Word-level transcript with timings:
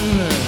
one. 0.00 0.47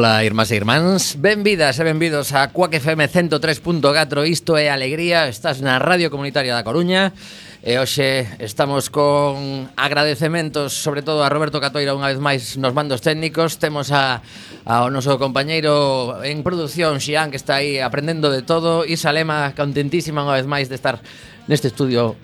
Ola, 0.00 0.24
irmás 0.24 0.48
e 0.48 0.56
irmáns. 0.56 1.20
Benvidas 1.20 1.76
e 1.76 1.84
benvidos 1.84 2.32
a 2.32 2.48
Cuac 2.48 2.72
FM 2.72 3.04
103.4 3.04 4.24
Isto 4.24 4.56
é 4.56 4.72
Alegría, 4.72 5.28
estás 5.28 5.60
na 5.60 5.76
Radio 5.76 6.08
Comunitaria 6.08 6.56
da 6.56 6.64
Coruña. 6.64 7.12
E 7.60 7.76
hoxe 7.76 8.24
estamos 8.40 8.88
con 8.88 9.68
agradecementos 9.76 10.72
Sobre 10.72 11.04
todo 11.04 11.20
a 11.20 11.28
Roberto 11.28 11.60
Catoira 11.60 11.92
unha 11.92 12.08
vez 12.08 12.16
máis 12.16 12.56
nos 12.56 12.72
mandos 12.72 13.04
técnicos. 13.04 13.60
Temos 13.60 13.92
a, 13.92 14.24
ao 14.64 14.88
noso 14.88 15.20
compañeiro 15.20 16.16
en 16.24 16.40
produción 16.40 16.96
Xian 16.96 17.28
que 17.28 17.36
está 17.36 17.60
aí 17.60 17.76
aprendendo 17.84 18.32
de 18.32 18.40
todo. 18.40 18.88
Isa 18.88 19.12
Lema, 19.12 19.52
contentísima 19.52 20.24
unha 20.24 20.40
vez 20.40 20.48
máis 20.48 20.72
de 20.72 20.80
estar 20.80 20.96
neste 21.44 21.68
estudio 21.68 22.16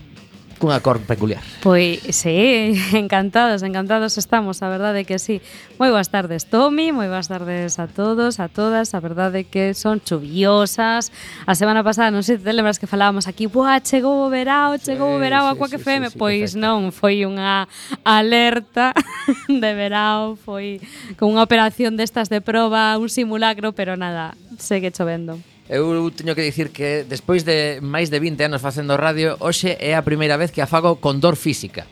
cunha 0.58 0.80
cor 0.80 1.00
peculiar. 1.00 1.42
Pois, 1.62 2.00
sí, 2.10 2.72
encantados, 2.92 3.62
encantados 3.62 4.18
estamos, 4.18 4.62
a 4.62 4.68
verdade 4.68 5.04
que 5.04 5.18
sí. 5.18 5.40
Moi 5.76 5.92
boas 5.92 6.08
tardes, 6.08 6.48
Tomi, 6.48 6.92
moi 6.92 7.08
boas 7.12 7.28
tardes 7.28 7.76
a 7.76 7.86
todos, 7.86 8.40
a 8.40 8.48
todas, 8.48 8.96
a 8.96 9.00
verdade 9.00 9.44
que 9.44 9.76
son 9.76 10.00
chuviosas. 10.00 11.12
A 11.44 11.52
semana 11.52 11.84
pasada, 11.84 12.08
non 12.08 12.24
sei 12.24 12.40
se 12.40 12.44
te 12.44 12.52
lembras 12.56 12.80
que 12.80 12.88
falábamos 12.88 13.28
aquí, 13.28 13.44
buah, 13.44 13.84
chegou 13.84 14.24
o 14.24 14.32
verao, 14.32 14.80
chegou 14.80 15.12
sí, 15.12 15.16
o 15.16 15.20
verao 15.20 15.44
sí, 15.46 15.52
a 15.52 15.54
Coaque 15.60 15.78
sí, 15.78 15.84
FM, 15.84 16.04
sí, 16.08 16.12
sí, 16.12 16.18
pois 16.18 16.56
perfecto. 16.56 16.64
non, 16.64 16.78
foi 16.92 17.28
unha 17.28 17.68
alerta 18.04 18.96
de 19.52 19.70
verao, 19.76 20.40
foi 20.40 20.80
con 21.20 21.36
unha 21.36 21.44
operación 21.44 22.00
destas 22.00 22.32
de 22.32 22.40
proba, 22.40 22.96
un 22.96 23.12
simulacro, 23.12 23.76
pero 23.76 24.00
nada, 24.00 24.32
segue 24.56 24.88
chovendo. 24.88 25.36
Eu 25.66 26.14
teño 26.14 26.38
que 26.38 26.46
dicir 26.46 26.70
que 26.70 27.02
despois 27.02 27.42
de 27.42 27.82
máis 27.82 28.06
de 28.06 28.22
20 28.22 28.38
anos 28.46 28.62
facendo 28.62 28.94
radio, 28.94 29.34
hoxe 29.42 29.74
é 29.82 29.98
a 29.98 30.06
primeira 30.06 30.38
vez 30.38 30.54
que 30.54 30.62
a 30.62 30.70
fago 30.70 31.02
con 31.02 31.18
dor 31.18 31.34
física 31.34 31.90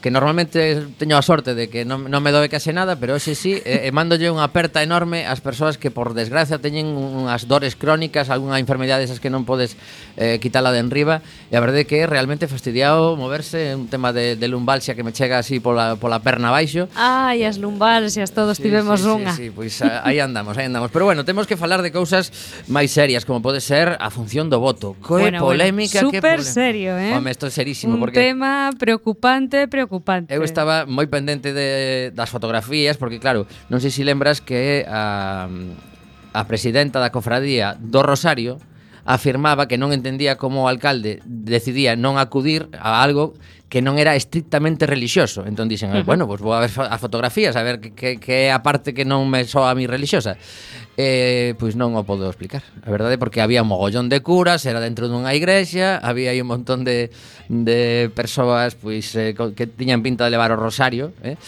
que 0.00 0.10
normalmente 0.10 0.88
teño 0.96 1.20
a 1.20 1.22
sorte 1.22 1.54
de 1.54 1.68
que 1.68 1.84
non, 1.84 2.08
non 2.08 2.24
me 2.24 2.32
doe 2.32 2.48
case 2.48 2.72
nada, 2.72 2.96
pero 2.96 3.20
hoxe 3.20 3.36
sí, 3.36 3.60
e, 3.60 3.84
e 3.84 3.90
mandolle 3.92 4.32
unha 4.32 4.48
aperta 4.48 4.80
enorme 4.80 5.28
ás 5.28 5.44
persoas 5.44 5.76
que 5.76 5.92
por 5.92 6.16
desgracia 6.16 6.56
teñen 6.56 6.96
unhas 6.96 7.44
dores 7.44 7.76
crónicas, 7.76 8.32
algunha 8.32 8.56
enfermidade 8.56 9.04
esas 9.04 9.20
que 9.20 9.28
non 9.28 9.44
podes 9.44 9.76
eh, 10.16 10.40
quitala 10.40 10.72
de 10.72 10.80
enriba, 10.80 11.20
e 11.52 11.54
a 11.54 11.60
verdade 11.60 11.84
que 11.84 12.00
é 12.00 12.08
realmente 12.08 12.48
fastidiado 12.48 13.12
moverse, 13.20 13.76
un 13.76 13.92
tema 13.92 14.16
de, 14.16 14.40
de 14.40 14.46
lumbalxia 14.48 14.96
que 14.96 15.04
me 15.04 15.12
chega 15.12 15.36
así 15.36 15.60
pola, 15.60 16.00
pola 16.00 16.24
perna 16.24 16.48
baixo. 16.48 16.88
Ai, 16.96 17.44
as 17.44 17.60
lumbalxias, 17.60 18.32
todos 18.32 18.56
sí, 18.56 18.64
tivemos 18.64 19.04
sí, 19.04 19.12
unha. 19.12 19.36
Sí, 19.36 19.52
sí, 19.52 19.52
pois 19.52 19.84
ah, 19.84 20.00
aí 20.08 20.16
andamos, 20.16 20.56
aí 20.56 20.64
andamos. 20.64 20.88
Pero 20.88 21.04
bueno, 21.04 21.28
temos 21.28 21.44
que 21.44 21.60
falar 21.60 21.84
de 21.84 21.92
cousas 21.92 22.32
máis 22.72 22.88
serias, 22.88 23.28
como 23.28 23.44
pode 23.44 23.60
ser 23.60 24.00
a 24.00 24.08
función 24.08 24.48
do 24.48 24.64
voto. 24.64 24.96
Que 25.04 25.28
bueno, 25.28 25.44
polémica, 25.44 26.00
bueno, 26.00 26.08
super 26.08 26.40
que 26.40 26.40
polémica. 26.40 26.56
serio, 26.56 26.96
eh? 26.96 27.12
Home, 27.12 27.28
isto 27.28 27.44
é 27.44 27.52
serísimo. 27.52 28.00
Un 28.00 28.00
porque... 28.00 28.16
tema 28.16 28.72
preocupante, 28.80 29.68
preocupante 29.68 29.89
preocupante. 29.90 30.30
Eu 30.30 30.46
estaba 30.46 30.86
moi 30.86 31.10
pendente 31.10 31.50
de, 31.50 32.14
das 32.14 32.30
fotografías, 32.30 32.94
porque 32.94 33.18
claro, 33.18 33.50
non 33.66 33.82
sei 33.82 33.90
se 33.90 34.06
lembras 34.06 34.38
que 34.38 34.86
a, 34.86 35.50
a 36.30 36.42
presidenta 36.46 37.02
da 37.02 37.10
cofradía 37.10 37.74
do 37.74 38.06
Rosario 38.06 38.62
afirmaba 39.02 39.66
que 39.66 39.74
non 39.74 39.90
entendía 39.90 40.38
como 40.38 40.64
o 40.64 40.70
alcalde 40.70 41.18
decidía 41.26 41.98
non 41.98 42.22
acudir 42.22 42.70
a 42.78 43.02
algo 43.02 43.34
que 43.70 43.82
non 43.82 43.98
era 43.98 44.14
estrictamente 44.14 44.86
relixioso. 44.86 45.42
Entón 45.46 45.66
dixen, 45.66 45.90
uh 45.90 46.02
-huh. 46.02 46.06
bueno, 46.06 46.30
pois 46.30 46.38
pues 46.38 46.46
vou 46.46 46.54
a 46.54 46.62
ver 46.62 46.70
as 46.70 47.00
fotografías, 47.02 47.58
a 47.58 47.62
ver 47.66 47.82
que, 47.82 48.18
que 48.22 48.46
é 48.46 48.54
a 48.54 48.62
parte 48.62 48.94
que 48.94 49.02
non 49.02 49.26
me 49.26 49.42
soa 49.42 49.74
a 49.74 49.78
mi 49.78 49.90
relixiosa 49.90 50.38
eh, 51.00 51.56
pois 51.56 51.80
non 51.80 51.96
o 51.96 52.04
podo 52.04 52.28
explicar. 52.28 52.60
A 52.84 52.92
verdade 52.92 53.16
é 53.16 53.20
porque 53.20 53.40
había 53.40 53.64
un 53.64 53.72
mogollón 53.72 54.12
de 54.12 54.20
curas, 54.20 54.68
era 54.68 54.84
dentro 54.84 55.08
dunha 55.08 55.32
igrexa, 55.32 55.96
había 55.96 56.36
aí 56.36 56.44
un 56.44 56.52
montón 56.52 56.84
de, 56.84 57.08
de 57.48 58.12
persoas 58.12 58.76
pois 58.76 59.16
eh, 59.16 59.32
que 59.32 59.64
tiñan 59.64 60.04
pinta 60.04 60.28
de 60.28 60.36
levar 60.36 60.52
o 60.52 60.60
rosario, 60.60 61.16
eh? 61.24 61.40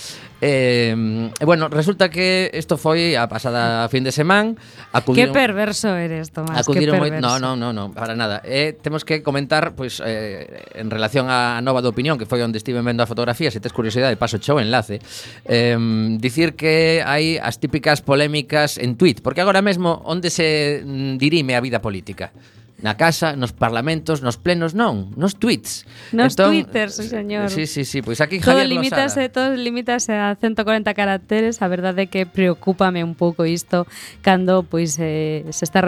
Eh, 0.45 1.31
bueno, 1.45 1.69
resulta 1.69 2.11
que 2.11 2.51
isto 2.53 2.75
foi 2.75 3.15
a 3.15 3.31
pasada 3.31 3.87
fin 3.87 4.03
de 4.03 4.11
semana 4.11 4.59
acudiron, 4.91 5.31
Que 5.31 5.39
perverso 5.39 5.95
eres, 5.95 6.35
Tomás 6.35 6.59
acudiron 6.59 6.99
que 6.99 7.15
perverso. 7.15 7.23
Moi, 7.23 7.39
no, 7.39 7.55
no, 7.55 7.55
no, 7.55 7.71
no, 7.71 7.95
para 7.95 8.19
nada 8.19 8.43
eh, 8.43 8.75
Temos 8.75 9.07
que 9.07 9.23
comentar, 9.23 9.79
pois, 9.79 10.03
pues, 10.03 10.03
eh, 10.03 10.67
en 10.75 10.91
relación 10.91 11.31
á 11.31 11.63
nova 11.63 11.79
de 11.79 11.95
opinión 11.95 12.19
Que 12.19 12.27
foi 12.27 12.43
onde 12.43 12.59
estive 12.59 12.83
vendo 12.83 13.07
a 13.07 13.07
fotografía 13.07 13.55
Se 13.55 13.63
tes 13.63 13.71
curiosidade, 13.71 14.19
paso 14.19 14.43
chou 14.43 14.59
enlace 14.59 14.99
eh, 15.47 15.79
Dicir 16.19 16.59
que 16.59 17.07
hai 17.07 17.39
as 17.39 17.63
típicas 17.63 18.03
polémicas 18.03 18.83
en 18.83 18.99
tweet 18.99 19.23
Porque 19.23 19.42
agora 19.43 19.61
mesmo 19.61 20.01
onde 20.07 20.31
se 20.31 20.83
mm, 20.85 21.19
dirime 21.19 21.55
a 21.55 21.61
vida 21.61 21.81
política 21.81 22.33
na 22.83 22.99
casa, 22.99 23.39
nos 23.39 23.55
parlamentos, 23.55 24.21
nos 24.21 24.37
plenos, 24.37 24.75
non, 24.75 25.15
nos 25.15 25.39
tweets. 25.39 25.87
Nos 26.11 26.35
entón, 26.35 26.51
twitters, 26.51 26.99
señor. 26.99 27.49
Sí, 27.49 27.71
sí, 27.71 27.87
sí, 27.87 28.03
pois 28.03 28.21
aquí 28.21 28.43
todo 28.43 28.59
Javier 28.59 28.69
limítase, 28.69 29.31
Losada. 29.31 29.33
Todo 29.33 29.55
limítase 29.55 30.13
a 30.19 30.35
140 30.35 30.91
caracteres, 30.93 31.63
a 31.63 31.71
verdade 31.71 32.05
é 32.05 32.07
que 32.11 32.27
preocúpame 32.27 33.07
un 33.07 33.15
pouco 33.15 33.47
isto 33.47 33.87
cando 34.21 34.67
pois 34.67 34.99
eh, 34.99 35.47
se 35.55 35.65
está 35.65 35.81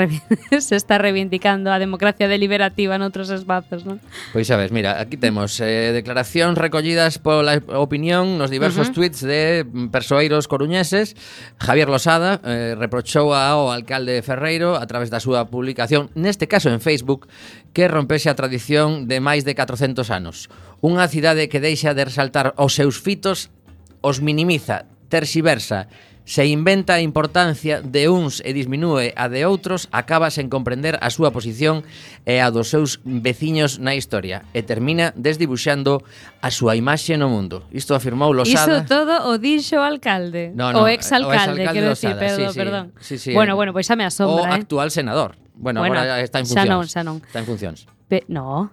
se 0.62 0.76
está 0.79 0.99
reivindicando 1.02 1.75
a 1.75 1.82
democracia 1.82 2.31
deliberativa 2.31 2.94
noutros 2.94 3.35
espazos, 3.35 3.82
non? 3.82 3.99
Pois 4.31 4.46
sabes, 4.46 4.70
mira, 4.70 5.02
aquí 5.02 5.19
temos 5.19 5.58
eh, 5.58 5.91
declaracións 5.91 6.55
recollidas 6.55 7.19
pola 7.19 7.58
opinión 7.75 8.38
nos 8.38 8.55
diversos 8.55 8.87
uh 8.87 8.91
-huh. 8.91 8.94
tweets 8.94 9.20
de 9.26 9.67
persoeiros 9.91 10.46
coruñeses. 10.46 11.19
Javier 11.58 11.91
Losada 11.91 12.38
eh, 12.46 12.79
reprochou 12.79 13.35
ao 13.35 13.75
alcalde 13.75 14.23
Ferreiro 14.23 14.79
a 14.79 14.87
través 14.87 15.11
da 15.11 15.19
súa 15.19 15.50
publicación, 15.50 16.14
neste 16.14 16.46
caso 16.46 16.70
en 16.70 16.84
Facebook 16.85 17.25
que 17.73 17.89
rompese 17.89 18.29
a 18.29 18.37
tradición 18.37 19.09
de 19.09 19.25
máis 19.25 19.49
de 19.49 19.57
400 19.57 20.13
anos. 20.13 20.53
Unha 20.85 21.09
cidade 21.09 21.49
que 21.49 21.65
deixa 21.65 21.97
de 21.97 22.05
resaltar 22.05 22.53
os 22.61 22.77
seus 22.77 23.01
fitos, 23.01 23.49
os 24.05 24.21
minimiza, 24.21 24.85
terxiversa, 25.09 25.89
se 26.25 26.47
inventa 26.47 26.95
a 26.95 27.01
importancia 27.01 27.83
de 27.83 28.09
uns 28.09 28.41
e 28.41 28.57
disminúe 28.57 29.13
a 29.13 29.29
de 29.29 29.45
outros, 29.45 29.93
acaba 29.93 30.33
sen 30.33 30.49
comprender 30.49 30.97
a 31.05 31.13
súa 31.13 31.37
posición 31.37 31.85
e 32.25 32.41
a 32.41 32.49
dos 32.49 32.73
seus 32.73 33.05
veciños 33.05 33.77
na 33.77 33.93
historia 33.93 34.49
e 34.57 34.65
termina 34.65 35.13
desdibuxando 35.21 36.01
a 36.41 36.49
súa 36.49 36.81
imaxe 36.81 37.21
no 37.21 37.29
mundo. 37.29 37.69
Isto 37.69 37.93
afirmou 37.93 38.33
Losada. 38.33 38.81
Iso 38.81 38.89
todo 38.89 39.29
o 39.29 39.37
dixo 39.37 39.85
alcalde, 39.85 40.57
no, 40.57 40.73
no, 40.73 40.85
o 40.85 40.89
exalcalde, 40.89 41.61
o 41.61 41.69
exalcalde 41.69 41.77
quero 41.77 41.89
dicir, 41.93 42.13
perdón, 42.17 42.41
sí, 42.41 42.49
sí, 42.49 42.59
perdón. 42.59 42.85
Sí, 43.05 43.15
sí, 43.21 43.31
bueno, 43.37 43.53
bueno, 43.53 43.77
pois 43.77 43.85
pues 43.85 43.93
xa 43.93 43.97
me 44.01 44.09
asombra, 44.09 44.49
o 44.49 44.49
eh. 44.49 44.57
actual 44.65 44.89
senador. 44.89 45.44
Bueno, 45.55 45.81
bueno 45.81 45.95
agora 45.95 46.21
está 46.21 46.39
en 46.39 46.47
funcións. 46.47 46.67
Xa 46.67 46.75
non, 46.75 46.83
xa 46.91 47.03
non. 47.03 47.17
Está 47.23 47.39
en 47.41 47.47
funcións. 47.47 47.79
Pe, 48.11 48.25
no. 48.29 48.71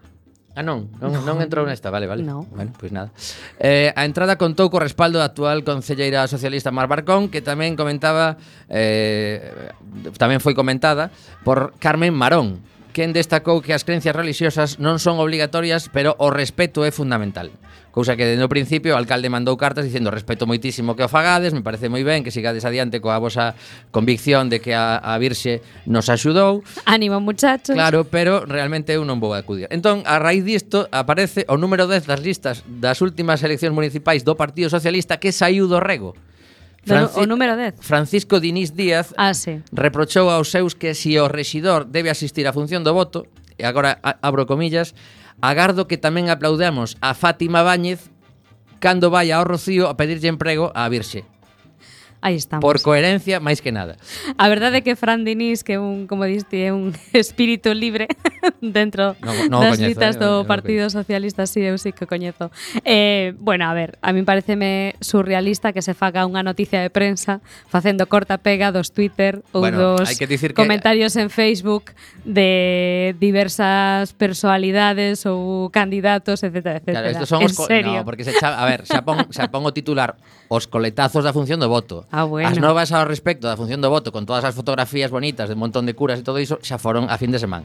Ah, 0.51 0.63
non, 0.67 0.91
non, 0.99 1.15
non 1.23 1.39
entrou 1.39 1.63
nesta, 1.63 1.87
vale, 1.87 2.11
vale. 2.11 2.27
No. 2.27 2.43
Bueno, 2.51 2.75
pois 2.75 2.91
pues 2.91 2.91
nada. 2.91 3.15
Eh, 3.55 3.95
a 3.95 4.03
entrada 4.03 4.35
contou 4.35 4.67
co 4.67 4.83
respaldo 4.83 5.15
da 5.15 5.31
actual 5.31 5.63
concelleira 5.63 6.27
socialista 6.27 6.75
Mar 6.75 6.91
Barcón, 6.91 7.31
que 7.31 7.39
tamén 7.39 7.79
comentaba 7.79 8.35
eh, 8.67 9.71
tamén 10.19 10.43
foi 10.43 10.51
comentada 10.51 11.07
por 11.47 11.71
Carmen 11.79 12.11
Marón, 12.11 12.59
quen 12.91 13.15
destacou 13.15 13.63
que 13.63 13.71
as 13.71 13.87
creencias 13.87 14.11
religiosas 14.11 14.75
non 14.75 14.99
son 14.99 15.23
obligatorias, 15.23 15.87
pero 15.87 16.19
o 16.19 16.27
respeto 16.27 16.83
é 16.83 16.91
fundamental. 16.91 17.47
Cousa 17.91 18.15
que 18.15 18.39
no 18.39 18.47
principio 18.47 18.95
o 18.95 18.97
alcalde 18.97 19.27
mandou 19.27 19.59
cartas 19.59 19.83
dicendo 19.83 20.07
respeto 20.15 20.47
moitísimo 20.47 20.95
que 20.95 21.03
o 21.03 21.11
fagades, 21.11 21.51
me 21.51 21.59
parece 21.59 21.91
moi 21.91 22.07
ben 22.07 22.23
que 22.23 22.31
sigades 22.31 22.63
adiante 22.63 23.03
coa 23.03 23.19
vosa 23.19 23.53
convicción 23.91 24.47
de 24.47 24.63
que 24.63 24.71
a, 24.71 24.95
a 24.95 25.19
Virxe 25.19 25.59
nos 25.83 26.07
axudou. 26.07 26.63
Ánimo, 26.87 27.19
muchachos. 27.19 27.75
Claro, 27.75 28.07
pero 28.07 28.47
realmente 28.47 28.95
eu 28.95 29.03
non 29.03 29.19
vou 29.19 29.35
acudir. 29.35 29.67
Entón, 29.75 30.07
a 30.07 30.23
raíz 30.23 30.47
disto 30.47 30.87
aparece 30.95 31.43
o 31.51 31.59
número 31.59 31.83
10 31.83 32.07
das 32.07 32.23
listas 32.23 32.63
das 32.65 33.03
últimas 33.03 33.43
eleccións 33.43 33.75
municipais 33.75 34.23
do 34.23 34.39
Partido 34.39 34.71
Socialista 34.71 35.19
que 35.19 35.35
saiu 35.35 35.67
do 35.67 35.83
rego. 35.83 36.15
Franci 36.87 37.19
o 37.19 37.27
número 37.27 37.53
10. 37.59 37.83
Francisco 37.83 38.39
Dinís 38.39 38.73
Díaz 38.73 39.13
ah, 39.19 39.35
sí. 39.35 39.61
reprochou 39.71 40.31
aos 40.31 40.49
seus 40.49 40.73
que 40.73 40.95
se 40.95 41.13
si 41.13 41.19
o 41.19 41.27
rexidor 41.27 41.85
debe 41.85 42.09
asistir 42.09 42.47
á 42.47 42.55
función 42.55 42.81
do 42.81 42.95
voto, 42.95 43.29
e 43.59 43.67
agora 43.67 44.01
abro 44.01 44.49
comillas, 44.49 44.97
Agardo 45.41 45.89
que 45.89 45.97
tamén 45.97 46.29
aplaudamos 46.29 47.01
a 47.01 47.17
Fátima 47.17 47.65
Báñez 47.65 48.13
cando 48.77 49.09
vai 49.09 49.33
ao 49.33 49.41
Rocío 49.41 49.89
a 49.89 49.97
pedirlle 49.97 50.29
emprego 50.29 50.69
á 50.77 50.85
Virxe. 50.85 51.25
Aí 52.21 52.35
estamos. 52.35 52.61
Por 52.61 52.77
coherencia, 52.85 53.41
máis 53.41 53.65
que 53.65 53.73
nada. 53.73 53.97
A 54.37 54.45
verdade 54.45 54.77
é 54.77 54.81
que 54.85 54.93
Fran 54.93 55.25
Dinís, 55.25 55.65
que 55.65 55.75
é 55.75 55.79
un, 55.81 56.05
como 56.05 56.29
diste, 56.29 56.69
é 56.69 56.69
un 56.69 56.93
espírito 57.17 57.73
libre 57.73 58.05
dentro 58.61 59.17
no, 59.25 59.33
no 59.49 59.57
das 59.57 59.81
coñezo, 59.81 59.89
citas 59.89 60.15
eh, 60.15 60.19
do 60.21 60.45
Partido 60.45 60.85
Socialista, 60.93 61.49
si 61.49 61.65
sí, 61.65 61.65
eu 61.65 61.81
sí 61.81 61.89
que 61.89 62.05
coñezo. 62.05 62.53
Eh, 62.85 63.33
bueno, 63.41 63.65
a 63.65 63.73
ver, 63.73 63.97
a 64.05 64.13
mí 64.13 64.21
pareceme 64.21 64.93
surrealista 65.01 65.73
que 65.73 65.81
se 65.81 65.97
faga 65.97 66.21
unha 66.29 66.45
noticia 66.45 66.77
de 66.85 66.93
prensa 66.93 67.41
facendo 67.65 68.05
corta 68.05 68.37
pega 68.37 68.69
dos 68.69 68.93
Twitter 68.93 69.41
ou 69.49 69.65
bueno, 69.65 69.97
dos 69.97 70.05
que 70.13 70.29
que... 70.29 70.53
comentarios 70.53 71.17
en 71.17 71.33
Facebook 71.33 71.97
de 72.21 73.17
diversas 73.17 74.13
personalidades 74.13 75.25
ou 75.25 75.73
candidatos, 75.73 76.45
etc. 76.45 76.85
etc. 76.85 76.93
Claro, 76.93 77.09
estos 77.09 77.29
son 77.33 77.41
en 77.41 77.49
os 77.49 77.57
serio. 77.57 77.97
No, 77.97 78.05
porque 78.05 78.21
se 78.21 78.37
xa, 78.37 78.61
a 78.61 78.65
ver, 78.69 78.85
xa 78.85 79.01
pon, 79.01 79.25
xa 79.33 79.49
pon 79.49 79.65
o 79.65 79.73
titular 79.73 80.21
os 80.51 80.67
coletazos 80.67 81.25
da 81.25 81.33
función 81.33 81.57
do 81.57 81.71
voto. 81.71 82.05
Ah, 82.11 82.25
bueno. 82.25 82.51
As 82.51 82.59
novas 82.59 82.91
ao 82.91 83.07
respecto 83.07 83.47
da 83.47 83.55
función 83.55 83.79
do 83.79 83.87
voto 83.87 84.11
con 84.11 84.27
todas 84.27 84.43
as 84.43 84.51
fotografías 84.51 85.07
bonitas 85.07 85.47
de 85.47 85.55
un 85.55 85.63
montón 85.63 85.87
de 85.87 85.95
curas 85.95 86.19
e 86.19 86.27
todo 86.27 86.43
iso 86.43 86.59
xa 86.59 86.75
foron 86.75 87.07
a 87.07 87.15
fin 87.15 87.31
de 87.31 87.39
semana. 87.39 87.63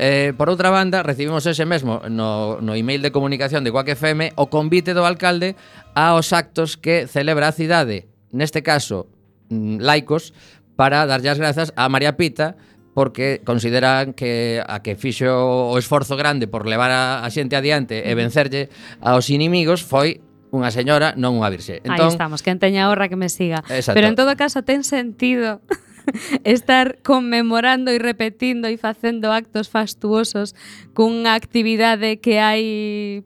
Eh, 0.00 0.32
por 0.32 0.48
outra 0.48 0.72
banda, 0.72 1.04
recibimos 1.04 1.44
ese 1.44 1.68
mesmo 1.68 2.00
no, 2.08 2.56
no 2.64 2.72
email 2.72 3.04
de 3.04 3.12
comunicación 3.12 3.68
de 3.68 3.70
Quack 3.70 3.92
FM 3.92 4.32
o 4.40 4.48
convite 4.48 4.96
do 4.96 5.04
alcalde 5.04 5.60
aos 5.92 6.32
actos 6.32 6.80
que 6.80 7.04
celebra 7.04 7.52
a 7.52 7.54
cidade, 7.54 8.08
neste 8.32 8.64
caso 8.64 9.12
mm, 9.52 9.84
laicos, 9.84 10.32
para 10.72 11.04
darlle 11.04 11.28
as 11.28 11.36
grazas 11.36 11.68
a 11.76 11.92
María 11.92 12.16
Pita 12.16 12.56
porque 12.96 13.44
consideran 13.44 14.16
que 14.16 14.64
a 14.64 14.80
que 14.80 14.96
fixo 14.96 15.28
o 15.28 15.76
esforzo 15.76 16.16
grande 16.16 16.48
por 16.48 16.64
levar 16.64 16.88
a, 16.88 17.20
a 17.20 17.28
xente 17.28 17.52
adiante 17.52 18.08
e 18.08 18.12
vencerlle 18.16 18.72
aos 19.04 19.28
inimigos 19.28 19.84
foi 19.84 20.24
unha 20.56 20.72
señora, 20.72 21.12
non 21.20 21.36
unha 21.36 21.52
virxe. 21.52 21.84
Entón, 21.84 22.08
Aí 22.08 22.08
estamos, 22.08 22.40
quen 22.40 22.56
teña 22.56 22.88
honra 22.88 23.12
que 23.12 23.20
me 23.20 23.28
siga. 23.28 23.60
Exacto. 23.68 23.96
Pero 23.96 24.08
en 24.08 24.16
todo 24.16 24.32
caso 24.40 24.64
ten 24.64 24.82
sentido 24.82 25.60
estar 26.44 26.98
conmemorando 27.02 27.92
e 27.92 27.98
repetindo 28.00 28.66
e 28.68 28.80
facendo 28.80 29.32
actos 29.32 29.68
fastuosos 29.68 30.56
cunha 30.96 31.36
actividade 31.36 32.18
que 32.22 32.40
hai, 32.40 32.64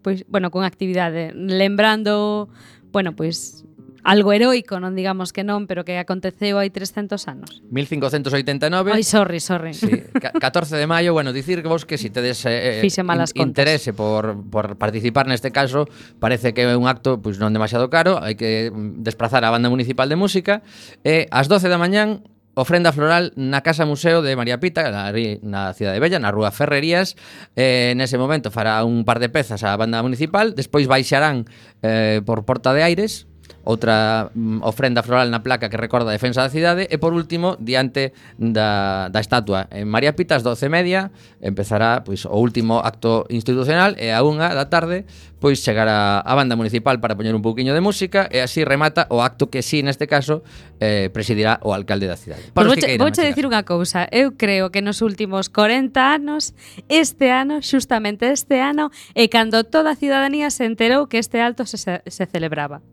pois, 0.03 0.27
bueno, 0.27 0.51
cunha 0.51 0.67
actividade, 0.67 1.31
lembrando, 1.35 2.51
bueno, 2.91 3.15
pois 3.15 3.63
algo 4.03 4.33
heroico, 4.33 4.81
non 4.81 4.97
digamos 4.97 5.33
que 5.33 5.45
non, 5.45 5.69
pero 5.69 5.85
que 5.85 6.01
aconteceu 6.01 6.59
hai 6.59 6.73
300 6.73 7.21
anos. 7.29 7.61
1589. 7.69 8.93
Ai, 8.93 9.05
sorry, 9.05 9.41
sorry. 9.41 9.75
Sí, 9.77 10.09
14 10.19 10.77
de 10.77 10.87
maio, 10.87 11.13
bueno, 11.13 11.33
dicir 11.33 11.61
vos 11.63 11.85
que 11.85 11.99
si 11.99 12.11
tedes 12.11 12.45
eh, 12.47 12.79
eh 12.79 12.81
Fixe 12.81 13.03
malas 13.03 13.33
interese 13.37 13.93
por, 13.93 14.37
por 14.49 14.77
participar 14.77 15.27
neste 15.29 15.53
caso, 15.53 15.89
parece 16.19 16.53
que 16.55 16.65
é 16.65 16.77
un 16.77 16.89
acto 16.89 17.21
pois 17.21 17.37
pues, 17.37 17.43
non 17.43 17.53
demasiado 17.53 17.93
caro, 17.93 18.21
hai 18.21 18.35
que 18.35 18.73
mm, 18.73 19.05
desplazar 19.05 19.45
a 19.45 19.53
banda 19.53 19.69
municipal 19.69 20.09
de 20.09 20.17
música 20.17 20.63
e 21.05 21.25
eh, 21.27 21.35
ás 21.35 21.49
12 21.49 21.69
da 21.69 21.79
mañán 21.81 22.25
ofrenda 22.55 22.93
floral 22.93 23.33
na 23.37 23.63
Casa 23.63 23.87
Museo 23.87 24.23
de 24.23 24.35
María 24.35 24.59
Pita, 24.61 24.91
na, 24.91 25.15
na 25.43 25.73
Cidade 25.73 25.97
de 25.97 26.03
Bella, 26.03 26.19
na 26.19 26.35
Rúa 26.35 26.51
Ferrerías. 26.51 27.15
Eh, 27.55 27.95
nese 27.97 28.19
momento 28.19 28.51
fará 28.51 28.83
un 28.85 29.07
par 29.07 29.23
de 29.23 29.31
pezas 29.31 29.63
a 29.63 29.77
banda 29.79 30.03
municipal, 30.03 30.53
despois 30.55 30.91
baixarán 30.91 31.47
eh, 31.83 32.21
por 32.27 32.45
Porta 32.45 32.75
de 32.75 32.83
Aires, 32.83 33.30
outra 33.71 34.35
mm, 34.35 34.67
ofrenda 34.67 35.07
floral 35.07 35.31
na 35.31 35.47
placa 35.47 35.71
que 35.71 35.79
recorda 35.79 36.11
a 36.11 36.17
defensa 36.19 36.43
da 36.43 36.51
cidade 36.51 36.91
e 36.91 36.99
por 36.99 37.15
último 37.15 37.55
diante 37.63 38.11
da, 38.35 39.07
da 39.15 39.21
estatua 39.23 39.71
en 39.71 39.87
María 39.87 40.19
Pitas 40.19 40.43
12 40.43 40.67
media 40.67 41.15
empezará 41.39 42.03
pois, 42.03 42.27
o 42.27 42.35
último 42.35 42.83
acto 42.83 43.31
institucional 43.31 43.95
e 43.95 44.11
a 44.11 44.27
unha 44.27 44.51
da 44.51 44.67
tarde 44.67 45.07
pois 45.41 45.63
chegará 45.65 46.21
a 46.21 46.33
banda 46.35 46.59
municipal 46.59 47.01
para 47.01 47.17
poñer 47.17 47.33
un 47.33 47.41
pouquiño 47.41 47.73
de 47.73 47.81
música 47.81 48.29
e 48.29 48.43
así 48.45 48.67
remata 48.67 49.07
o 49.09 49.23
acto 49.23 49.49
que 49.49 49.63
sí 49.63 49.81
neste 49.81 50.11
caso 50.11 50.45
eh, 50.83 51.09
presidirá 51.15 51.63
o 51.65 51.73
alcalde 51.73 52.05
da 52.11 52.21
cidade. 52.21 52.53
Para 52.53 52.69
pois 52.69 52.83
vouche, 52.83 52.99
vouche 53.01 53.23
dicir 53.25 53.49
unha 53.49 53.65
cousa, 53.65 54.05
eu 54.13 54.37
creo 54.37 54.69
que 54.69 54.85
nos 54.85 55.01
últimos 55.01 55.49
40 55.49 55.97
anos, 55.97 56.53
este 56.93 57.33
ano, 57.33 57.65
xustamente 57.65 58.29
este 58.29 58.61
ano, 58.61 58.93
e 59.17 59.33
cando 59.33 59.65
toda 59.65 59.95
a 59.95 59.97
cidadanía 59.97 60.53
se 60.53 60.69
enterou 60.69 61.09
que 61.09 61.17
este 61.17 61.41
alto 61.41 61.65
se, 61.65 61.79
se 61.79 62.25
celebraba. 62.29 62.85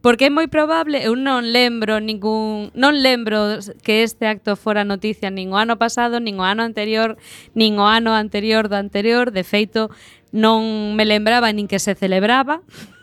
Porque 0.00 0.26
é 0.26 0.30
moi 0.30 0.46
probable, 0.46 1.02
eu 1.02 1.18
non 1.18 1.50
lembro 1.50 1.98
ningún, 1.98 2.70
non 2.70 3.02
lembro 3.02 3.58
que 3.82 4.06
este 4.06 4.30
acto 4.30 4.54
fora 4.54 4.86
noticia 4.86 5.26
nin 5.26 5.50
o 5.50 5.58
ano 5.58 5.74
pasado, 5.74 6.22
nin 6.22 6.38
o 6.38 6.46
ano 6.46 6.62
anterior, 6.62 7.18
nin 7.58 7.82
o 7.82 7.86
ano 7.86 8.14
anterior 8.14 8.70
do 8.70 8.78
anterior, 8.78 9.34
de 9.34 9.42
feito 9.42 9.90
non 10.30 10.94
me 10.94 11.02
lembraba 11.02 11.50
nin 11.50 11.66
que 11.66 11.82
se 11.82 11.98
celebraba. 11.98 12.62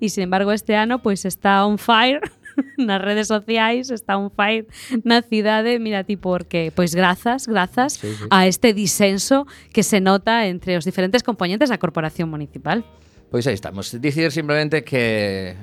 E 0.00 0.08
sin 0.08 0.30
embargo 0.30 0.52
este 0.52 0.76
ano 0.76 1.02
pois 1.02 1.26
está 1.28 1.66
on 1.66 1.76
fire 1.76 2.22
nas 2.78 3.00
redes 3.02 3.28
sociais, 3.28 3.90
está 3.90 4.16
un 4.16 4.30
fire 4.30 4.66
na 5.02 5.20
cidade, 5.22 5.78
mira 5.78 6.04
ti 6.04 6.16
porque 6.16 6.72
pois 6.74 6.94
grazas, 6.94 7.46
grazas 7.46 7.98
sí, 7.98 8.08
sí. 8.14 8.24
a 8.30 8.46
este 8.46 8.72
disenso 8.72 9.46
que 9.72 9.82
se 9.82 10.00
nota 10.00 10.46
entre 10.46 10.76
os 10.76 10.84
diferentes 10.84 11.22
componentes 11.22 11.68
da 11.68 11.78
corporación 11.78 12.30
municipal. 12.30 12.84
Pois 13.30 13.46
aí 13.46 13.54
estamos. 13.54 13.90
Dicir 14.00 14.30
simplemente 14.30 14.84
que 14.84 15.56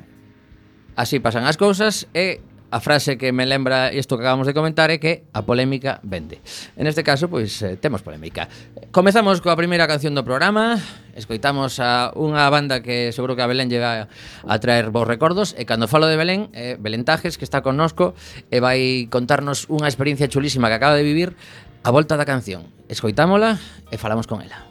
Así 1.02 1.18
pasan 1.18 1.50
as 1.50 1.58
cousas 1.58 2.06
e 2.14 2.46
a 2.70 2.78
frase 2.78 3.18
que 3.18 3.34
me 3.34 3.50
lembra 3.50 3.90
isto 3.90 4.22
que 4.22 4.22
acabamos 4.22 4.46
de 4.46 4.54
comentar 4.54 4.94
é 4.94 5.02
que 5.02 5.26
a 5.34 5.42
polémica 5.42 5.98
vende. 6.06 6.38
En 6.78 6.86
este 6.86 7.02
caso, 7.02 7.26
pois, 7.26 7.58
eh, 7.66 7.74
temos 7.74 8.06
polémica. 8.06 8.46
Comezamos 8.94 9.42
coa 9.42 9.58
primeira 9.58 9.90
canción 9.90 10.14
do 10.14 10.22
programa, 10.22 10.78
escoitamos 11.18 11.82
a 11.82 12.14
unha 12.14 12.46
banda 12.54 12.86
que 12.86 13.10
seguro 13.18 13.34
que 13.34 13.42
a 13.42 13.50
Belén 13.50 13.74
llega 13.74 14.14
a 14.46 14.56
traer 14.62 14.94
vos 14.94 15.10
recordos, 15.10 15.58
e 15.58 15.66
cando 15.66 15.90
falo 15.90 16.06
de 16.06 16.22
Belén, 16.22 16.54
eh, 16.54 16.78
Belén 16.78 17.02
Tajes, 17.02 17.42
que 17.42 17.50
está 17.50 17.66
connosco, 17.66 18.14
e 18.54 18.62
vai 18.62 19.10
contarnos 19.10 19.66
unha 19.74 19.90
experiencia 19.90 20.30
chulísima 20.30 20.70
que 20.70 20.78
acaba 20.78 20.94
de 20.94 21.02
vivir 21.02 21.34
a 21.82 21.90
volta 21.90 22.14
da 22.14 22.30
canción. 22.30 22.70
Escoitámola 22.94 23.58
e 23.90 23.98
falamos 23.98 24.30
con 24.30 24.46
ela. 24.46 24.71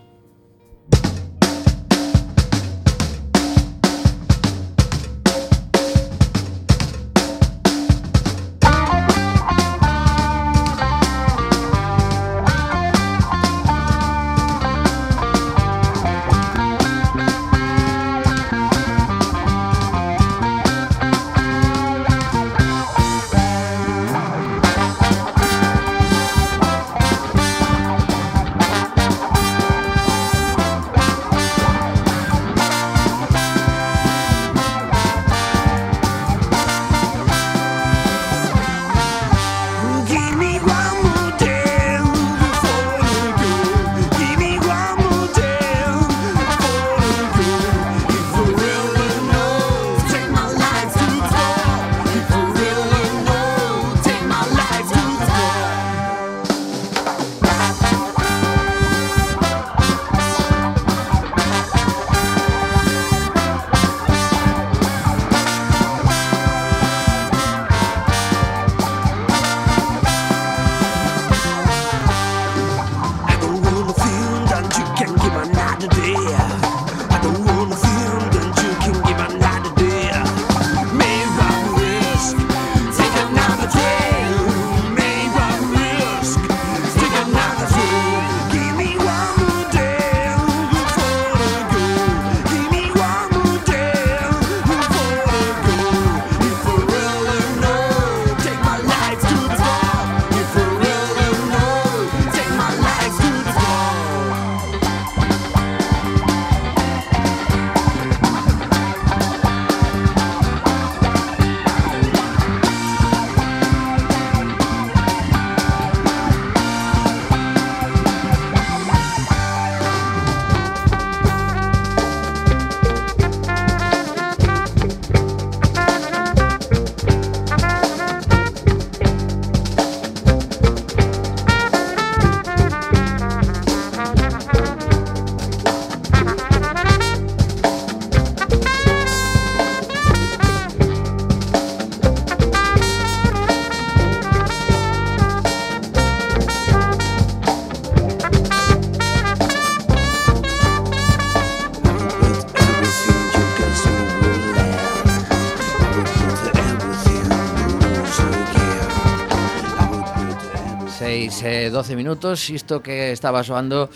6 161.30 161.68
e 161.68 161.70
12 161.70 161.96
minutos 161.96 162.50
Isto 162.50 162.82
que 162.82 163.14
estaba 163.14 163.42
soando 163.46 163.88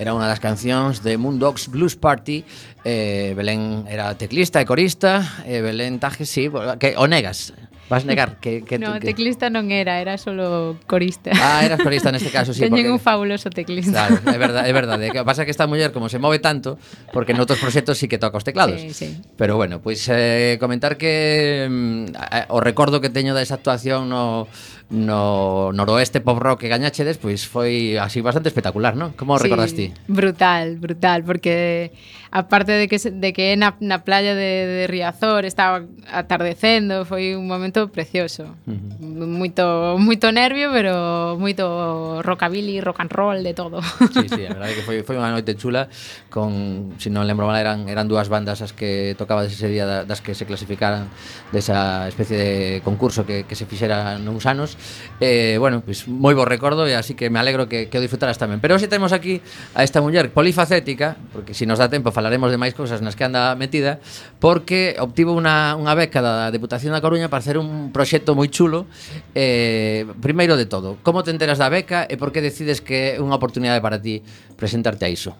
era 0.00 0.16
unha 0.16 0.26
das 0.26 0.40
cancións 0.40 1.04
de 1.04 1.20
Moondogs 1.20 1.68
Blues 1.68 1.94
Party 1.94 2.42
eh, 2.82 3.36
Belén 3.36 3.84
era 3.86 4.16
teclista 4.16 4.58
e 4.58 4.66
corista 4.66 5.44
e 5.44 5.58
eh, 5.58 5.64
Belén 5.64 6.00
Tajes, 6.00 6.28
sí, 6.28 6.48
que 6.80 6.96
o 6.96 7.04
negas 7.04 7.52
Vas 7.90 8.04
negar 8.04 8.38
que, 8.38 8.62
que 8.62 8.78
No, 8.80 8.94
que... 8.94 9.10
teclista 9.10 9.50
non 9.50 9.74
era, 9.74 9.98
era 9.98 10.14
solo 10.14 10.78
corista. 10.86 11.34
Ah, 11.34 11.66
eras 11.66 11.82
corista 11.82 12.14
neste 12.14 12.30
caso, 12.38 12.54
sí. 12.54 12.62
Teñen 12.62 12.86
porque... 12.86 12.94
un 12.94 13.02
fabuloso 13.02 13.50
teclista. 13.50 14.06
Claro, 14.06 14.22
é 14.30 14.38
verdade, 14.46 14.66
é 14.70 14.72
verdade. 14.72 15.04
Que 15.10 15.26
pasa 15.26 15.42
que 15.42 15.50
esta 15.50 15.66
muller 15.66 15.90
como 15.90 16.06
se 16.06 16.22
move 16.22 16.38
tanto, 16.38 16.78
porque 17.10 17.34
noutros 17.34 17.58
proxectos 17.58 17.98
sí 17.98 18.06
que 18.06 18.22
toca 18.22 18.38
os 18.38 18.46
teclados. 18.46 18.78
Sí, 18.78 18.94
sí. 18.94 19.18
Pero 19.34 19.58
bueno, 19.58 19.82
pois 19.82 20.06
pues, 20.06 20.14
eh, 20.14 20.56
comentar 20.62 20.94
que 20.94 21.66
mm, 21.66 22.14
eh, 22.14 22.46
o 22.54 22.62
recordo 22.62 23.02
que 23.02 23.10
teño 23.10 23.34
desa 23.34 23.58
actuación 23.58 24.06
no 24.06 24.46
no 24.90 25.70
noroeste 25.72 26.20
pop 26.20 26.38
rock 26.38 26.66
que 26.66 26.68
gañachedes, 26.68 27.16
pois 27.16 27.46
foi 27.46 27.94
así 27.96 28.20
bastante 28.20 28.50
espectacular, 28.50 28.98
non? 28.98 29.14
Como 29.14 29.38
sí, 29.38 29.46
recordas 29.46 29.72
ti? 29.72 29.94
Brutal, 30.10 30.82
brutal, 30.82 31.22
porque 31.22 31.94
aparte 32.30 32.72
de 32.72 32.88
que, 32.88 32.98
de 32.98 33.32
que 33.32 33.56
na, 33.56 33.76
na 33.80 34.04
playa 34.04 34.34
de, 34.34 34.66
de 34.66 34.86
Riazor 34.86 35.44
estaba 35.44 35.82
atardecendo, 36.10 37.04
foi 37.04 37.34
un 37.34 37.46
momento 37.46 37.88
precioso. 37.88 38.54
Uh 38.66 38.74
-huh. 38.74 39.26
Moito 39.26 39.96
moito 39.98 40.30
nervio, 40.30 40.70
pero 40.70 41.36
moito 41.38 42.22
rockabilly, 42.22 42.80
rock 42.80 43.00
and 43.00 43.12
roll, 43.12 43.42
de 43.42 43.54
todo. 43.54 43.82
Sí, 44.10 44.28
sí, 44.28 44.46
a 44.46 44.54
verdade 44.54 44.74
que 44.74 44.82
foi, 44.82 45.02
foi 45.02 45.16
unha 45.16 45.30
noite 45.30 45.54
chula 45.54 45.90
con, 46.30 46.94
se 46.98 47.06
si 47.06 47.14
non 47.14 47.26
lembro 47.26 47.46
mal, 47.46 47.58
eran, 47.58 47.90
eran 47.90 48.06
dúas 48.06 48.30
bandas 48.30 48.62
as 48.62 48.70
que 48.70 49.14
tocaba 49.18 49.42
ese 49.46 49.66
día 49.66 49.86
das 49.86 50.20
que 50.22 50.34
se 50.34 50.46
clasificaran 50.46 51.10
desa 51.50 52.06
especie 52.06 52.36
de 52.36 52.50
concurso 52.86 53.26
que, 53.26 53.42
que 53.44 53.58
se 53.58 53.66
fixera 53.66 54.18
nuns 54.18 54.46
anos. 54.46 54.78
Eh, 55.18 55.58
bueno, 55.58 55.82
pues, 55.82 56.06
moi 56.06 56.34
bo 56.34 56.46
recordo 56.46 56.86
e 56.86 56.94
así 56.94 57.18
que 57.18 57.26
me 57.30 57.42
alegro 57.42 57.66
que, 57.66 57.90
que 57.90 57.98
o 57.98 58.02
disfrutaras 58.02 58.38
tamén. 58.38 58.62
Pero 58.62 58.78
se 58.78 58.86
temos 58.86 59.10
aquí 59.10 59.42
a 59.74 59.82
esta 59.82 59.98
muller 59.98 60.30
polifacética, 60.30 61.18
porque 61.34 61.52
se 61.54 61.60
si 61.60 61.66
nos 61.66 61.78
dá 61.78 61.90
tempo 61.90 62.14
falaremos 62.20 62.52
de 62.52 62.60
máis 62.60 62.76
cousas 62.76 63.00
nas 63.00 63.16
que 63.16 63.24
anda 63.24 63.56
metida, 63.56 63.96
porque 64.44 65.00
obtivo 65.00 65.32
unha, 65.32 65.72
unha 65.72 65.96
beca 65.96 66.20
da 66.20 66.52
Deputación 66.52 66.92
da 66.92 67.00
Coruña 67.00 67.32
para 67.32 67.40
hacer 67.40 67.56
un 67.56 67.96
proxecto 67.96 68.36
moi 68.36 68.52
chulo. 68.52 68.84
Eh, 69.32 70.04
primeiro 70.20 70.60
de 70.60 70.68
todo, 70.68 71.00
como 71.00 71.24
te 71.24 71.32
enteras 71.32 71.56
da 71.56 71.72
beca 71.72 72.04
e 72.04 72.20
por 72.20 72.28
que 72.28 72.44
decides 72.44 72.84
que 72.84 73.16
é 73.16 73.24
unha 73.24 73.40
oportunidade 73.40 73.80
para 73.80 73.96
ti 73.96 74.20
presentarte 74.60 75.08
a 75.08 75.10
iso? 75.10 75.32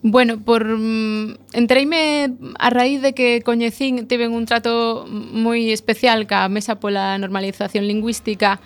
Bueno, 0.00 0.40
por 0.40 0.64
mm, 0.64 1.52
entreime 1.52 2.32
a 2.56 2.72
raíz 2.72 3.04
de 3.04 3.12
que 3.12 3.44
coñecín, 3.44 4.08
tiven 4.08 4.32
un 4.32 4.48
trato 4.48 5.04
moi 5.04 5.68
especial 5.68 6.24
ca 6.24 6.48
Mesa 6.48 6.80
pola 6.80 7.12
Normalización 7.20 7.84
Lingüística 7.84 8.56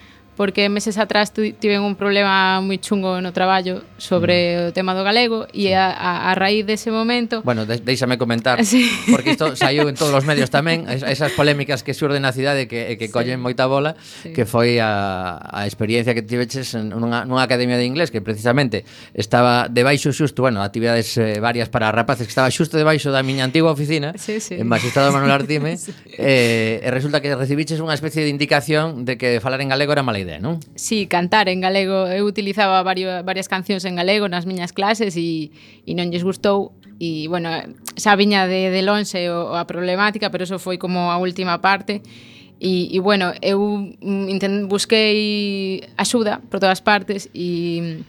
porque 0.40 0.70
meses 0.70 0.96
atrás 0.96 1.34
tu, 1.34 1.52
tiven 1.52 1.84
un 1.84 2.00
problema 2.00 2.64
moi 2.64 2.80
chungo 2.80 3.20
no 3.20 3.28
traballo 3.36 3.84
sobre 4.00 4.56
mm. 4.56 4.60
o 4.64 4.72
tema 4.72 4.96
do 4.96 5.04
galego 5.04 5.44
e 5.52 5.76
a, 5.76 5.92
a, 5.92 6.32
a 6.32 6.32
raíz 6.32 6.64
dese 6.64 6.88
momento... 6.88 7.44
Bueno, 7.44 7.68
de, 7.68 7.76
deixame 7.76 8.16
comentar, 8.16 8.56
sí. 8.64 8.88
porque 9.12 9.36
isto 9.36 9.52
saiu 9.52 9.84
en 9.92 10.00
todos 10.00 10.16
os 10.16 10.24
medios 10.24 10.48
tamén, 10.48 10.88
esas 10.88 11.36
polémicas 11.36 11.84
que 11.84 11.92
surden 11.92 12.24
na 12.24 12.32
cidade 12.32 12.72
que, 12.72 12.96
que 12.96 13.12
collen 13.12 13.36
sí. 13.36 13.44
moita 13.44 13.68
bola, 13.68 14.00
sí. 14.00 14.32
que 14.32 14.48
foi 14.48 14.80
a, 14.80 15.44
a 15.44 15.68
experiencia 15.68 16.16
que 16.16 16.24
tiveches 16.24 16.72
nunha, 16.72 17.28
nunha 17.28 17.44
academia 17.44 17.76
de 17.76 17.84
inglés 17.84 18.08
que 18.08 18.24
precisamente 18.24 18.88
estaba 19.12 19.68
debaixo 19.68 20.08
xusto, 20.08 20.40
bueno, 20.40 20.64
actividades 20.64 21.20
eh, 21.20 21.36
varias 21.36 21.68
para 21.68 21.92
rapaces 21.92 22.24
que 22.24 22.32
estaba 22.32 22.48
xusto 22.48 22.80
debaixo 22.80 23.12
da 23.12 23.20
miña 23.20 23.44
antiga 23.44 23.68
oficina, 23.68 24.16
sí, 24.16 24.40
sí. 24.40 24.56
en 24.56 24.64
Magistrado 24.64 25.12
Manuel 25.12 25.36
Artime, 25.36 25.76
sí. 25.84 25.92
eh, 26.16 26.80
e 26.80 26.88
resulta 26.88 27.20
que 27.20 27.28
recibiches 27.36 27.76
unha 27.84 27.92
especie 27.92 28.24
de 28.24 28.32
indicación 28.32 29.04
de 29.04 29.20
que 29.20 29.36
falar 29.44 29.60
en 29.60 29.68
galego 29.68 29.92
era 29.92 30.00
mala 30.00 30.16
idea. 30.16 30.29
CD, 30.30 30.38
non? 30.38 30.62
Sí, 30.78 31.10
cantar 31.10 31.50
en 31.50 31.58
galego. 31.58 32.06
Eu 32.06 32.24
utilizaba 32.24 32.82
vario, 32.86 33.10
varias 33.26 33.50
cancións 33.50 33.82
en 33.82 33.98
galego 33.98 34.30
nas 34.30 34.46
miñas 34.46 34.70
clases 34.70 35.18
e, 35.18 35.50
e 35.82 35.92
non 35.98 36.14
lles 36.14 36.22
gustou. 36.22 36.70
E, 37.02 37.26
bueno, 37.26 37.50
xa 37.98 38.14
viña 38.14 38.46
de, 38.46 38.70
de 38.70 38.80
lonxe 38.86 39.26
o, 39.26 39.58
a 39.58 39.66
problemática, 39.66 40.30
pero 40.30 40.46
eso 40.46 40.62
foi 40.62 40.78
como 40.78 41.10
a 41.10 41.18
última 41.18 41.58
parte. 41.58 42.06
E, 42.62 42.92
e 42.94 42.98
bueno, 43.02 43.34
eu 43.42 43.58
mm, 43.98 44.30
intent, 44.30 44.70
busquei 44.70 45.82
axuda 45.98 46.38
por 46.46 46.62
todas 46.62 46.78
partes 46.78 47.26
e 47.34 48.04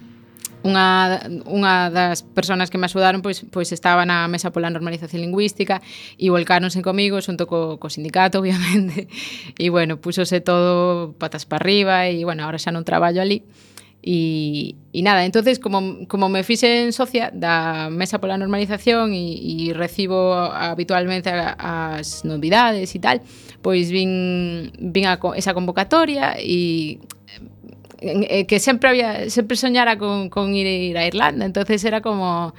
unha, 0.61 1.25
unha 1.49 1.89
das 1.89 2.21
persoas 2.21 2.69
que 2.69 2.77
me 2.77 2.85
axudaron 2.85 3.25
pois, 3.25 3.41
pois 3.49 3.73
estaba 3.73 4.05
na 4.05 4.29
mesa 4.29 4.53
pola 4.53 4.69
normalización 4.69 5.25
lingüística 5.25 5.81
e 6.17 6.29
volcáronse 6.29 6.85
comigo 6.85 7.17
xunto 7.21 7.49
co, 7.49 7.81
co 7.81 7.87
sindicato, 7.89 8.39
obviamente 8.41 9.09
e 9.57 9.65
bueno, 9.73 9.97
púsose 9.97 10.41
todo 10.41 11.13
patas 11.17 11.49
para 11.49 11.61
arriba 11.65 12.07
e 12.07 12.21
bueno, 12.23 12.45
ahora 12.45 12.61
xa 12.61 12.69
non 12.69 12.85
traballo 12.85 13.21
ali 13.21 13.41
E, 14.03 14.73
e 14.93 15.05
nada, 15.05 15.29
entonces 15.29 15.61
como, 15.61 16.09
como 16.09 16.25
me 16.25 16.41
fixen 16.41 16.89
socia 16.89 17.29
da 17.29 17.93
Mesa 17.93 18.17
pola 18.17 18.33
Normalización 18.33 19.13
e, 19.13 19.69
e 19.69 19.77
recibo 19.77 20.33
habitualmente 20.33 21.29
as 21.29 22.25
novidades 22.25 22.89
e 22.97 22.99
tal, 22.99 23.21
pois 23.61 23.93
vin, 23.93 24.73
vin 24.81 25.05
a, 25.05 25.21
esa 25.37 25.53
convocatoria 25.53 26.33
e 26.41 26.97
eh, 28.01 28.45
que 28.45 28.59
sempre 28.59 28.89
había 28.89 29.29
sempre 29.29 29.55
soñara 29.55 29.97
con, 29.97 30.29
con 30.29 30.55
ir, 30.55 30.65
ir, 30.65 30.97
a 30.97 31.05
Irlanda, 31.05 31.45
entonces 31.45 31.83
era 31.85 32.01
como 32.01 32.53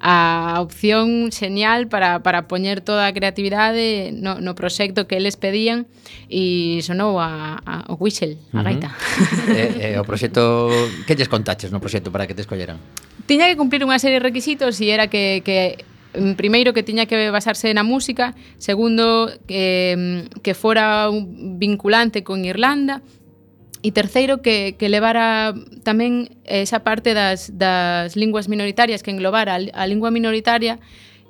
a 0.00 0.58
opción 0.60 1.30
genial 1.32 1.88
para, 1.88 2.22
para 2.22 2.46
poñer 2.46 2.80
toda 2.80 3.06
a 3.06 3.12
creatividade 3.12 4.12
no, 4.12 4.38
no 4.38 4.54
proxecto 4.54 5.08
que 5.08 5.16
eles 5.16 5.40
pedían 5.40 5.86
e 6.28 6.78
sonou 6.84 7.18
a, 7.18 7.58
a 7.64 7.88
o 7.88 7.96
whistle, 7.96 8.36
a 8.52 8.62
gaita. 8.62 8.92
Uh 8.92 8.94
-huh. 8.94 9.56
eh, 9.56 9.96
eh, 9.96 9.98
o 9.98 10.04
proxecto, 10.04 10.70
que 11.08 11.16
lles 11.16 11.26
contaches 11.32 11.72
no 11.72 11.80
proxecto 11.80 12.12
para 12.12 12.28
que 12.28 12.34
te 12.36 12.44
escolleran? 12.44 12.78
Tiña 13.26 13.48
que 13.48 13.56
cumplir 13.56 13.82
unha 13.82 13.98
serie 13.98 14.20
de 14.20 14.24
requisitos 14.28 14.76
e 14.78 14.92
era 14.92 15.08
que, 15.08 15.40
que 15.40 15.80
mm, 16.14 16.36
primeiro 16.36 16.76
que 16.76 16.84
tiña 16.84 17.08
que 17.08 17.32
basarse 17.32 17.72
na 17.72 17.82
música, 17.82 18.36
segundo 18.60 19.32
que, 19.48 19.96
mm, 19.96 20.44
que 20.44 20.52
fora 20.52 21.08
un 21.08 21.56
vinculante 21.58 22.20
con 22.22 22.44
Irlanda 22.44 23.00
E 23.84 23.92
terceiro, 23.92 24.40
que, 24.40 24.80
que 24.80 24.88
levara 24.88 25.52
tamén 25.84 26.32
esa 26.48 26.80
parte 26.80 27.12
das, 27.12 27.52
das 27.52 28.16
linguas 28.16 28.48
minoritarias 28.48 29.04
que 29.04 29.12
englobara 29.12 29.60
a 29.60 29.84
lingua 29.84 30.08
minoritaria 30.08 30.80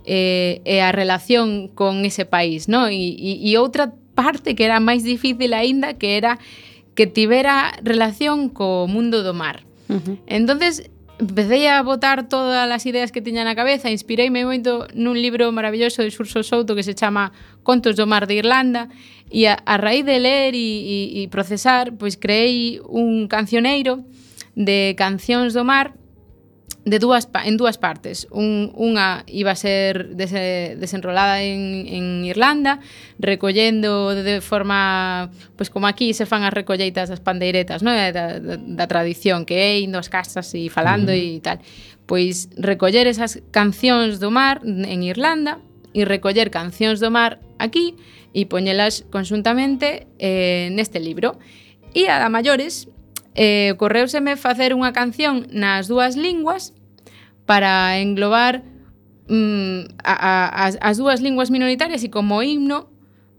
eh, 0.06 0.62
e 0.62 0.78
a 0.78 0.94
relación 0.94 1.66
con 1.74 2.06
ese 2.06 2.22
país, 2.22 2.70
no? 2.70 2.86
E, 2.86 3.10
e, 3.18 3.42
e 3.42 3.58
outra 3.58 3.90
parte 4.14 4.54
que 4.54 4.62
era 4.62 4.78
máis 4.78 5.02
difícil 5.02 5.50
aínda 5.50 5.98
que 5.98 6.14
era 6.14 6.38
que 6.94 7.10
tivera 7.10 7.74
relación 7.82 8.46
co 8.54 8.86
mundo 8.86 9.26
do 9.26 9.34
mar. 9.34 9.66
Uh 9.90 9.98
-huh. 9.98 10.16
Entonces, 10.30 10.93
Empecé 11.16 11.68
a 11.68 11.80
botar 11.82 12.28
todas 12.28 12.68
as 12.68 12.86
ideas 12.86 13.12
que 13.12 13.22
tiña 13.22 13.46
na 13.46 13.54
cabeza, 13.54 13.86
inspireime 13.86 14.42
moito 14.42 14.90
nun 14.98 15.14
libro 15.14 15.46
maravilloso 15.54 16.02
de 16.02 16.10
Xurso 16.10 16.42
Souto 16.42 16.74
que 16.74 16.82
se 16.82 16.98
chama 16.98 17.30
Contos 17.62 17.94
do 17.94 18.02
Mar 18.02 18.26
de 18.26 18.42
Irlanda 18.42 18.90
e 19.30 19.46
a, 19.46 19.54
a 19.62 19.78
raíz 19.78 20.02
de 20.02 20.18
ler 20.18 20.58
e, 20.58 20.58
e, 20.58 20.98
e 21.22 21.30
procesar, 21.30 21.94
pois 21.94 22.18
creei 22.18 22.82
un 22.90 23.30
cancioneiro 23.30 24.02
de 24.58 24.98
cancións 24.98 25.54
do 25.54 25.62
mar 25.62 25.94
de 26.84 26.98
dúas 26.98 27.28
en 27.44 27.56
dúas 27.56 27.78
partes. 27.78 28.28
Un, 28.30 28.68
unha 28.76 29.24
iba 29.26 29.56
a 29.56 29.58
ser 29.58 30.12
dese, 30.12 30.76
desenrolada 30.76 31.40
en, 31.40 31.88
en 31.88 32.04
Irlanda, 32.28 32.80
recollendo 33.18 34.12
de 34.12 34.44
forma, 34.44 35.32
pois 35.56 35.72
como 35.72 35.88
aquí 35.88 36.12
se 36.12 36.28
fan 36.28 36.44
as 36.44 36.52
recolleitas 36.52 37.08
das 37.08 37.24
pandeiretas, 37.24 37.80
no? 37.80 37.88
Eh, 37.88 38.12
da, 38.12 38.36
da, 38.36 38.60
da 38.60 38.86
tradición 38.86 39.48
que 39.48 39.56
é 39.56 39.80
indo 39.80 39.96
ás 39.96 40.12
casas 40.12 40.52
e 40.52 40.68
falando 40.68 41.08
uh 41.08 41.16
-huh. 41.16 41.38
e 41.38 41.40
tal. 41.40 41.58
Pois 42.04 42.52
recoller 42.60 43.08
esas 43.08 43.40
cancións 43.48 44.20
do 44.20 44.28
mar 44.28 44.60
en 44.60 45.00
Irlanda 45.00 45.64
e 45.96 46.04
recoller 46.04 46.52
cancións 46.52 47.00
do 47.00 47.08
mar 47.08 47.40
aquí 47.56 47.96
e 48.36 48.44
poñelas 48.44 49.08
conjuntamente 49.08 50.04
eh, 50.20 50.68
neste 50.68 51.00
libro. 51.00 51.40
E 51.96 52.10
a 52.12 52.28
maiores 52.28 52.92
eh, 53.34 53.74
ocorreuseme 53.74 54.38
facer 54.38 54.72
unha 54.72 54.94
canción 54.94 55.46
nas 55.50 55.90
dúas 55.90 56.14
linguas 56.14 56.72
para 57.44 57.98
englobar 57.98 58.62
mm, 59.28 59.98
a, 60.00 60.14
a, 60.14 60.32
as, 60.66 60.74
as 60.80 60.96
dúas 60.96 61.20
linguas 61.20 61.50
minoritarias 61.50 62.00
e 62.06 62.08
como 62.08 62.40
himno 62.40 62.88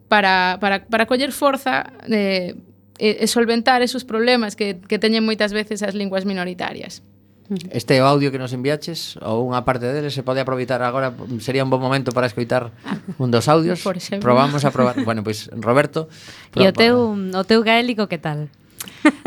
para, 0.07 0.59
para, 0.61 0.85
para 0.85 1.07
coller 1.07 1.31
forza 1.31 1.89
eh, 2.11 2.53
e, 2.99 3.23
e 3.23 3.25
solventar 3.27 3.81
esos 3.81 4.05
problemas 4.05 4.55
que, 4.55 4.79
que 4.85 4.99
teñen 4.99 5.25
moitas 5.25 5.51
veces 5.51 5.81
as 5.81 5.95
linguas 5.95 6.27
minoritarias. 6.27 7.01
Mm-hmm. 7.45 7.77
Este 7.77 7.97
é 7.97 8.01
o 8.01 8.09
audio 8.09 8.33
que 8.33 8.41
nos 8.41 8.53
enviaches 8.57 9.21
ou 9.21 9.45
unha 9.45 9.61
parte 9.61 9.85
dele 9.85 10.09
se 10.09 10.25
pode 10.25 10.41
aproveitar 10.41 10.81
agora, 10.81 11.13
sería 11.37 11.61
un 11.61 11.69
bon 11.69 11.77
momento 11.77 12.09
para 12.09 12.25
escoitar 12.25 12.73
ah, 12.83 12.97
un 13.21 13.29
dos 13.29 13.45
audios. 13.45 13.85
Por 13.85 13.95
exemplo. 13.95 14.25
Probamos 14.25 14.65
a 14.65 14.73
probar. 14.73 14.97
Bueno, 15.05 15.21
pois 15.21 15.47
pues, 15.53 15.61
Roberto. 15.61 16.09
E 16.57 16.65
o 16.65 16.73
teu 16.73 17.13
o 17.13 17.43
teu 17.45 17.61
gaélico 17.61 18.09
que 18.09 18.17
tal? 18.17 18.49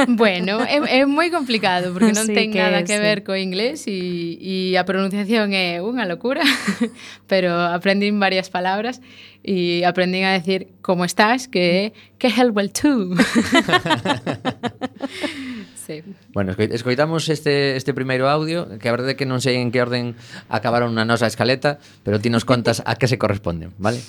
bueno, 0.08 0.60
é, 0.64 1.00
é 1.00 1.06
moi 1.06 1.30
complicado 1.30 1.94
porque 1.94 2.12
non 2.12 2.26
sí, 2.26 2.34
ten 2.34 2.50
que, 2.50 2.60
nada 2.60 2.82
que 2.82 2.98
sí. 2.98 3.02
ver 3.02 3.22
co 3.22 3.38
inglés 3.38 3.86
e, 3.86 4.38
e 4.38 4.54
a 4.74 4.82
pronunciación 4.82 5.54
é 5.54 5.78
unha 5.82 6.04
locura, 6.06 6.42
pero 7.30 7.54
aprendín 7.54 8.18
varias 8.18 8.50
palabras 8.50 9.00
e 9.46 9.86
aprendín 9.86 10.26
a 10.26 10.34
decir 10.34 10.68
como 10.82 11.06
estás 11.06 11.46
que 11.46 11.94
que 12.18 12.28
helwell 12.28 12.74
tú. 12.74 13.14
sí. 15.86 16.02
Bueno, 16.34 16.52
escoitamos 16.58 17.28
este, 17.28 17.76
este 17.76 17.94
primeiro 17.94 18.28
audio 18.28 18.68
Que 18.76 18.88
a 18.88 18.92
verdade 18.92 19.16
é 19.16 19.18
que 19.18 19.24
non 19.24 19.40
sei 19.40 19.56
en 19.56 19.72
que 19.72 19.80
orden 19.80 20.12
acabaron 20.52 20.92
na 20.92 21.08
nosa 21.08 21.24
escaleta 21.24 21.80
Pero 22.04 22.20
ti 22.20 22.28
nos 22.28 22.44
contas 22.44 22.84
a 22.84 23.00
que 23.00 23.08
se 23.08 23.16
corresponden, 23.16 23.72
vale? 23.80 24.04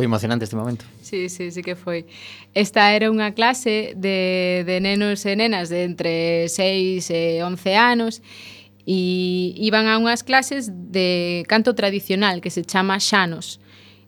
Foi 0.00 0.06
emocionante 0.06 0.44
este 0.44 0.56
momento. 0.56 0.86
Sí, 1.02 1.28
sí, 1.28 1.50
sí 1.50 1.60
que 1.60 1.76
foi. 1.76 2.06
Esta 2.56 2.88
era 2.96 3.12
unha 3.12 3.36
clase 3.36 3.92
de, 3.92 4.64
de 4.64 4.80
nenos 4.80 5.28
e 5.28 5.36
nenas 5.36 5.68
de 5.68 5.84
entre 5.84 6.48
6 6.48 7.04
e 7.12 7.44
11 7.44 7.76
anos 7.76 8.24
e 8.88 9.52
iban 9.60 9.92
a 9.92 10.00
unhas 10.00 10.24
clases 10.24 10.72
de 10.72 11.44
canto 11.52 11.76
tradicional 11.76 12.40
que 12.40 12.48
se 12.48 12.64
chama 12.64 12.96
Xanos. 12.96 13.60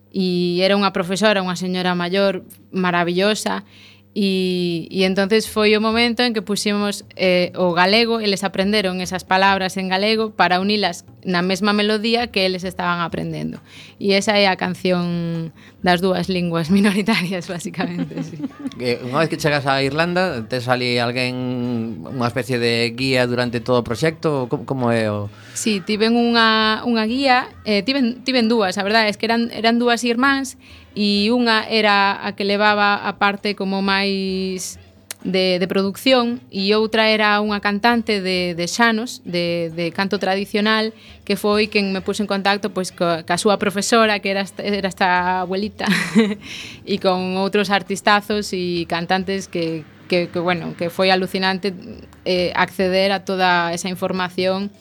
E 0.08 0.64
era 0.64 0.80
unha 0.80 0.96
profesora, 0.96 1.44
unha 1.44 1.60
señora 1.60 1.92
maior 1.92 2.40
maravillosa, 2.72 3.68
E, 4.14 4.88
e 4.92 5.08
entonces 5.08 5.48
foi 5.48 5.72
o 5.72 5.80
momento 5.80 6.20
en 6.20 6.36
que 6.36 6.44
pusimos 6.44 7.08
eh, 7.16 7.48
o 7.56 7.72
galego, 7.72 8.20
eles 8.20 8.44
aprenderon 8.44 9.00
esas 9.00 9.24
palabras 9.24 9.80
en 9.80 9.88
galego 9.88 10.36
para 10.36 10.60
unilas 10.60 11.08
na 11.24 11.40
mesma 11.40 11.72
melodía 11.72 12.28
que 12.28 12.44
eles 12.44 12.60
estaban 12.60 13.00
aprendendo. 13.00 13.64
E 13.96 14.12
esa 14.12 14.36
é 14.36 14.52
a 14.52 14.60
canción 14.60 15.48
das 15.80 16.04
dúas 16.04 16.28
linguas 16.28 16.68
minoritarias, 16.74 17.48
basicamente. 17.48 18.20
sí. 18.20 18.36
Que 18.76 19.00
unha 19.00 19.24
vez 19.24 19.32
que 19.32 19.40
chegas 19.40 19.64
a 19.64 19.80
Irlanda, 19.80 20.44
te 20.44 20.60
sali 20.60 21.00
alguén 21.00 22.04
unha 22.04 22.28
especie 22.28 22.60
de 22.60 22.92
guía 22.92 23.24
durante 23.24 23.64
todo 23.64 23.80
o 23.80 23.86
proxecto? 23.86 24.44
Como, 24.52 24.68
como 24.68 24.84
é 24.92 25.08
o...? 25.08 25.32
Sí, 25.56 25.80
tiven 25.80 26.20
unha, 26.20 26.84
unha 26.84 27.08
guía, 27.08 27.48
eh, 27.64 27.80
tiven, 27.80 28.20
tiven 28.28 28.52
dúas, 28.52 28.76
a 28.76 28.84
verdade, 28.84 29.08
es 29.08 29.16
que 29.16 29.24
eran, 29.24 29.48
eran 29.56 29.80
dúas 29.80 30.04
irmáns, 30.04 30.60
e 30.94 31.32
unha 31.32 31.64
era 31.68 32.20
a 32.20 32.36
que 32.36 32.44
levaba 32.44 33.00
a 33.00 33.16
parte 33.16 33.56
como 33.56 33.80
máis 33.80 34.76
de, 35.24 35.58
de 35.58 35.66
producción 35.68 36.42
e 36.50 36.74
outra 36.74 37.08
era 37.08 37.38
unha 37.38 37.62
cantante 37.62 38.18
de, 38.20 38.54
de 38.58 38.66
xanos, 38.66 39.22
de, 39.22 39.70
de 39.70 39.94
canto 39.94 40.18
tradicional, 40.18 40.90
que 41.22 41.38
foi 41.38 41.70
quen 41.70 41.94
me 41.94 42.02
puxo 42.02 42.26
en 42.26 42.28
contacto 42.30 42.74
pois, 42.74 42.90
co, 42.90 43.22
ca 43.22 43.38
súa 43.38 43.56
profesora, 43.56 44.18
que 44.18 44.34
era 44.34 44.42
esta, 44.42 44.62
era 44.62 44.88
esta 44.90 45.46
abuelita, 45.46 45.86
e 46.92 46.98
con 46.98 47.38
outros 47.38 47.70
artistazos 47.70 48.50
e 48.50 48.84
cantantes 48.90 49.46
que, 49.46 49.86
que, 50.10 50.26
que, 50.28 50.40
bueno, 50.42 50.74
que 50.74 50.90
foi 50.90 51.14
alucinante 51.14 51.72
eh, 52.26 52.50
acceder 52.58 53.14
a 53.14 53.22
toda 53.22 53.70
esa 53.70 53.88
información 53.88 54.74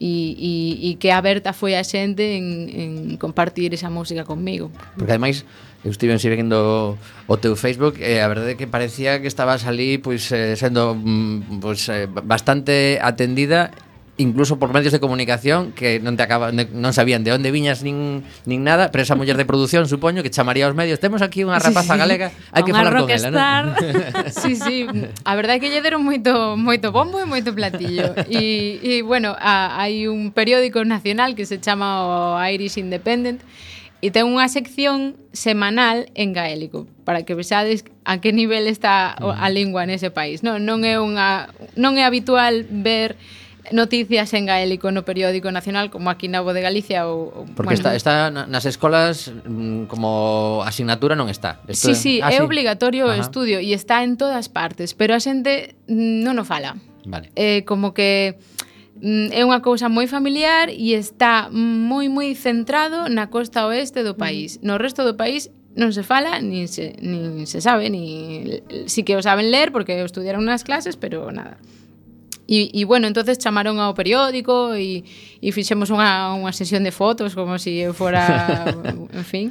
e, 0.00 0.36
e, 0.38 0.90
e 0.90 0.94
que 0.96 1.10
aberta 1.10 1.52
foi 1.52 1.74
a 1.76 1.84
xente 1.84 2.22
en, 2.36 2.68
en 2.68 2.90
compartir 3.16 3.72
esa 3.72 3.88
música 3.88 4.24
conmigo. 4.24 4.70
Porque 4.96 5.12
ademais 5.12 5.44
eu 5.84 5.90
estive 5.90 6.18
seguindo 6.18 6.98
o 7.28 7.36
teu 7.38 7.54
Facebook 7.54 8.02
e 8.02 8.18
a 8.18 8.26
verdade 8.26 8.52
é 8.52 8.58
que 8.58 8.66
parecía 8.66 9.22
que 9.22 9.30
estabas 9.30 9.62
ali 9.64 10.02
pois 10.02 10.26
eh, 10.34 10.58
sendo 10.58 10.98
mm, 10.98 11.62
pois 11.62 11.86
eh, 11.88 12.10
bastante 12.10 12.98
atendida 12.98 13.70
incluso 14.18 14.58
por 14.58 14.72
medios 14.72 14.92
de 14.92 15.00
comunicación 15.00 15.72
que 15.72 16.00
non 16.00 16.16
te 16.16 16.24
acaba, 16.24 16.48
non 16.52 16.92
sabían 16.96 17.20
de 17.20 17.36
onde 17.36 17.52
viñas 17.52 17.84
nin, 17.84 18.24
nin 18.48 18.64
nada, 18.64 18.88
pero 18.88 19.04
esa 19.04 19.12
muller 19.12 19.36
de 19.36 19.44
produción 19.44 19.84
supoño 19.88 20.24
que 20.24 20.32
chamaría 20.32 20.64
aos 20.64 20.72
medios, 20.72 20.96
temos 21.00 21.20
aquí 21.20 21.44
unha 21.44 21.60
rapaza 21.60 21.92
sí, 21.92 21.96
sí. 21.96 22.00
galega, 22.00 22.28
hai 22.56 22.62
que 22.64 22.72
falar 22.72 22.96
con 22.96 23.12
ela, 23.12 23.28
non? 23.28 23.76
sí, 24.32 24.56
sí, 24.56 24.88
a 25.24 25.32
verdade 25.36 25.60
é 25.60 25.60
que 25.60 25.68
lle 25.68 25.84
deron 25.84 26.00
moito 26.00 26.56
moito 26.56 26.96
bombo 26.96 27.20
e 27.20 27.28
moito 27.28 27.52
platillo. 27.52 28.16
E, 28.26 28.80
e 28.80 28.92
bueno, 29.04 29.36
a, 29.36 29.76
hai 29.76 30.08
un 30.08 30.32
periódico 30.32 30.80
nacional 30.82 31.36
que 31.36 31.44
se 31.44 31.60
chama 31.60 32.08
o 32.08 32.40
Irish 32.40 32.80
Independent 32.80 33.44
e 34.00 34.08
ten 34.12 34.28
unha 34.28 34.48
sección 34.48 35.16
semanal 35.32 36.08
en 36.16 36.36
gaélico 36.36 36.88
para 37.04 37.24
que 37.24 37.36
vexades 37.36 37.84
a 38.04 38.20
que 38.20 38.32
nivel 38.32 38.68
está 38.68 39.12
a 39.12 39.48
mm. 39.48 39.52
lingua 39.52 39.84
nese 39.84 40.08
país. 40.08 40.40
Non, 40.40 40.64
non 40.64 40.84
é 40.84 41.00
unha 41.00 41.52
non 41.76 41.96
é 42.00 42.04
habitual 42.04 42.64
ver 42.68 43.16
noticias 43.72 44.32
en 44.34 44.46
gaélico 44.46 44.90
no 44.90 45.04
periódico 45.04 45.50
nacional 45.50 45.90
como 45.90 46.10
aquí 46.10 46.28
na 46.28 46.42
de 46.42 46.60
Galicia 46.62 47.06
ou 47.08 47.46
Porque 47.54 47.74
bueno. 47.74 47.94
está 47.94 47.96
está 47.96 48.30
nas 48.30 48.64
escolas 48.66 49.32
mm, 49.32 49.86
como 49.86 50.62
asignatura 50.62 51.14
non 51.14 51.26
está. 51.28 51.62
Esto 51.66 51.90
sí, 51.90 51.94
sí, 51.94 52.14
ah, 52.22 52.30
é 52.30 52.38
sí. 52.38 52.44
obligatorio 52.44 53.10
o 53.10 53.14
estudio 53.14 53.58
e 53.58 53.74
está 53.74 54.04
en 54.06 54.16
todas 54.16 54.48
partes, 54.48 54.94
pero 54.94 55.14
a 55.14 55.20
xente 55.20 55.74
non 55.88 56.38
o 56.38 56.44
fala. 56.44 56.78
Vale. 57.06 57.30
Eh, 57.34 57.62
como 57.66 57.94
que 57.94 58.38
mm, 59.02 59.34
é 59.34 59.42
unha 59.42 59.62
cousa 59.62 59.90
moi 59.90 60.06
familiar 60.06 60.70
e 60.70 60.94
está 60.94 61.48
moi 61.50 62.06
moi 62.10 62.34
centrado 62.34 63.10
na 63.10 63.30
costa 63.30 63.66
oeste 63.66 64.06
do 64.06 64.14
mm. 64.14 64.20
país. 64.20 64.48
No 64.62 64.78
resto 64.78 65.02
do 65.02 65.18
país 65.18 65.50
non 65.76 65.92
se 65.92 66.00
fala, 66.00 66.40
nin 66.40 66.72
se, 66.72 66.96
nin 67.04 67.44
se 67.44 67.60
sabe, 67.60 67.92
ni 67.92 68.64
si 68.88 69.04
que 69.04 69.12
o 69.12 69.20
saben 69.20 69.52
ler 69.52 69.76
porque 69.76 70.00
estudiaron 70.00 70.48
nas 70.48 70.64
clases, 70.64 70.96
pero 70.96 71.28
nada. 71.28 71.60
E, 72.46 72.70
e 72.70 72.86
bueno, 72.86 73.10
entonces 73.10 73.42
chamaron 73.42 73.82
ao 73.82 73.90
periódico 73.98 74.78
e, 74.78 75.02
e 75.42 75.48
fixemos 75.50 75.90
unha, 75.90 76.30
unha 76.30 76.54
sesión 76.54 76.86
de 76.86 76.94
fotos 76.94 77.34
como 77.34 77.58
se 77.58 77.74
si 77.74 77.82
eu 77.82 77.90
fora, 77.90 78.70
en 79.20 79.26
fin, 79.26 79.50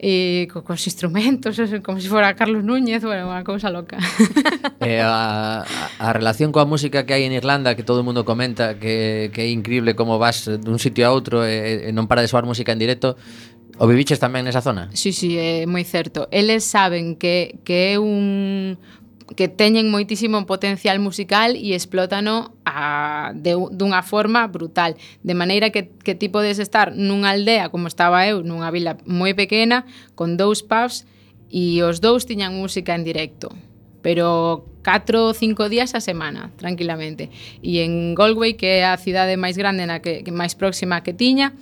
e 0.00 0.48
co, 0.48 0.64
cos 0.64 0.80
instrumentos, 0.88 1.60
como 1.84 2.00
se 2.00 2.08
si 2.08 2.08
fora 2.08 2.32
Carlos 2.32 2.64
Núñez, 2.64 3.04
bueno, 3.04 3.28
unha 3.28 3.44
cousa 3.44 3.68
loca. 3.68 4.00
eh, 4.80 5.04
a, 5.04 5.68
a 6.00 6.08
relación 6.16 6.48
coa 6.48 6.64
música 6.64 7.04
que 7.04 7.12
hai 7.12 7.28
en 7.28 7.36
Irlanda, 7.36 7.76
que 7.76 7.84
todo 7.84 8.00
o 8.00 8.06
mundo 8.08 8.24
comenta 8.24 8.80
que, 8.80 9.28
que 9.36 9.44
é 9.44 9.48
increíble 9.52 9.92
como 9.92 10.16
vas 10.16 10.48
dun 10.48 10.80
sitio 10.80 11.04
a 11.04 11.12
outro 11.12 11.44
e, 11.44 11.88
e 11.88 11.90
non 11.92 12.08
para 12.08 12.24
de 12.24 12.32
soar 12.32 12.48
música 12.48 12.72
en 12.72 12.80
directo, 12.80 13.20
O 13.80 13.88
viviches 13.88 14.20
tamén 14.20 14.44
nesa 14.44 14.60
zona? 14.60 14.92
Sí, 14.92 15.08
sí, 15.16 15.40
é 15.40 15.64
moi 15.64 15.88
certo. 15.88 16.28
Eles 16.28 16.68
saben 16.68 17.16
que, 17.16 17.64
que 17.64 17.96
é 17.96 17.96
un, 17.96 18.76
que 19.36 19.46
teñen 19.46 19.90
moitísimo 19.90 20.42
potencial 20.46 20.98
musical 20.98 21.54
e 21.54 21.74
explótano 21.74 22.54
a, 22.66 23.30
de, 23.34 23.54
dunha 23.74 24.02
forma 24.02 24.46
brutal. 24.50 24.98
De 25.22 25.34
maneira 25.34 25.70
que, 25.70 25.90
que 26.02 26.18
ti 26.18 26.26
podes 26.26 26.58
estar 26.58 26.94
nunha 26.94 27.30
aldea, 27.30 27.70
como 27.70 27.86
estaba 27.86 28.26
eu, 28.26 28.42
nunha 28.42 28.70
vila 28.74 28.98
moi 29.06 29.34
pequena, 29.38 29.86
con 30.18 30.34
dous 30.34 30.66
pubs, 30.66 31.06
e 31.50 31.82
os 31.82 31.98
dous 31.98 32.26
tiñan 32.26 32.54
música 32.54 32.94
en 32.94 33.02
directo 33.02 33.50
pero 34.00 34.64
4 34.82 35.28
ou 35.28 35.34
5 35.36 35.68
días 35.68 35.92
a 35.92 36.00
semana, 36.00 36.48
tranquilamente. 36.56 37.28
E 37.60 37.84
en 37.84 38.16
Galway, 38.16 38.56
que 38.56 38.80
é 38.80 38.88
a 38.88 38.96
cidade 38.96 39.36
máis 39.36 39.60
grande 39.60 39.84
na 39.84 40.00
que, 40.00 40.24
que 40.24 40.32
máis 40.32 40.56
próxima 40.56 41.04
que 41.04 41.12
tiña, 41.12 41.52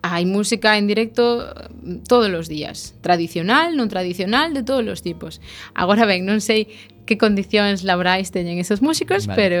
hai 0.00 0.24
música 0.24 0.76
en 0.76 0.88
directo 0.88 1.44
eh, 1.44 2.00
todos 2.08 2.28
os 2.32 2.48
días, 2.48 2.96
tradicional, 3.00 3.76
non 3.76 3.88
tradicional, 3.88 4.52
de 4.52 4.64
todos 4.64 4.84
os 4.88 5.00
tipos. 5.00 5.40
Agora 5.72 6.04
ben, 6.04 6.24
non 6.24 6.40
sei 6.44 6.68
que 7.10 7.18
condicións 7.18 7.82
laborais 7.82 8.30
teñen 8.30 8.62
esos 8.62 8.78
músicos, 8.86 9.26
vale. 9.26 9.34
pero... 9.34 9.60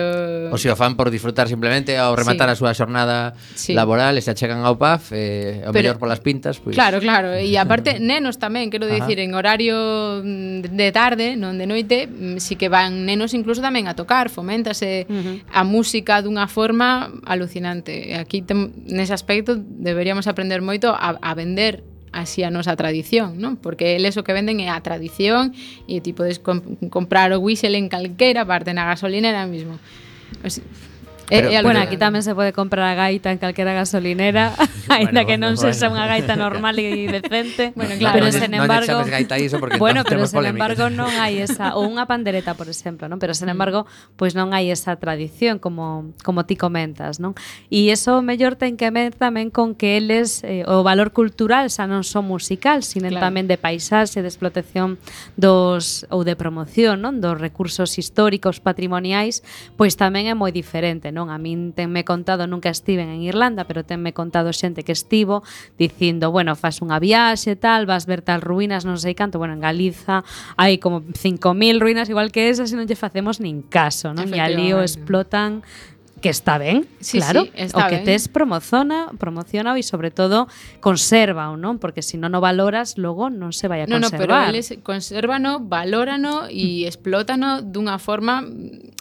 O 0.54 0.58
se 0.62 0.70
o 0.70 0.78
fan 0.78 0.94
por 0.94 1.10
disfrutar 1.10 1.50
simplemente 1.50 1.98
ao 1.98 2.14
rematar 2.14 2.46
sí. 2.46 2.54
a 2.54 2.56
súa 2.62 2.72
xornada 2.78 3.34
sí. 3.58 3.74
laboral 3.74 4.14
e 4.14 4.22
se 4.22 4.30
achegan 4.30 4.62
ao 4.62 4.78
PAF, 4.78 5.10
eh, 5.10 5.66
ao 5.66 5.74
pero, 5.74 5.90
mellor 5.90 5.98
polas 5.98 6.22
pintas, 6.22 6.62
pois... 6.62 6.70
Pues... 6.70 6.78
Claro, 6.78 7.02
claro, 7.02 7.34
e 7.34 7.50
aparte 7.58 7.98
nenos 8.10 8.38
tamén, 8.38 8.70
quero 8.70 8.86
dicir, 8.86 9.18
en 9.18 9.34
horario 9.34 10.22
de 10.22 10.88
tarde, 10.94 11.34
non 11.34 11.58
de 11.58 11.66
noite, 11.66 12.06
mm, 12.06 12.38
si 12.38 12.54
que 12.54 12.70
van 12.70 13.02
nenos 13.02 13.34
incluso 13.34 13.58
tamén 13.58 13.90
a 13.90 13.98
tocar, 13.98 14.30
foméntase 14.30 15.10
uh 15.10 15.10
-huh. 15.10 15.36
a 15.50 15.66
música 15.66 16.22
dunha 16.22 16.46
forma 16.46 17.10
alucinante. 17.26 18.14
Aquí, 18.14 18.46
tem, 18.46 18.70
nese 18.86 19.10
aspecto, 19.10 19.58
deberíamos 19.58 20.30
aprender 20.30 20.62
moito 20.62 20.94
a, 20.94 21.18
a 21.18 21.34
vender 21.34 21.89
así 22.12 22.42
a 22.42 22.50
nosa 22.50 22.74
tradición, 22.74 23.38
non? 23.38 23.56
Porque 23.56 23.94
eles 23.94 24.18
o 24.18 24.26
que 24.26 24.34
venden 24.34 24.58
é 24.58 24.68
a 24.70 24.82
tradición 24.82 25.54
e 25.86 26.02
ti 26.02 26.10
podes 26.10 26.42
comp 26.42 26.66
comprar 26.90 27.30
o 27.30 27.38
whistle 27.38 27.78
en 27.78 27.86
calquera 27.86 28.42
parte 28.42 28.74
na 28.74 28.86
gasolinera 28.86 29.46
mesmo. 29.46 29.78
O 30.42 30.50
sea, 30.50 30.66
Eh, 31.30 31.38
eh, 31.38 31.42
pero, 31.42 31.48
e, 31.50 31.56
e 31.56 31.62
bueno, 31.62 31.80
aquí 31.80 31.94
tamén 31.94 32.26
se 32.26 32.34
pode 32.34 32.50
comprar 32.50 32.90
a 32.90 32.94
gaita 32.98 33.30
en 33.30 33.38
calquera 33.38 33.70
gasolinera, 33.70 34.50
aínda 34.90 35.22
bueno, 35.22 35.28
que 35.30 35.36
non 35.38 35.54
sexa 35.54 35.86
unha 35.86 36.10
gaita 36.10 36.34
normal 36.34 36.74
e 36.82 37.06
decente. 37.06 37.70
bueno, 37.78 37.94
claro, 38.02 38.14
pero 38.18 38.26
sen 38.34 38.50
embargo, 38.50 38.98
non 38.98 39.10
gaita 39.10 39.38
iso 39.38 39.62
porque 39.62 39.78
Bueno, 39.78 40.02
pero 40.02 40.26
sen 40.26 40.42
embargo 40.42 40.90
non 41.00 41.10
hai 41.22 41.38
esa 41.38 41.78
ou 41.78 41.86
unha 41.86 42.10
pandereta, 42.10 42.58
por 42.58 42.66
exemplo, 42.66 43.06
non? 43.06 43.22
Pero 43.22 43.36
sen 43.36 43.46
embargo, 43.46 43.86
pois 44.18 44.30
pues 44.30 44.38
non 44.38 44.54
hai 44.54 44.70
esa 44.70 44.98
tradición 44.98 45.58
como 45.58 46.14
como 46.22 46.46
ti 46.46 46.54
comentas, 46.54 47.18
non? 47.22 47.38
E 47.70 47.90
iso 47.90 48.22
mellor 48.22 48.54
ten 48.58 48.78
que 48.78 48.90
ver 48.90 49.14
tamén 49.14 49.50
con 49.50 49.74
que 49.74 49.98
eles 49.98 50.42
eh, 50.46 50.66
o 50.66 50.82
valor 50.86 51.10
cultural 51.12 51.68
xa 51.68 51.90
non 51.90 52.06
só 52.06 52.22
musical, 52.24 52.82
sino 52.86 53.10
claro. 53.10 53.26
tamén 53.26 53.50
de 53.50 53.58
paisaxe, 53.58 54.22
de 54.22 54.30
explotación 54.30 54.96
dos 55.34 56.06
ou 56.10 56.22
de 56.22 56.34
promoción, 56.34 57.02
non? 57.02 57.18
Dos 57.18 57.36
recursos 57.36 57.98
históricos, 57.98 58.62
patrimoniais, 58.62 59.42
pois 59.74 59.98
tamén 59.98 60.30
é 60.30 60.34
moi 60.34 60.54
diferente, 60.54 61.12
non? 61.12 61.19
non, 61.20 61.28
a 61.28 61.36
min 61.36 61.76
tenme 61.76 62.00
contado, 62.08 62.48
nunca 62.48 62.72
estiven 62.72 63.12
en 63.12 63.20
Irlanda, 63.20 63.68
pero 63.68 63.84
tenme 63.84 64.16
contado 64.16 64.56
xente 64.56 64.80
que 64.80 64.96
estivo 64.96 65.44
dicindo, 65.76 66.32
bueno, 66.32 66.56
faz 66.56 66.80
unha 66.80 66.96
viaxe, 66.96 67.60
tal, 67.60 67.84
vas 67.84 68.08
ver 68.08 68.24
tal 68.24 68.40
ruínas, 68.40 68.88
non 68.88 68.96
sei 68.96 69.12
canto, 69.12 69.36
bueno, 69.36 69.52
en 69.52 69.60
Galiza 69.60 70.24
hai 70.56 70.80
como 70.80 71.04
5000 71.04 71.76
ruínas 71.76 72.08
igual 72.08 72.32
que 72.32 72.48
esas 72.48 72.72
e 72.72 72.76
non 72.80 72.88
lle 72.88 72.96
facemos 72.96 73.36
nin 73.44 73.60
caso, 73.60 74.16
non? 74.16 74.32
E 74.32 74.40
ali 74.40 74.72
o 74.72 74.80
explotan 74.80 75.60
que 76.20 76.28
está 76.28 76.58
ben, 76.58 76.86
sí, 77.00 77.18
claro, 77.18 77.44
sí, 77.44 77.52
está 77.54 77.86
o 77.86 77.88
que 77.88 77.98
tes 77.98 78.28
promociona, 78.28 79.08
promociona 79.16 79.72
e 79.74 79.82
sobre 79.82 80.12
todo 80.12 80.46
conserva 80.84 81.48
non, 81.56 81.80
porque 81.80 82.04
se 82.04 82.14
si 82.14 82.16
non 82.20 82.36
o 82.36 82.40
valoras 82.44 83.00
logo 83.00 83.32
non 83.32 83.56
se 83.56 83.66
vai 83.66 83.80
a 83.80 83.88
conservar. 83.88 84.04
No, 84.04 84.12
no, 84.12 84.20
pero 84.20 84.32
eles 84.44 84.68
consérvano, 84.84 85.64
valórano 85.64 86.46
e 86.52 86.84
mm. 86.84 86.90
explótano 86.92 87.64
dunha 87.64 87.96
forma 87.96 88.44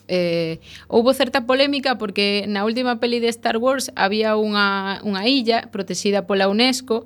eh, 0.07 0.63
houbo 0.87 1.11
certa 1.13 1.43
polémica 1.43 1.99
porque 1.99 2.47
na 2.47 2.63
última 2.63 3.03
peli 3.03 3.19
de 3.19 3.27
Star 3.29 3.59
Wars 3.59 3.91
había 3.99 4.39
unha, 4.39 5.03
unha 5.03 5.27
illa 5.27 5.67
protexida 5.69 6.23
pola 6.23 6.47
UNESCO 6.47 7.03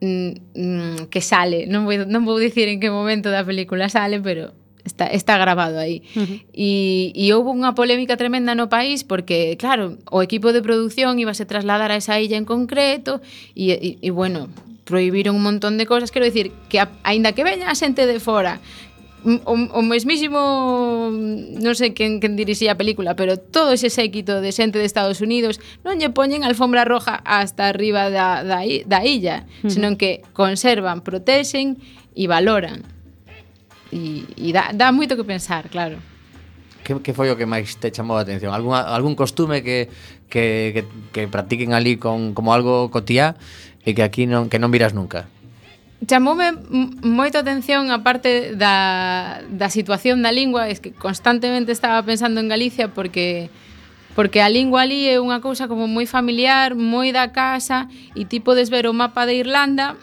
mm, 0.00 0.32
mm, 0.54 0.96
que 1.10 1.20
sale, 1.20 1.66
non 1.66 1.90
vou, 1.90 2.06
non 2.06 2.22
vou 2.22 2.38
dicir 2.38 2.70
en 2.70 2.78
que 2.78 2.88
momento 2.88 3.34
da 3.34 3.42
película 3.42 3.90
sale, 3.90 4.22
pero 4.22 4.54
está, 4.84 5.06
está 5.06 5.38
grabado 5.38 5.78
aí. 5.78 6.02
Uh 6.16 6.20
-huh. 6.20 6.38
E, 6.54 7.12
e 7.14 7.24
houve 7.32 7.50
unha 7.52 7.72
polémica 7.74 8.16
tremenda 8.16 8.54
no 8.54 8.68
país 8.68 9.04
porque, 9.04 9.56
claro, 9.60 9.98
o 10.10 10.22
equipo 10.22 10.52
de 10.52 10.62
produción 10.62 11.18
ibase 11.18 11.44
trasladar 11.44 11.90
a 11.90 11.96
esa 11.96 12.18
illa 12.20 12.36
en 12.36 12.44
concreto 12.44 13.20
e, 13.54 13.72
e, 13.72 13.88
e 14.00 14.10
bueno, 14.10 14.48
prohibiron 14.84 15.36
un 15.36 15.42
montón 15.42 15.78
de 15.78 15.86
cosas. 15.86 16.10
Quero 16.10 16.26
dicir 16.26 16.52
que, 16.68 16.80
a, 16.80 16.90
aínda 17.02 17.32
que 17.32 17.44
veña 17.44 17.70
a 17.70 17.78
xente 17.78 18.06
de 18.06 18.18
fora, 18.18 18.60
o, 19.24 19.52
o 19.52 19.82
mesmísimo 19.84 20.40
non 21.12 21.74
sei 21.76 21.92
quen, 21.92 22.24
quen 22.24 22.40
dirixía 22.40 22.72
a 22.72 22.80
película 22.80 23.12
pero 23.12 23.36
todo 23.36 23.76
ese 23.76 23.92
séquito 23.92 24.40
de 24.40 24.48
xente 24.48 24.80
de 24.80 24.88
Estados 24.88 25.20
Unidos 25.20 25.60
non 25.84 26.00
lle 26.00 26.08
poñen 26.08 26.40
alfombra 26.40 26.88
roja 26.88 27.20
hasta 27.28 27.68
arriba 27.68 28.08
da, 28.08 28.40
da, 28.40 28.64
da 28.64 29.00
illa 29.04 29.44
senón 29.68 30.00
que 30.00 30.24
conservan, 30.32 31.04
protexen 31.04 31.76
e 32.16 32.24
valoran 32.32 32.88
E, 33.90 34.26
e 34.38 34.54
dá, 34.54 34.70
dá 34.72 34.94
moito 34.94 35.18
que 35.18 35.26
pensar, 35.26 35.68
claro. 35.68 35.98
Que, 36.82 36.96
que 37.02 37.12
foi 37.12 37.28
o 37.28 37.36
que 37.36 37.44
máis 37.44 37.76
te 37.76 37.92
chamou 37.92 38.16
a 38.16 38.24
atención? 38.24 38.54
Algún, 38.54 38.74
algún 38.74 39.14
costume 39.18 39.60
que, 39.60 39.90
que, 40.32 40.72
que, 40.72 40.82
que 41.12 41.22
practiquen 41.28 41.74
ali 41.74 41.98
con, 41.98 42.32
como 42.32 42.54
algo 42.54 42.88
cotiá 42.88 43.36
e 43.84 43.92
que 43.92 44.02
aquí 44.06 44.24
non, 44.24 44.48
que 44.48 44.58
non 44.62 44.72
miras 44.72 44.96
nunca? 44.96 45.28
chamoume 46.06 46.56
moito 47.04 47.36
atención 47.36 47.92
a 47.92 48.00
parte 48.00 48.56
da, 48.56 49.44
da 49.52 49.68
situación 49.68 50.24
da 50.24 50.32
lingua 50.32 50.72
es 50.72 50.80
que 50.80 50.96
constantemente 50.96 51.72
estaba 51.72 52.00
pensando 52.02 52.40
en 52.40 52.48
Galicia 52.48 52.88
porque 52.88 53.50
porque 54.16 54.42
a 54.42 54.48
lingua 54.48 54.82
ali 54.82 55.06
é 55.06 55.20
unha 55.20 55.44
cousa 55.44 55.68
como 55.68 55.86
moi 55.86 56.08
familiar, 56.08 56.72
moi 56.74 57.12
da 57.12 57.30
casa 57.30 57.86
e 58.16 58.24
ti 58.24 58.40
podes 58.40 58.72
ver 58.72 58.88
o 58.88 58.96
mapa 58.96 59.28
de 59.28 59.36
Irlanda 59.36 60.00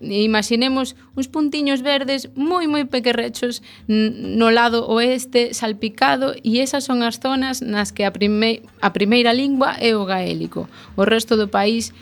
imaginemos 0.00 0.96
uns 1.14 1.28
puntiños 1.30 1.82
verdes 1.82 2.28
moi 2.34 2.66
moi 2.66 2.84
pequerrechos 2.90 3.62
no 3.86 4.50
lado 4.50 4.82
oeste 4.90 5.54
salpicado 5.54 6.34
e 6.42 6.58
esas 6.58 6.82
son 6.82 7.06
as 7.06 7.22
zonas 7.22 7.62
nas 7.62 7.94
que 7.94 8.02
a, 8.02 8.10
prime, 8.10 8.66
a 8.82 8.90
primeira 8.90 9.30
lingua 9.30 9.78
é 9.78 9.94
o 9.94 10.02
gaélico. 10.02 10.66
O 10.98 11.06
resto 11.06 11.38
do 11.38 11.46
país 11.46 11.94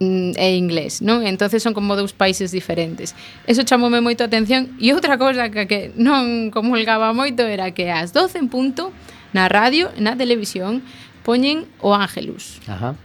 mm, 0.00 0.40
é 0.40 0.56
inglés, 0.56 1.04
non? 1.04 1.20
Entonces 1.28 1.60
son 1.60 1.76
como 1.76 1.92
dous 1.92 2.16
países 2.16 2.56
diferentes. 2.56 3.12
Eso 3.44 3.68
chamoume 3.68 4.00
moito 4.00 4.24
a 4.24 4.28
atención 4.32 4.72
e 4.80 4.96
outra 4.96 5.20
cousa 5.20 5.52
que, 5.52 5.68
que 5.68 5.80
non 6.00 6.48
comulgaba 6.48 7.12
moito 7.12 7.44
era 7.44 7.76
que 7.76 7.92
ás 7.92 8.16
12 8.16 8.40
en 8.40 8.48
punto 8.48 8.96
na 9.36 9.46
radio, 9.46 9.92
na 10.00 10.16
televisión, 10.16 10.80
poñen 11.22 11.68
o 11.84 11.92
Ángelus. 11.92 12.64
Ajá. 12.64 12.96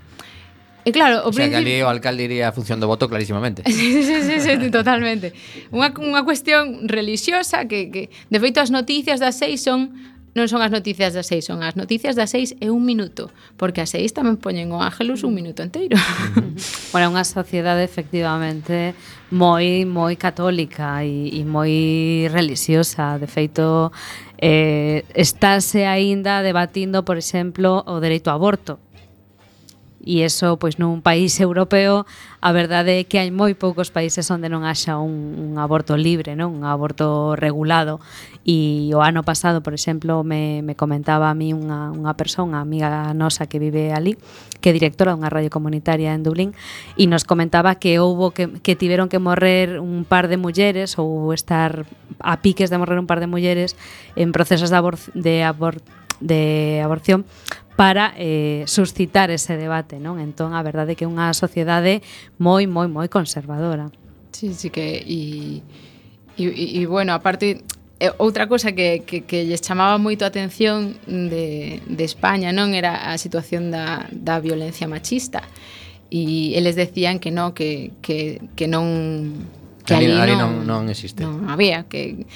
E 0.86 0.94
claro, 0.94 1.26
o, 1.26 1.30
o 1.30 1.34
sea, 1.34 1.50
principio... 1.50 1.66
que 1.66 1.82
ali 1.82 1.82
o 1.82 1.90
alcalde 1.90 2.30
iría 2.30 2.48
a 2.50 2.54
función 2.54 2.78
do 2.78 2.86
voto 2.86 3.10
clarísimamente. 3.10 3.66
sí, 3.70 4.06
sí, 4.06 4.22
sí, 4.22 4.38
sí, 4.38 4.70
totalmente. 4.70 5.34
Unha, 5.74 5.90
unha 5.98 6.22
cuestión 6.22 6.86
relixiosa 6.86 7.66
que, 7.66 7.90
que, 7.90 8.14
de 8.30 8.38
feito, 8.38 8.62
as 8.62 8.70
noticias 8.70 9.18
das 9.18 9.42
seis 9.42 9.66
son 9.66 9.98
non 10.36 10.52
son 10.52 10.60
as 10.60 10.70
noticias 10.70 11.16
das 11.16 11.32
seis, 11.32 11.48
son 11.48 11.64
as 11.64 11.80
noticias 11.80 12.14
das 12.20 12.30
seis 12.36 12.60
e 12.60 12.68
un 12.68 12.84
minuto, 12.84 13.32
porque 13.56 13.80
as 13.80 13.90
seis 13.96 14.12
tamén 14.12 14.36
poñen 14.36 14.68
o 14.76 14.84
Ángelus 14.84 15.24
un 15.24 15.32
minuto 15.32 15.64
inteiro. 15.64 15.96
bueno, 16.94 17.16
unha 17.16 17.24
sociedade 17.24 17.88
efectivamente 17.88 18.94
moi 19.32 19.88
moi 19.88 20.20
católica 20.20 21.02
e, 21.08 21.34
e 21.40 21.42
moi 21.48 22.28
religiosa, 22.30 23.16
de 23.16 23.32
feito 23.32 23.96
eh, 24.38 25.08
estáse 25.16 25.88
aínda 25.88 26.44
debatindo, 26.44 27.08
por 27.08 27.16
exemplo, 27.16 27.82
o 27.88 28.04
dereito 28.04 28.28
ao 28.28 28.38
aborto 28.38 28.85
e 30.06 30.22
eso 30.22 30.62
pois 30.62 30.78
nun 30.78 31.02
país 31.02 31.36
europeo 31.44 32.06
a 32.40 32.54
verdade 32.54 33.02
é 33.02 33.04
que 33.10 33.18
hai 33.18 33.34
moi 33.34 33.58
poucos 33.58 33.90
países 33.90 34.30
onde 34.30 34.48
non 34.54 34.64
haxa 34.64 35.02
un, 35.02 35.34
un 35.36 35.52
aborto 35.58 35.98
libre, 35.98 36.38
non? 36.38 36.54
un 36.54 36.64
aborto 36.64 37.34
regulado 37.34 37.98
e 38.46 38.94
o 38.94 39.02
ano 39.02 39.26
pasado, 39.26 39.66
por 39.66 39.74
exemplo, 39.74 40.22
me, 40.22 40.62
me 40.62 40.78
comentaba 40.78 41.34
a 41.34 41.36
mí 41.36 41.50
unha, 41.58 41.90
unha 41.90 42.14
persona, 42.14 42.46
unha 42.46 42.62
amiga 42.62 42.90
nosa 43.18 43.50
que 43.50 43.58
vive 43.58 43.90
ali, 43.90 44.14
que 44.62 44.70
é 44.70 44.78
directora 44.78 45.18
dunha 45.18 45.34
radio 45.34 45.50
comunitaria 45.50 46.14
en 46.14 46.22
Dublín 46.22 46.54
e 46.94 47.10
nos 47.10 47.26
comentaba 47.26 47.82
que 47.82 47.98
houbo 47.98 48.30
que, 48.30 48.62
que 48.62 48.78
tiveron 48.78 49.10
que 49.10 49.18
morrer 49.18 49.82
un 49.82 50.06
par 50.06 50.30
de 50.30 50.38
mulleres 50.38 51.02
ou 51.02 51.34
estar 51.34 51.90
a 52.22 52.46
piques 52.46 52.70
de 52.70 52.78
morrer 52.78 53.02
un 53.02 53.10
par 53.10 53.18
de 53.18 53.26
mulleres 53.26 53.74
en 54.14 54.30
procesos 54.30 54.70
de, 54.70 54.78
abor, 54.78 55.02
de, 55.18 55.42
abor, 55.42 55.82
de 56.22 56.82
aborción 56.86 57.26
para 57.76 58.14
eh, 58.18 58.64
suscitar 58.68 59.32
ese 59.32 59.60
debate, 59.60 60.00
non? 60.00 60.20
Entón, 60.24 60.56
a 60.56 60.64
verdade 60.64 60.94
é 60.94 60.96
que 60.96 61.04
é 61.04 61.12
unha 61.12 61.36
sociedade 61.36 62.00
moi, 62.40 62.64
moi, 62.68 62.88
moi 62.88 63.08
conservadora. 63.12 63.92
Sí, 64.32 64.56
sí 64.56 64.72
que... 64.72 65.04
E, 65.04 65.62
e, 66.36 66.44
e 66.80 66.82
bueno, 66.88 67.16
aparte, 67.16 67.64
eh, 68.00 68.12
outra 68.18 68.48
cosa 68.48 68.72
que, 68.72 69.04
que, 69.06 69.22
que 69.22 69.46
lles 69.46 69.62
chamaba 69.62 69.98
moito 69.98 70.26
a 70.26 70.28
atención 70.28 71.00
de, 71.08 71.80
de 71.88 72.04
España 72.04 72.52
non 72.52 72.76
era 72.76 73.12
a 73.12 73.16
situación 73.16 73.72
da, 73.72 74.08
da 74.12 74.44
violencia 74.44 74.88
machista 74.88 75.44
e 76.12 76.54
eles 76.60 76.76
decían 76.76 77.20
que 77.24 77.32
non 77.32 77.56
que, 77.56 77.96
que, 78.04 78.44
que 78.56 78.68
non 78.68 79.48
que 79.88 79.96
ali, 79.96 80.12
ali 80.12 80.36
non, 80.36 80.68
non 80.68 80.92
existe 80.92 81.24
non 81.24 81.48
había 81.48 81.88
que 81.88 82.28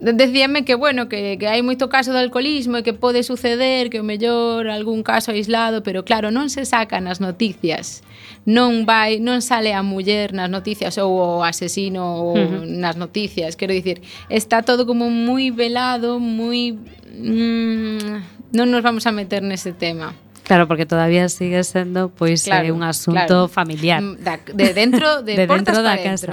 Decíame 0.00 0.64
que, 0.64 0.74
bueno, 0.74 1.08
que, 1.08 1.38
que 1.38 1.46
hai 1.46 1.62
moito 1.62 1.86
caso 1.86 2.10
de 2.10 2.18
alcoholismo 2.18 2.76
e 2.76 2.84
que 2.84 2.92
pode 2.92 3.22
suceder 3.22 3.94
que 3.94 4.02
o 4.02 4.04
mellor 4.04 4.66
algún 4.66 5.06
caso 5.06 5.30
aislado, 5.30 5.86
pero 5.86 6.02
claro, 6.02 6.34
non 6.34 6.50
se 6.50 6.66
sacan 6.66 7.06
as 7.06 7.22
noticias. 7.22 8.02
Non 8.42 8.84
vai, 8.84 9.22
non 9.22 9.38
sale 9.38 9.70
a 9.70 9.86
muller 9.86 10.34
nas 10.34 10.50
noticias 10.50 10.98
ou 10.98 11.40
o 11.40 11.46
asesino 11.46 12.02
ou 12.20 12.34
uh 12.34 12.42
-huh. 12.42 12.66
nas 12.66 12.98
noticias, 12.98 13.54
quero 13.54 13.70
dicir, 13.70 14.02
está 14.28 14.66
todo 14.66 14.82
como 14.82 15.08
moi 15.08 15.54
velado, 15.54 16.18
moi 16.18 16.74
mm, 17.14 18.50
non 18.50 18.74
nos 18.74 18.82
vamos 18.82 19.06
a 19.06 19.14
meter 19.14 19.46
nese 19.46 19.70
tema. 19.70 20.12
Claro, 20.44 20.68
porque 20.68 20.86
todavía 20.86 21.28
sigue 21.28 21.64
sendo 21.64 22.10
pois 22.12 22.44
claro, 22.44 22.68
eh, 22.68 22.72
un 22.72 22.84
asunto 22.84 23.26
claro. 23.26 23.48
familiar. 23.48 24.00
Mm, 24.00 24.16
da, 24.20 24.38
de 24.44 24.74
dentro 24.74 25.22
de, 25.22 25.36
de 25.40 25.46
dentro 25.48 25.82
da 25.82 25.96
casa. 25.96 26.32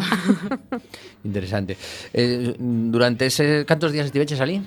Interesante. 1.24 1.78
Eh, 2.14 2.56
durante 2.60 3.26
ese 3.26 3.66
cantos 3.66 3.92
días 3.92 4.06
estiveches 4.06 4.40
ali? 4.42 4.62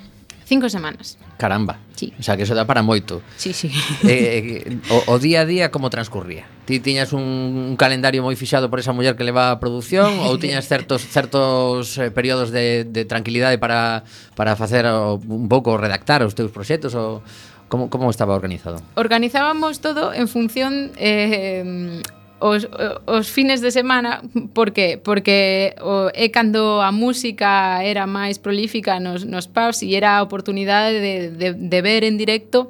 Cinco 0.45 0.69
semanas. 0.69 1.17
Caramba. 1.37 1.79
Sí. 1.95 2.13
O 2.19 2.23
sea, 2.23 2.37
que 2.37 2.43
eso 2.43 2.53
dá 2.53 2.69
para 2.69 2.85
moito. 2.85 3.25
Sí, 3.35 3.51
sí. 3.51 3.73
Eh, 4.05 4.61
eh, 4.61 4.77
o, 4.93 5.17
o 5.17 5.19
día 5.19 5.41
a 5.41 5.45
día 5.45 5.73
como 5.73 5.89
transcurría? 5.89 6.45
Ti 6.69 6.79
tiñas 6.79 7.13
un, 7.17 7.73
un 7.73 7.75
calendario 7.81 8.21
moi 8.21 8.37
fixado 8.37 8.69
por 8.69 8.77
esa 8.77 8.93
muller 8.93 9.17
que 9.17 9.25
leva 9.25 9.49
a 9.49 9.57
produción 9.57 10.21
ou 10.21 10.37
tiñas 10.41 10.69
certos 10.69 11.01
certos 11.01 11.97
eh, 11.97 12.13
períodos 12.13 12.53
de, 12.53 12.85
de 12.85 13.09
tranquilidade 13.09 13.57
para, 13.57 14.05
para 14.37 14.53
facer 14.53 14.85
o, 14.85 15.17
un 15.17 15.49
pouco 15.49 15.81
redactar 15.81 16.21
os 16.21 16.37
teus 16.37 16.53
proxectos 16.53 16.93
ou 16.93 17.25
Como, 17.67 17.89
como 17.89 18.09
estaba 18.09 18.35
organizado? 18.35 18.81
Organizábamos 18.95 19.81
todo 19.81 20.13
en 20.13 20.27
función 20.27 20.91
eh, 20.97 22.01
os, 22.39 22.67
os 23.05 23.29
fines 23.29 23.61
de 23.61 23.71
semana. 23.71 24.21
Porque 24.53 24.99
porque 25.01 25.75
o, 25.81 26.09
é 26.13 26.29
cando 26.29 26.81
a 26.81 26.91
música 26.91 27.81
era 27.81 28.05
máis 28.05 28.37
prolífica 28.37 28.99
nos, 28.99 29.25
nos 29.25 29.47
pubs 29.47 29.81
e 29.81 29.95
era 29.95 30.19
a 30.19 30.21
oportunidade 30.21 30.99
de, 30.99 31.13
de, 31.33 31.47
de 31.55 31.79
ver 31.81 32.03
en 32.03 32.17
directo 32.21 32.69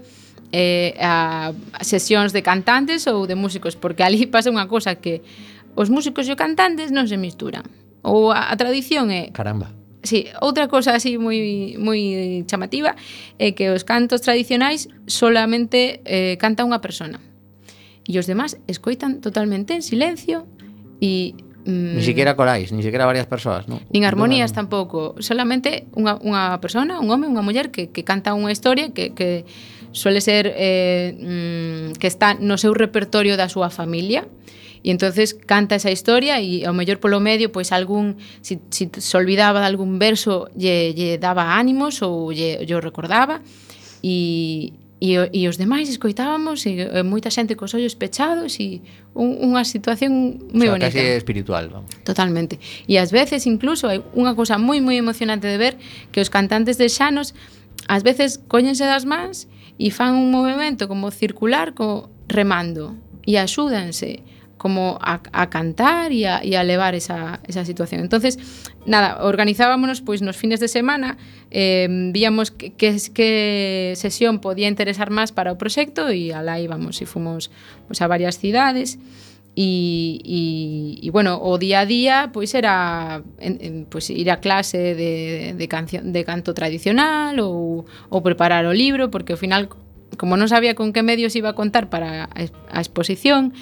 eh, 0.55 0.95
a, 1.01 1.51
a 1.51 1.83
sesións 1.83 2.31
de 2.31 2.41
cantantes 2.45 3.09
ou 3.11 3.27
de 3.27 3.35
músicos 3.35 3.75
porque 3.75 4.05
ali 4.05 4.29
pasa 4.33 4.53
unha 4.53 4.69
cosa 4.69 4.95
que 4.95 5.25
os 5.75 5.91
músicos 5.91 6.29
e 6.29 6.31
os 6.31 6.39
cantantes 6.39 6.93
non 6.93 7.09
se 7.09 7.19
misturan. 7.19 7.65
Ou 8.05 8.29
a, 8.31 8.53
a 8.53 8.55
tradición 8.55 9.09
é 9.11 9.33
Caramba. 9.33 9.73
Sí, 10.05 10.29
outra 10.39 10.69
cousa 10.69 10.93
así 10.93 11.17
moi 11.17 11.75
moi 11.81 12.45
chamativa 12.45 12.93
é 13.41 13.57
que 13.57 13.73
os 13.73 13.83
cantos 13.83 14.21
tradicionais 14.21 14.87
solamente 15.09 15.99
eh, 16.05 16.37
canta 16.37 16.63
unha 16.63 16.79
persona. 16.79 17.19
E 18.05 18.21
os 18.21 18.29
demás 18.29 18.61
escoitan 18.69 19.19
totalmente 19.19 19.73
en 19.73 19.81
silencio 19.81 20.45
e 21.01 21.33
Mm, 21.65 21.97
ni 21.97 22.03
siquiera 22.03 22.35
corais, 22.35 22.71
ni 22.71 22.83
siquiera 22.83 23.07
varias 23.09 23.25
persoas, 23.25 23.65
non? 23.65 23.81
Nin 23.89 24.05
armonías 24.05 24.53
no. 24.53 24.61
tampouco, 24.61 25.17
solamente 25.17 25.89
unha, 25.97 26.13
unha 26.21 26.61
persona, 26.61 27.01
un 27.01 27.09
home, 27.09 27.25
unha 27.25 27.41
muller 27.41 27.73
que, 27.73 27.89
que 27.89 28.05
canta 28.05 28.37
unha 28.37 28.53
historia 28.53 28.93
que, 28.93 29.17
que 29.17 29.49
suele 29.89 30.21
ser 30.21 30.53
eh, 30.53 31.17
mm, 31.17 31.97
que 31.97 32.05
está 32.05 32.37
no 32.37 32.61
seu 32.61 32.77
repertorio 32.77 33.33
da 33.33 33.49
súa 33.49 33.73
familia. 33.73 34.29
E 34.29 34.64
E 34.85 34.93
entonces 34.93 35.33
canta 35.33 35.73
esa 35.73 35.89
historia 35.89 36.37
e 36.37 36.61
ao 36.61 36.77
mellor 36.77 37.01
polo 37.01 37.17
medio, 37.17 37.49
pois 37.49 37.73
algún 37.73 38.21
si, 38.45 38.61
si 38.69 38.85
se 38.93 39.17
olvidaba 39.17 39.65
de 39.65 39.65
algún 39.73 39.97
verso 39.97 40.45
lle, 40.53 40.93
lle 40.93 41.17
daba 41.17 41.57
ánimos 41.57 42.05
ou 42.05 42.29
lle, 42.29 42.61
lle 42.61 42.77
recordaba 42.77 43.41
e 44.05 44.77
E, 44.95 45.19
e 45.33 45.43
os 45.51 45.59
demais 45.59 45.91
escoitábamos 45.91 46.63
e, 46.65 46.79
e 46.79 47.03
moita 47.03 47.27
xente 47.27 47.59
cos 47.59 47.75
ollos 47.75 47.99
pechados 47.99 48.55
e 48.63 48.79
un, 49.11 49.43
unha 49.43 49.67
situación 49.67 50.39
moi 50.55 50.71
o 50.71 50.71
sea, 50.71 50.75
bonita. 50.79 50.95
Casi 50.95 51.19
espiritual, 51.19 51.67
vamos. 51.67 51.91
Totalmente. 52.07 52.63
E 52.87 52.95
ás 52.95 53.11
veces 53.11 53.43
incluso 53.43 53.91
hai 53.91 53.99
unha 54.15 54.31
cousa 54.39 54.55
moi 54.55 54.79
moi 54.79 54.95
emocionante 54.95 55.51
de 55.51 55.59
ver 55.59 55.75
que 56.15 56.23
os 56.23 56.31
cantantes 56.31 56.79
de 56.79 56.87
Xanos 56.87 57.35
ás 57.91 58.07
veces 58.07 58.39
coñense 58.47 58.87
das 58.87 59.03
mans 59.03 59.51
e 59.75 59.91
fan 59.91 60.15
un 60.15 60.31
movimento 60.31 60.87
como 60.87 61.11
circular 61.11 61.75
co 61.75 62.07
remando 62.31 62.95
e 63.27 63.35
axúdanse 63.35 64.23
como 64.57 64.97
a, 65.01 65.19
a 65.31 65.49
cantar 65.49 66.11
e 66.15 66.25
a, 66.25 66.39
e 66.39 66.55
a 66.55 66.63
levar 66.63 66.95
esa, 66.95 67.43
esa 67.43 67.65
situación. 67.67 68.01
Entonces, 68.01 68.39
nada, 68.87 69.23
organizábamonos 69.25 69.99
pois 69.99 70.23
nos 70.23 70.39
fines 70.39 70.63
de 70.63 70.71
semana, 70.71 71.17
eh, 71.51 71.87
víamos 72.11 72.51
que, 72.51 72.71
que, 72.73 72.95
que 73.13 73.93
sesión 73.95 74.39
podía 74.39 74.71
interesar 74.71 75.11
máis 75.11 75.35
para 75.35 75.51
o 75.51 75.59
proxecto 75.59 76.07
e 76.07 76.31
alá 76.31 76.57
íbamos 76.57 77.03
e 77.03 77.05
fomos 77.05 77.51
pois, 77.87 77.99
a 77.99 78.07
varias 78.07 78.39
cidades 78.39 78.97
e, 79.55 80.19
e, 80.23 80.41
e 81.07 81.09
bueno, 81.11 81.39
o 81.39 81.55
día 81.57 81.79
a 81.79 81.85
día 81.87 82.29
pois 82.35 82.51
era 82.55 83.23
en, 83.39 83.57
en, 83.61 83.73
pois 83.87 84.11
ir 84.11 84.27
a 84.31 84.43
clase 84.43 84.95
de, 84.95 85.55
de, 85.55 85.67
canción, 85.67 86.11
de 86.11 86.27
canto 86.27 86.51
tradicional 86.53 87.39
ou, 87.39 87.87
ou 88.11 88.19
preparar 88.19 88.67
o 88.67 88.75
libro 88.75 89.07
porque 89.07 89.31
ao 89.31 89.39
final 89.39 89.71
como 90.19 90.35
non 90.35 90.51
sabía 90.51 90.75
con 90.75 90.91
que 90.91 91.03
medios 91.03 91.35
iba 91.39 91.55
a 91.55 91.55
contar 91.55 91.87
para 91.87 92.27
a 92.31 92.79
exposición 92.79 93.55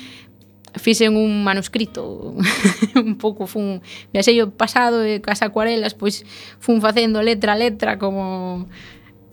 fixen 0.75 1.15
un 1.15 1.43
manuscrito 1.43 2.33
un 2.95 3.15
pouco 3.17 3.45
fun 3.45 3.81
viaxei 4.11 4.41
o 4.41 4.49
pasado 4.49 5.05
e 5.05 5.21
cas 5.21 5.45
acuarelas 5.45 5.93
pois 5.93 6.25
fun 6.57 6.81
facendo 6.81 7.21
letra 7.21 7.53
a 7.53 7.59
letra 7.59 8.01
como 8.01 8.65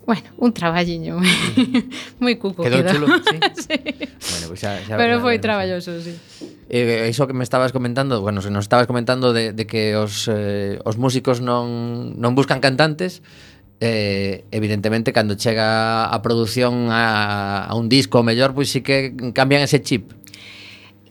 Bueno, 0.01 0.23
un 0.37 0.51
traballiño 0.51 1.21
moi 2.23 2.35
cuco 2.41 2.65
Quedou 2.65 2.81
Quedou 2.81 2.89
chulo, 2.89 3.07
sí? 3.21 3.37
sí. 3.63 3.77
Bueno, 3.77 4.45
pues 4.49 4.59
xa, 4.59 4.81
xa 4.81 4.97
Pero 4.97 5.21
foi 5.21 5.37
traballoso, 5.37 5.93
eh. 5.93 6.01
sí. 6.01 6.13
Eh, 6.73 7.05
iso 7.07 7.29
que 7.29 7.37
me 7.37 7.45
estabas 7.45 7.71
comentando, 7.71 8.19
bueno, 8.19 8.41
se 8.41 8.49
nos 8.49 8.65
estabas 8.65 8.89
comentando 8.89 9.31
de, 9.31 9.53
de 9.53 9.63
que 9.69 9.95
os, 9.95 10.25
eh, 10.25 10.81
os 10.83 10.97
músicos 10.97 11.39
non, 11.39 12.17
non 12.17 12.33
buscan 12.33 12.59
cantantes, 12.65 13.21
eh, 13.77 14.45
evidentemente 14.49 15.13
cando 15.13 15.37
chega 15.37 16.09
a 16.09 16.17
produción 16.25 16.89
a, 16.89 17.65
a 17.69 17.73
un 17.77 17.85
disco 17.85 18.25
mellor, 18.25 18.57
pois 18.57 18.67
pues, 18.67 18.69
sí 18.73 18.81
que 18.81 19.13
cambian 19.37 19.61
ese 19.61 19.85
chip 19.85 20.20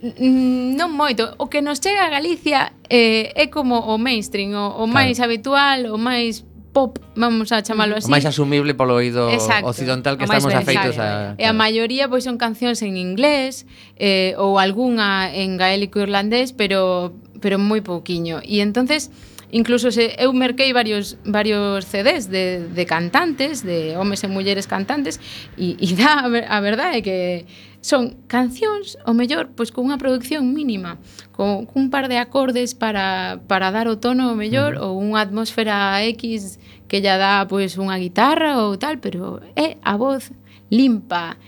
Mm, 0.00 0.80
non 0.80 0.96
moito. 0.96 1.36
O 1.36 1.52
que 1.52 1.60
nos 1.60 1.76
chega 1.84 2.08
a 2.08 2.10
Galicia 2.10 2.72
eh, 2.88 3.36
é 3.36 3.52
como 3.52 3.76
o 3.84 4.00
mainstream, 4.00 4.56
o, 4.56 4.80
o 4.80 4.88
claro. 4.88 4.96
máis 4.96 5.20
habitual, 5.20 5.92
o 5.92 6.00
máis 6.00 6.40
pop, 6.72 6.96
vamos 7.16 7.52
a 7.52 7.60
chamalo 7.62 7.96
así. 7.96 8.08
O 8.08 8.10
máis 8.10 8.24
asumible 8.24 8.72
polo 8.72 8.96
oído 8.96 9.28
Exacto, 9.28 9.68
occidental 9.68 10.16
que 10.16 10.24
estamos 10.24 10.48
ben, 10.48 10.62
afeitos 10.62 10.96
a... 10.96 11.36
E 11.36 11.44
a 11.44 11.52
maioría 11.52 12.08
pois 12.08 12.24
son 12.24 12.40
cancións 12.40 12.80
en 12.80 12.96
inglés 12.96 13.68
eh, 14.00 14.32
ou 14.40 14.56
algunha 14.56 15.28
en 15.34 15.60
gaélico 15.60 16.00
irlandés, 16.00 16.56
pero 16.56 17.12
pero 17.40 17.60
moi 17.60 17.84
pouquiño. 17.84 18.40
E 18.40 18.64
entonces 18.64 19.12
incluso 19.50 19.90
se 19.90 20.14
eu 20.16 20.30
merquei 20.32 20.72
varios 20.72 21.18
varios 21.26 21.84
CDs 21.84 22.30
de, 22.30 22.70
de 22.70 22.84
cantantes, 22.86 23.66
de 23.66 23.98
homes 23.98 24.22
e 24.22 24.28
mulleres 24.30 24.70
cantantes 24.70 25.18
e, 25.58 25.74
e 25.76 25.88
dá 25.98 26.24
a, 26.24 26.28
ver, 26.30 26.46
a 26.46 26.58
verdade 26.62 26.98
é 26.98 27.02
que 27.02 27.18
son 27.80 28.20
cancións, 28.28 29.00
o 29.08 29.16
mellor, 29.16 29.48
pois 29.56 29.72
cunha 29.72 29.96
produción 29.96 30.52
mínima, 30.52 31.00
con 31.32 31.64
cun 31.64 31.88
par 31.88 32.12
de 32.12 32.20
acordes 32.20 32.76
para, 32.76 33.40
para 33.48 33.72
dar 33.72 33.88
o 33.88 33.96
tono 33.96 34.32
o 34.32 34.36
mellor, 34.36 34.76
uh 34.76 34.84
-huh. 34.84 34.92
ou 34.92 35.00
unha 35.00 35.24
atmósfera 35.24 36.04
X 36.12 36.60
que 36.88 37.00
lla 37.00 37.16
dá 37.16 37.34
pois 37.48 37.80
unha 37.80 37.96
guitarra 37.96 38.60
ou 38.60 38.76
tal, 38.76 39.00
pero 39.00 39.40
é 39.56 39.80
a 39.80 39.96
voz 39.96 40.28
limpa 40.68 41.40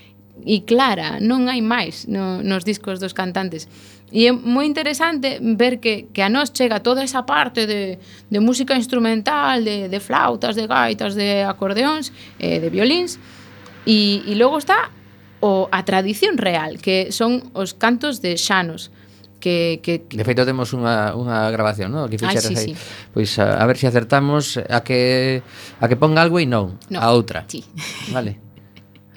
e 0.43 0.65
clara, 0.65 1.21
non 1.21 1.47
hai 1.47 1.61
máis 1.61 2.09
no, 2.09 2.41
nos 2.41 2.65
discos 2.65 2.99
dos 2.99 3.13
cantantes. 3.13 3.69
E 4.13 4.29
é 4.29 4.33
moi 4.33 4.65
interesante 4.65 5.41
ver 5.41 5.81
que, 5.81 6.09
que 6.13 6.21
a 6.21 6.29
nós 6.29 6.53
chega 6.53 6.81
toda 6.81 7.05
esa 7.05 7.25
parte 7.25 7.65
de, 7.69 8.01
de 8.29 8.39
música 8.41 8.77
instrumental, 8.77 9.65
de, 9.65 9.89
de 9.89 10.01
flautas, 10.01 10.57
de 10.57 10.67
gaitas, 10.67 11.15
de 11.15 11.45
acordeóns, 11.45 12.13
eh, 12.41 12.61
de 12.61 12.69
violins, 12.69 13.21
e, 13.87 14.21
e 14.27 14.33
logo 14.35 14.59
está 14.59 14.91
o 15.43 15.67
a 15.75 15.83
tradición 15.83 16.39
real, 16.39 16.79
que 16.79 17.11
son 17.11 17.51
os 17.53 17.75
cantos 17.75 18.23
de 18.23 18.39
Xanos. 18.39 18.95
Que, 19.43 19.83
que, 19.83 20.07
que... 20.07 20.15
De 20.15 20.23
feito 20.23 20.47
temos 20.47 20.71
unha, 20.71 21.19
unha 21.19 21.51
grabación, 21.51 21.91
non? 21.91 22.07
Que 22.07 22.15
fixeras 22.15 22.47
sí, 22.47 22.55
aí. 22.55 22.71
Sí. 22.73 23.11
Pois 23.11 23.35
a, 23.43 23.59
a 23.59 23.67
ver 23.67 23.75
se 23.75 23.85
si 23.85 23.87
acertamos 23.91 24.55
a 24.63 24.87
que 24.87 25.43
a 25.83 25.91
que 25.91 25.99
ponga 25.99 26.23
algo 26.23 26.39
e 26.39 26.47
non, 26.47 26.79
no. 26.87 27.03
a 27.03 27.11
outra. 27.11 27.43
Sí. 27.51 27.67
Vale. 28.15 28.39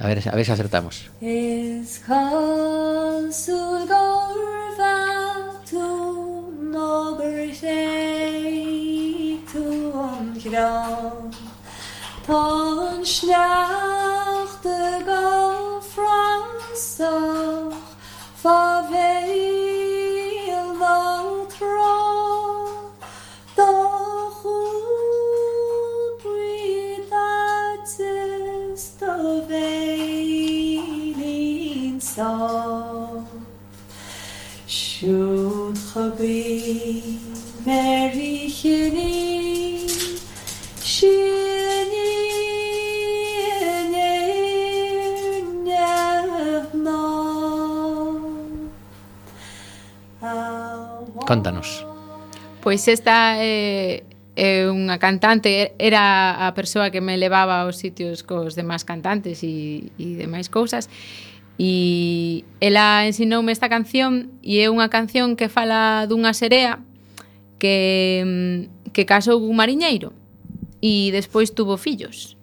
A 0.01 0.09
ver, 0.09 0.25
a 0.25 0.35
ver 0.35 0.45
se 0.45 0.51
acertamos. 0.51 1.13
Es 1.21 2.01
Ponschnachte 12.25 13.45
Gott 15.05 15.44
myself 16.75 17.73
for 18.35 18.83
very 18.91 20.51
long 20.77 21.47
the 23.55 23.63
whole 24.35 24.83
breed 26.21 26.99
that 27.09 27.87
is 27.97 28.91
the 28.99 29.45
veiling 29.47 30.75
song. 32.01 33.45
Should 34.67 35.79
be 36.17 36.17
been 36.17 37.19
Mary 37.65 38.49
she 40.81 41.44
Contanos. 51.25 51.85
Pois 52.61 52.87
esta 52.87 53.37
é, 53.41 54.03
é 54.37 54.69
unha 54.69 54.97
cantante, 54.97 55.73
era 55.77 56.37
a 56.45 56.53
persoa 56.53 56.89
que 56.93 57.01
me 57.01 57.17
levaba 57.17 57.65
aos 57.65 57.77
sitios 57.77 58.21
cos 58.21 58.53
demais 58.53 58.85
cantantes 58.85 59.41
e, 59.41 59.89
e 59.97 60.17
demais 60.17 60.49
cousas, 60.49 60.89
e 61.57 62.43
ela 62.59 63.07
ensinoume 63.07 63.53
esta 63.53 63.69
canción 63.69 64.33
e 64.43 64.59
é 64.59 64.67
unha 64.67 64.91
canción 64.91 65.39
que 65.39 65.47
fala 65.47 66.03
dunha 66.05 66.35
serea 66.35 66.83
que, 67.57 68.21
mm, 68.25 68.91
que 68.91 69.07
casou 69.07 69.39
cun 69.39 69.55
mariñeiro 69.55 70.11
e 70.83 71.09
despois 71.15 71.55
tuvo 71.55 71.79
fillos. 71.79 72.35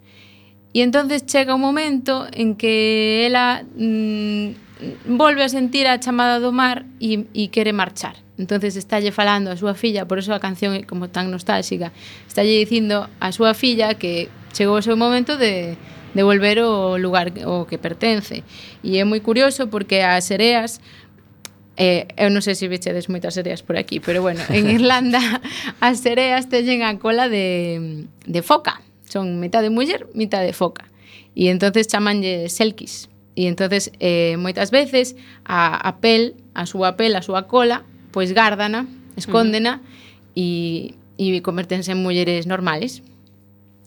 E 0.73 0.81
entonces 0.81 1.29
chega 1.29 1.53
un 1.53 1.61
momento 1.61 2.25
en 2.33 2.57
que 2.57 3.29
ela 3.29 3.61
mm, 3.61 4.72
volve 5.05 5.43
a 5.43 5.49
sentir 5.49 5.87
a 5.87 5.99
chamada 5.99 6.39
do 6.39 6.51
mar 6.51 6.85
e, 6.99 7.25
e 7.33 7.47
quere 7.49 7.73
marchar. 7.73 8.15
Entonces 8.37 8.75
estálle 8.75 9.11
falando 9.11 9.51
a 9.51 9.57
súa 9.57 9.73
filla, 9.73 10.07
por 10.07 10.17
eso 10.17 10.33
a 10.33 10.41
canción 10.41 10.73
é 10.73 10.83
como 10.83 11.09
tan 11.09 11.29
nostálxica. 11.29 11.93
Estálle 12.27 12.57
dicindo 12.57 13.09
a 13.19 13.29
súa 13.31 13.53
filla 13.53 13.93
que 13.93 14.29
chegou 14.51 14.77
o 14.77 14.85
seu 14.85 14.97
momento 14.97 15.37
de 15.37 15.77
de 16.13 16.21
volver 16.21 16.61
o 16.61 16.97
lugar 16.97 17.33
o 17.45 17.65
que 17.65 17.77
pertence. 17.77 18.43
E 18.85 19.01
é 19.01 19.03
moi 19.03 19.19
curioso 19.21 19.67
porque 19.69 20.01
as 20.05 20.25
sereas 20.25 20.81
Eh, 21.73 22.05
eh 22.13 22.25
eu 22.25 22.29
non 22.29 22.45
sei 22.45 22.53
se 22.53 22.69
vichedes 22.69 23.09
moitas 23.09 23.33
sereas 23.33 23.65
por 23.65 23.81
aquí, 23.81 23.97
pero 23.97 24.21
bueno, 24.21 24.45
en 24.53 24.69
Irlanda 24.77 25.41
as 25.81 26.05
sereas 26.05 26.45
teñen 26.45 26.85
a 26.85 27.01
cola 27.01 27.25
de, 27.33 28.05
de 28.29 28.41
foca. 28.45 28.85
Son 29.09 29.41
mitad 29.41 29.65
de 29.65 29.73
muller, 29.73 30.05
mitad 30.13 30.45
de 30.45 30.53
foca. 30.53 30.85
E 31.33 31.49
entonces 31.49 31.89
chamanlle 31.89 32.45
selkis. 32.53 33.09
E 33.35 33.49
entonces 33.49 33.91
eh, 33.99 34.37
moitas 34.37 34.69
veces 34.69 35.17
a, 35.45 35.73
a 35.73 35.97
pel, 35.97 36.37
a 36.53 36.65
súa 36.69 36.93
pel, 36.95 37.17
a 37.17 37.25
súa 37.25 37.49
cola, 37.49 37.81
pois 38.13 38.31
gárdana, 38.31 38.85
escóndena 39.17 39.81
mm. 39.81 40.37
e 40.37 40.47
uh 41.17 41.29
-huh. 41.29 41.37
e 41.37 41.41
convertense 41.41 41.91
en 41.91 41.99
mulleres 42.01 42.45
normales. 42.45 43.01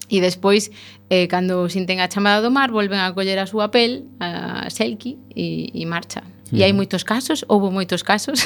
E 0.07 0.23
despois, 0.23 0.71
eh, 1.11 1.27
cando 1.27 1.67
sinten 1.67 1.99
a 1.99 2.07
chamada 2.07 2.39
do 2.39 2.51
mar, 2.51 2.71
volven 2.71 3.03
a 3.03 3.11
coller 3.11 3.39
a 3.43 3.47
súa 3.51 3.75
pel, 3.75 4.07
a 4.23 4.71
Selkie, 4.71 5.19
e, 5.35 5.71
e 5.75 5.83
marcha. 5.87 6.23
E 6.55 6.63
hai 6.63 6.71
moitos 6.71 7.03
casos, 7.03 7.43
houve 7.51 7.75
moitos 7.75 8.07
casos. 8.07 8.39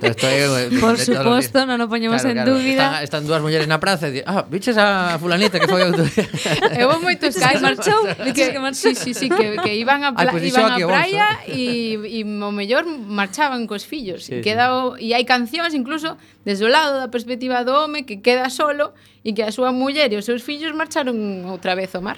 Esto 0.00 0.24
é, 0.24 0.48
eh, 0.72 0.80
Por 0.80 0.96
eh, 0.96 1.04
suposto, 1.04 1.68
non 1.68 1.76
o 1.76 1.92
poñemos 1.92 2.24
claro, 2.24 2.32
en 2.32 2.36
claro. 2.40 2.56
dúbida. 2.56 2.84
Están, 3.04 3.04
están 3.04 3.22
dúas 3.28 3.40
mulleres 3.44 3.68
na 3.68 3.76
praza 3.76 4.08
e 4.08 4.16
di, 4.16 4.20
ah, 4.24 4.48
viches 4.48 4.80
a 4.80 5.20
fulanita 5.20 5.60
que 5.60 5.68
foi 5.68 5.84
outro 5.84 6.08
día. 6.08 6.24
E 6.80 6.80
houve 6.88 7.04
moitos 7.04 7.36
casos. 7.36 7.60
marchou, 7.60 8.00
viches 8.24 8.48
que 8.48 8.60
marchou. 8.60 8.96
Sí, 8.96 8.96
sí, 8.96 9.12
sí, 9.12 9.26
que, 9.28 9.60
que 9.60 9.76
iban 9.76 10.08
a, 10.08 10.16
pla, 10.16 10.32
Ay, 10.32 10.40
pues 10.40 10.48
iban 10.48 10.72
a 10.72 10.80
praia 10.80 11.26
e, 11.44 12.00
e 12.00 12.24
o 12.24 12.48
mellor 12.48 12.88
marchaban 12.88 13.68
cos 13.68 13.84
fillos. 13.84 14.24
Sí, 14.24 14.40
quedao, 14.40 14.96
o, 14.96 15.04
E 15.04 15.12
hai 15.12 15.28
cancións 15.28 15.76
incluso 15.76 16.16
desde 16.48 16.64
o 16.64 16.70
lado 16.72 16.96
da 16.96 17.12
perspectiva 17.12 17.60
do 17.60 17.76
home 17.76 18.08
que 18.08 18.24
queda 18.24 18.48
solo 18.48 18.96
e 19.20 19.36
que 19.36 19.44
a 19.44 19.52
súa 19.52 19.68
muller 19.68 20.08
e 20.08 20.16
os 20.16 20.24
seus 20.24 20.40
fillos 20.40 20.72
marcharon 20.72 21.44
outra 21.52 21.76
vez 21.76 21.92
ao 21.92 22.00
mar. 22.00 22.16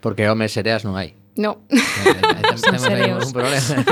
Porque 0.00 0.24
homes 0.24 0.56
sereas 0.56 0.80
non 0.80 0.96
hai. 0.96 1.21
No. 1.36 1.64
Temos 2.62 2.84
aí 2.84 3.10
un 3.10 3.32
problema. 3.32 3.84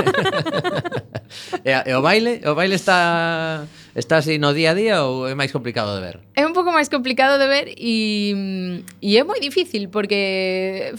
e, 1.65 1.71
e 1.73 1.93
o 1.97 2.01
baile, 2.01 2.41
o 2.45 2.53
baile 2.53 2.75
está 2.75 3.65
está 3.95 4.17
así 4.17 4.37
no 4.37 4.53
día 4.53 4.71
a 4.71 4.77
día 4.77 5.03
ou 5.03 5.25
é 5.27 5.33
máis 5.33 5.49
complicado 5.49 5.97
de 5.97 6.01
ver? 6.05 6.15
É 6.37 6.45
un 6.45 6.53
pouco 6.53 6.69
máis 6.69 6.87
complicado 6.87 7.41
de 7.41 7.47
ver 7.49 7.65
e, 7.75 8.33
mm, 8.37 8.75
e 9.01 9.17
é 9.17 9.23
moi 9.25 9.41
difícil 9.41 9.89
porque 9.89 10.93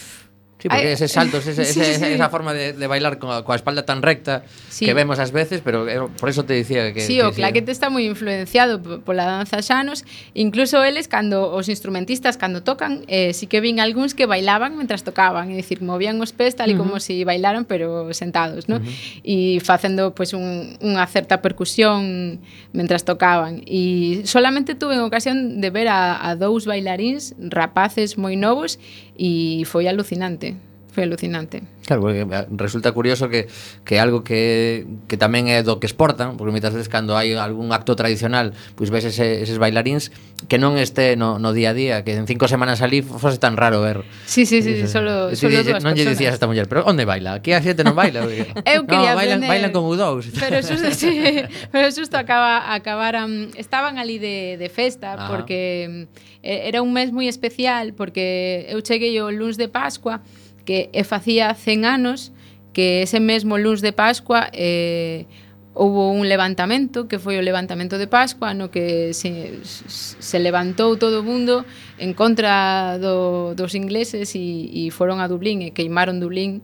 Sí, 0.63 0.69
porque 0.69 0.87
Ay, 0.87 0.93
eses 0.93 1.11
saltos, 1.11 1.45
ese, 1.45 1.65
sí, 1.73 1.81
ese, 1.81 1.95
sí. 1.95 2.05
esa 2.13 2.29
forma 2.29 2.53
de, 2.53 2.71
de 2.71 2.87
bailar 2.87 3.19
coa, 3.19 3.43
coa 3.43 3.59
espalda 3.59 3.83
tan 3.83 3.99
recta 3.99 4.47
sí. 4.71 4.87
que 4.87 4.95
vemos 4.95 5.19
ás 5.19 5.35
veces, 5.35 5.59
pero 5.59 5.83
eh, 5.91 5.99
por 6.15 6.31
eso 6.31 6.47
te 6.47 6.53
dicía 6.53 6.93
que... 6.93 7.01
Sí, 7.01 7.19
que, 7.19 7.27
o 7.27 7.35
claquete 7.35 7.67
sí. 7.67 7.75
está 7.75 7.91
moi 7.91 8.07
influenciado 8.07 8.79
pola 9.03 9.27
danza 9.27 9.59
xanos, 9.59 10.07
incluso 10.31 10.79
eles, 10.79 11.11
cando 11.11 11.51
os 11.51 11.67
instrumentistas, 11.67 12.39
cando 12.39 12.63
tocan, 12.63 13.03
eh, 13.11 13.35
sí 13.35 13.51
que 13.51 13.59
vin 13.59 13.83
algúns 13.83 14.15
que 14.15 14.23
bailaban 14.23 14.79
mentras 14.79 15.03
tocaban, 15.03 15.51
é 15.51 15.59
dicir, 15.59 15.83
movían 15.83 16.15
os 16.23 16.31
pés 16.31 16.55
tal 16.55 16.71
e 16.71 16.79
uh 16.79 16.79
-huh. 16.79 16.95
como 16.95 17.03
se 17.03 17.11
si 17.11 17.27
bailaran, 17.27 17.67
pero 17.67 18.07
sentados, 18.15 18.71
¿no? 18.71 18.79
Uh 18.79 18.87
-huh. 18.87 19.19
E 19.19 19.59
facendo 19.59 20.15
pues, 20.15 20.31
un, 20.31 20.79
unha 20.79 21.03
certa 21.11 21.43
percusión 21.43 22.39
mentras 22.71 23.03
tocaban. 23.03 23.67
E 23.67 24.23
solamente 24.23 24.79
tuve 24.79 24.95
ocasión 25.03 25.59
de 25.59 25.67
ver 25.75 25.91
a, 25.91 26.23
a 26.23 26.39
dous 26.39 26.63
bailaríns, 26.63 27.35
rapaces 27.51 28.15
moi 28.15 28.39
novos, 28.39 28.79
e 29.19 29.67
foi 29.67 29.91
alucinante. 29.91 30.52
Foi 30.93 31.09
alucinante. 31.09 31.65
Claro, 31.89 32.05
porque 32.05 32.21
eh, 32.21 32.45
resulta 32.53 32.93
curioso 32.93 33.27
que, 33.27 33.49
que 33.83 33.97
algo 33.97 34.21
que, 34.21 34.85
que 35.09 35.17
tamén 35.17 35.49
é 35.49 35.65
do 35.65 35.81
que 35.81 35.89
exportan, 35.89 36.37
porque 36.37 36.53
moitas 36.53 36.69
veces 36.69 36.85
cando 36.85 37.17
hai 37.17 37.33
algún 37.33 37.73
acto 37.73 37.97
tradicional, 37.97 38.53
pois 38.77 38.93
ves 38.93 39.09
ese, 39.09 39.41
eses 39.41 39.57
bailaríns 39.57 40.13
que 40.45 40.61
non 40.61 40.77
este 40.77 41.17
no, 41.17 41.41
no 41.41 41.49
día 41.49 41.71
a 41.71 41.75
día, 41.75 41.95
que 42.05 42.13
en 42.13 42.29
cinco 42.29 42.45
semanas 42.45 42.85
ali 42.85 43.01
fose 43.01 43.41
tan 43.41 43.57
raro 43.57 43.81
ver. 43.81 44.05
Sí, 44.29 44.45
sí, 44.45 44.61
sí, 44.61 44.85
Eso, 44.85 45.01
solo, 45.01 45.33
sí, 45.33 45.49
solo 45.49 45.65
dúas. 45.65 45.81
Non 45.81 45.97
lle 45.97 46.05
dicías 46.05 46.31
a 46.31 46.37
esta 46.37 46.45
muller, 46.45 46.69
pero 46.69 46.85
onde 46.85 47.09
baila? 47.09 47.41
Aquí 47.41 47.57
a 47.57 47.59
xente 47.59 47.81
non 47.81 47.97
baila. 47.97 48.21
Porque... 48.21 48.53
Eu 48.69 48.85
quería 48.89 49.17
no, 49.17 49.19
bailan, 49.19 49.41
aprender... 49.41 49.49
bailan 49.49 49.71
como 49.73 49.97
dous. 49.97 50.29
Pero 50.43 50.61
xusto, 50.61 50.93
sí, 50.93 51.41
pero 51.73 51.89
xusto 51.89 52.21
acaba, 52.21 52.69
acabaran, 52.69 53.49
estaban 53.57 53.97
ali 53.97 54.21
de, 54.21 54.61
de 54.61 54.69
festa, 54.69 55.17
Ajá. 55.17 55.25
porque 55.25 56.07
eh, 56.43 56.69
era 56.69 56.85
un 56.85 56.93
mes 56.93 57.09
moi 57.09 57.25
especial, 57.25 57.97
porque 57.97 58.67
eu 58.69 58.79
cheguei 58.85 59.17
o 59.17 59.31
luns 59.31 59.57
de 59.57 59.67
Pascua, 59.67 60.21
que 60.65 60.89
e 60.93 61.03
facía 61.03 61.53
100 61.53 61.85
anos 61.85 62.31
que 62.73 63.03
ese 63.03 63.19
mesmo 63.19 63.57
luns 63.57 63.81
de 63.85 63.93
Pascua 63.93 64.49
eh, 64.51 65.25
houbo 65.73 66.13
un 66.13 66.29
levantamento 66.29 67.07
que 67.09 67.17
foi 67.17 67.37
o 67.37 67.43
levantamento 67.45 67.97
de 67.97 68.05
Pascua 68.05 68.53
no 68.53 68.69
que 68.69 69.13
se, 69.13 69.61
se 69.65 70.37
levantou 70.37 70.97
todo 70.97 71.21
o 71.21 71.25
mundo 71.25 71.65
en 71.97 72.13
contra 72.13 72.97
do, 73.01 73.57
dos 73.57 73.73
ingleses 73.73 74.37
e, 74.37 74.69
e 74.69 74.93
foron 74.93 75.17
a 75.17 75.25
Dublín 75.25 75.65
e 75.65 75.73
queimaron 75.73 76.21
Dublín 76.21 76.61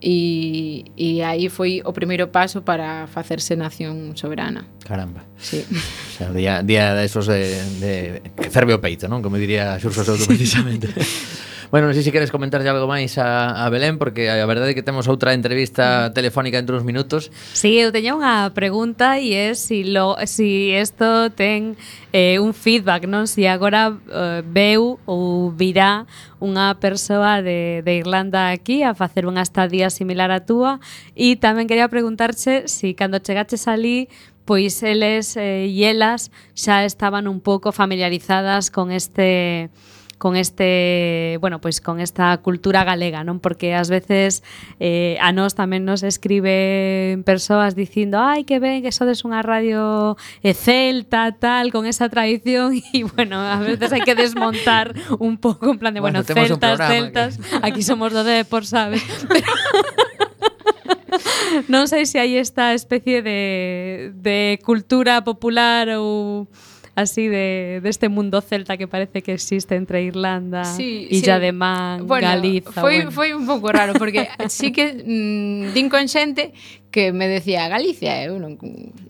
e, 0.00 0.86
e 0.94 1.22
aí 1.22 1.50
foi 1.50 1.82
o 1.82 1.90
primeiro 1.90 2.30
paso 2.30 2.62
para 2.62 3.10
facerse 3.10 3.58
nación 3.58 4.14
soberana. 4.14 4.62
Caramba. 4.86 5.26
Sí. 5.38 5.66
O 5.66 6.12
sea, 6.14 6.30
día, 6.30 6.62
día 6.62 6.94
de 6.94 7.04
esos 7.04 7.26
de, 7.26 7.58
de 7.82 8.22
que 8.38 8.50
ferve 8.50 8.74
o 8.74 8.80
peito, 8.80 9.10
non? 9.10 9.26
Como 9.26 9.42
diría 9.42 9.74
Xurxo 9.82 10.06
Souto 10.06 10.26
precisamente. 10.30 10.86
Bueno, 11.70 11.92
non 11.92 11.92
sei 11.92 12.00
se 12.00 12.12
queres 12.16 12.32
comentarlle 12.32 12.72
algo 12.72 12.88
máis 12.88 13.20
a, 13.20 13.52
a 13.60 13.68
Belén 13.68 14.00
porque 14.00 14.32
a 14.32 14.48
verdade 14.48 14.72
é 14.72 14.76
que 14.76 14.80
temos 14.80 15.04
outra 15.04 15.36
entrevista 15.36 16.08
mm. 16.08 16.16
telefónica 16.16 16.56
entre 16.56 16.72
uns 16.72 16.80
minutos. 16.80 17.28
Sí, 17.52 17.76
eu 17.76 17.92
teño 17.92 18.16
unha 18.16 18.48
pregunta 18.56 19.20
e 19.20 19.36
é 19.36 19.52
se 19.52 19.84
si 19.84 19.92
lo 19.92 20.16
si 20.24 20.72
isto 20.72 21.28
ten 21.36 21.76
eh, 22.16 22.40
un 22.40 22.56
feedback, 22.56 23.04
non? 23.04 23.28
Se 23.28 23.44
si 23.44 23.44
agora 23.44 23.92
eh, 23.92 24.40
veu 24.48 24.96
ou 25.04 25.52
virá 25.52 26.08
unha 26.40 26.72
persoa 26.80 27.44
de, 27.44 27.84
de 27.84 27.92
Irlanda 28.00 28.48
aquí 28.48 28.80
a 28.80 28.96
facer 28.96 29.28
unha 29.28 29.44
estadía 29.44 29.92
similar 29.92 30.32
á 30.32 30.40
túa 30.48 30.80
e 31.12 31.36
tamén 31.36 31.68
quería 31.68 31.92
preguntarche 31.92 32.64
se 32.64 32.96
si 32.96 32.96
cando 32.96 33.20
chegaches 33.20 33.68
ali 33.68 34.08
pois 34.48 34.80
eles 34.80 35.36
eh, 35.36 35.68
e 35.68 35.84
elas 35.84 36.32
xa 36.56 36.88
estaban 36.88 37.28
un 37.28 37.44
pouco 37.44 37.76
familiarizadas 37.76 38.72
con 38.72 38.88
este 38.88 39.68
con 40.18 40.36
este, 40.36 41.38
bueno, 41.40 41.60
pois 41.60 41.80
con 41.80 42.00
esta 42.00 42.36
cultura 42.38 42.84
galega, 42.84 43.22
non? 43.22 43.38
Porque 43.38 43.74
ás 43.74 43.88
veces 43.88 44.42
eh, 44.82 45.16
a 45.22 45.30
nós 45.30 45.54
tamén 45.54 45.86
nos 45.86 46.02
escriben 46.02 47.22
persoas 47.22 47.78
dicindo, 47.78 48.18
ai, 48.18 48.42
que 48.42 48.58
ben, 48.58 48.82
que 48.82 48.90
sodes 48.90 49.22
unha 49.22 49.40
radio 49.40 50.18
eh, 50.42 50.52
celta, 50.52 51.30
tal, 51.38 51.70
con 51.70 51.86
esa 51.86 52.10
tradición 52.10 52.74
e, 52.92 53.06
bueno, 53.06 53.38
a 53.38 53.62
veces 53.62 53.94
hai 53.94 54.02
que 54.02 54.18
desmontar 54.18 54.92
un 55.22 55.38
pouco 55.38 55.70
en 55.70 55.78
plan 55.78 55.94
de, 55.94 56.02
bueno, 56.02 56.26
celtas, 56.26 56.58
programa 56.58 56.90
celtas, 56.90 57.32
aquí 57.62 57.86
somos 57.86 58.10
do 58.10 58.26
Depor, 58.26 58.66
sabes? 58.66 59.06
Pero 59.30 59.46
non 61.66 61.88
sei 61.88 62.04
se 62.04 62.20
hai 62.20 62.36
esta 62.36 62.76
especie 62.76 63.22
de, 63.24 64.12
de 64.14 64.60
cultura 64.62 65.24
popular 65.24 65.88
ou 65.96 66.46
así 66.98 67.28
de, 67.28 67.80
de 67.80 67.88
este 67.88 68.08
mundo 68.08 68.40
celta 68.40 68.76
que 68.76 68.88
parece 68.88 69.22
que 69.22 69.32
existe 69.32 69.76
entre 69.76 70.02
Irlanda, 70.02 70.64
sí, 70.64 71.06
Illa 71.10 71.36
sí. 71.36 71.40
de 71.40 71.52
bueno, 71.52 72.26
Galiza. 72.26 72.80
Foi, 72.80 72.96
bueno. 72.96 73.12
foi 73.12 73.32
un 73.34 73.46
pouco 73.46 73.70
raro, 73.70 73.94
porque 73.94 74.28
sí 74.48 74.72
que 74.72 74.94
mmm, 75.06 75.72
din 75.74 75.88
con 75.88 76.08
xente 76.08 76.52
que 76.90 77.12
me 77.12 77.28
decía 77.28 77.68
Galicia, 77.68 78.22
eh, 78.22 78.26
eu 78.26 78.42
non, 78.42 78.58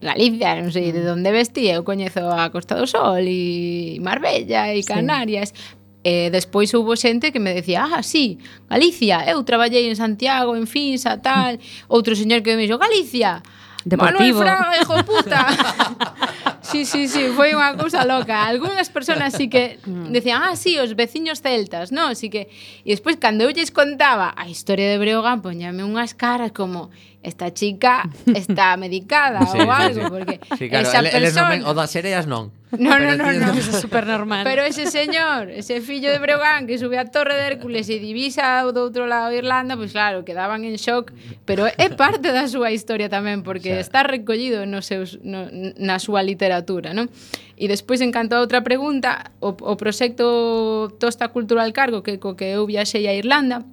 Galicia, 0.05 0.61
non 0.61 0.69
sei 0.69 0.93
de 0.93 1.01
mm. 1.01 1.17
onde 1.17 1.33
vestí, 1.33 1.73
eu 1.73 1.81
coñezo 1.81 2.29
a 2.29 2.53
Costa 2.53 2.77
do 2.77 2.85
Sol 2.85 3.25
e 3.25 3.97
Marbella 4.05 4.69
e 4.77 4.85
Canarias, 4.85 5.57
sí. 5.57 5.77
E 6.05 6.31
despois 6.31 6.71
houbo 6.77 6.95
xente 6.95 7.33
que 7.33 7.41
me 7.41 7.57
decía, 7.57 7.89
ah, 7.89 8.05
sí, 8.05 8.37
Galicia, 8.69 9.25
eu 9.25 9.41
traballei 9.49 9.89
en 9.89 9.97
Santiago, 9.97 10.55
en 10.61 10.69
Finsa, 10.69 11.17
mm. 11.17 11.23
tal. 11.25 11.53
Outro 11.89 12.13
señor 12.13 12.45
que 12.45 12.53
me 12.53 12.69
dixo, 12.69 12.77
Galicia, 12.77 13.41
Deportivo. 13.89 14.41
Manuel 14.41 14.59
Fraga, 14.61 14.81
hijo 14.81 15.05
puta. 15.05 15.47
Sí, 16.69 16.85
sí, 16.85 17.09
sí, 17.09 17.33
foi 17.33 17.57
unha 17.57 17.73
cousa 17.81 18.05
loca. 18.05 18.45
Algúnas 18.45 18.93
persoas 18.93 19.33
sí 19.33 19.49
que 19.49 19.81
mm. 19.81 20.13
decían, 20.13 20.45
ah, 20.45 20.53
sí, 20.53 20.77
os 20.77 20.93
veciños 20.93 21.41
celtas, 21.41 21.97
no, 21.97 22.13
sí 22.13 22.29
que... 22.29 22.53
E 22.85 22.93
despois, 22.93 23.17
cando 23.17 23.49
eu 23.49 23.51
lles 23.57 23.73
contaba 23.73 24.37
a 24.37 24.45
historia 24.53 24.85
de 24.93 25.01
Breogán, 25.01 25.41
poñame 25.41 25.81
unhas 25.81 26.13
caras 26.13 26.53
como, 26.53 26.93
esta 27.23 27.53
chica 27.53 28.09
está 28.35 28.77
medicada 28.85 29.45
sí, 29.47 29.59
ou 29.59 29.71
algo, 29.71 30.05
sí, 30.05 30.11
porque 30.11 30.41
sí, 30.57 30.69
claro. 30.69 30.89
esa 30.89 31.01
el, 31.01 31.11
persona... 31.11 31.55
El, 31.55 31.65
o 31.65 31.75
das 31.75 31.91
sereas 31.91 32.27
non. 32.27 32.55
No, 32.79 32.99
no, 32.99 33.17
no, 33.17 33.33
no, 33.33 33.53
é 33.57 33.63
super 33.81 34.05
normal. 34.05 34.45
Pero 34.45 34.63
ese 34.63 34.91
señor, 34.93 35.49
ese 35.49 35.81
fillo 35.81 36.13
de 36.13 36.19
Breogán 36.19 36.67
que 36.67 36.77
sube 36.77 36.99
a 36.99 37.07
Torre 37.07 37.35
de 37.35 37.47
Hércules 37.49 37.89
e 37.89 37.97
divisa 37.97 38.61
do 38.69 38.85
outro 38.85 39.09
lado 39.09 39.33
de 39.33 39.41
Irlanda, 39.41 39.73
pois 39.73 39.89
pues 39.89 39.97
claro, 39.97 40.21
quedaban 40.21 40.69
en 40.69 40.77
shock, 40.77 41.17
pero 41.49 41.65
é 41.65 41.89
parte 41.97 42.29
da 42.29 42.45
súa 42.45 42.69
historia 42.69 43.09
tamén, 43.09 43.41
porque 43.41 43.73
o 43.73 43.81
sea. 43.81 43.85
está 43.85 44.01
recollido 44.05 44.69
nos 44.69 44.85
seus, 44.85 45.17
no, 45.25 45.49
na 45.81 45.97
súa 45.97 46.21
literatura, 46.21 46.93
non? 46.93 47.09
E 47.57 47.67
despois, 47.73 48.05
en 48.05 48.13
canto 48.13 48.37
a 48.37 48.45
outra 48.45 48.61
pregunta, 48.61 49.33
o, 49.41 49.57
o 49.57 49.75
proxecto 49.81 50.93
Tosta 51.01 51.33
Cultural 51.33 51.73
Cargo, 51.73 52.05
que 52.05 52.21
co 52.21 52.37
que 52.37 52.53
eu 52.53 52.69
viaxei 52.69 53.09
a 53.09 53.17
Irlanda, 53.17 53.65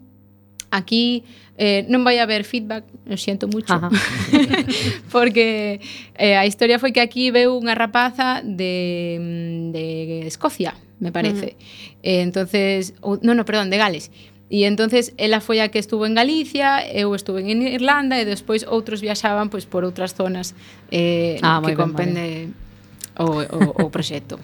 Aquí 0.76 1.24
eh, 1.56 1.88
non 1.88 2.04
vai 2.04 2.20
haber 2.20 2.44
feedback, 2.44 2.84
lo 3.08 3.16
siento 3.16 3.48
mucho, 3.48 3.80
porque 5.16 5.80
eh, 6.20 6.36
a 6.36 6.44
historia 6.44 6.84
foi 6.84 6.92
que 6.92 7.00
aquí 7.00 7.32
veu 7.32 7.56
unha 7.56 7.72
rapaza 7.80 8.44
de, 8.44 9.16
mm, 9.16 9.64
de 9.72 9.86
Escocia, 10.28 10.76
me 11.00 11.16
parece. 11.16 11.56
Eh, 12.04 12.20
entonces, 12.20 12.92
oh, 13.00 13.16
no, 13.24 13.32
no, 13.32 13.48
perdón, 13.48 13.72
de 13.72 13.80
Gales. 13.80 14.12
E 14.46 14.70
entonces 14.70 15.16
ela 15.18 15.42
foi 15.42 15.58
a 15.58 15.74
que 15.74 15.80
estuvo 15.82 16.06
en 16.06 16.14
Galicia, 16.14 16.86
eu 16.86 17.16
estuve 17.18 17.42
en 17.42 17.66
Irlanda 17.66 18.22
e 18.22 18.30
despois 18.30 18.62
outros 18.68 19.02
viaxaban 19.02 19.50
pois 19.50 19.66
por 19.66 19.82
outras 19.88 20.14
zonas 20.14 20.54
eh, 20.94 21.42
ah, 21.42 21.64
que 21.66 21.74
ben, 21.74 21.80
comprende 21.80 22.54
o, 23.18 23.42
o, 23.42 23.60
o 23.80 23.86
proxecto. 23.90 24.38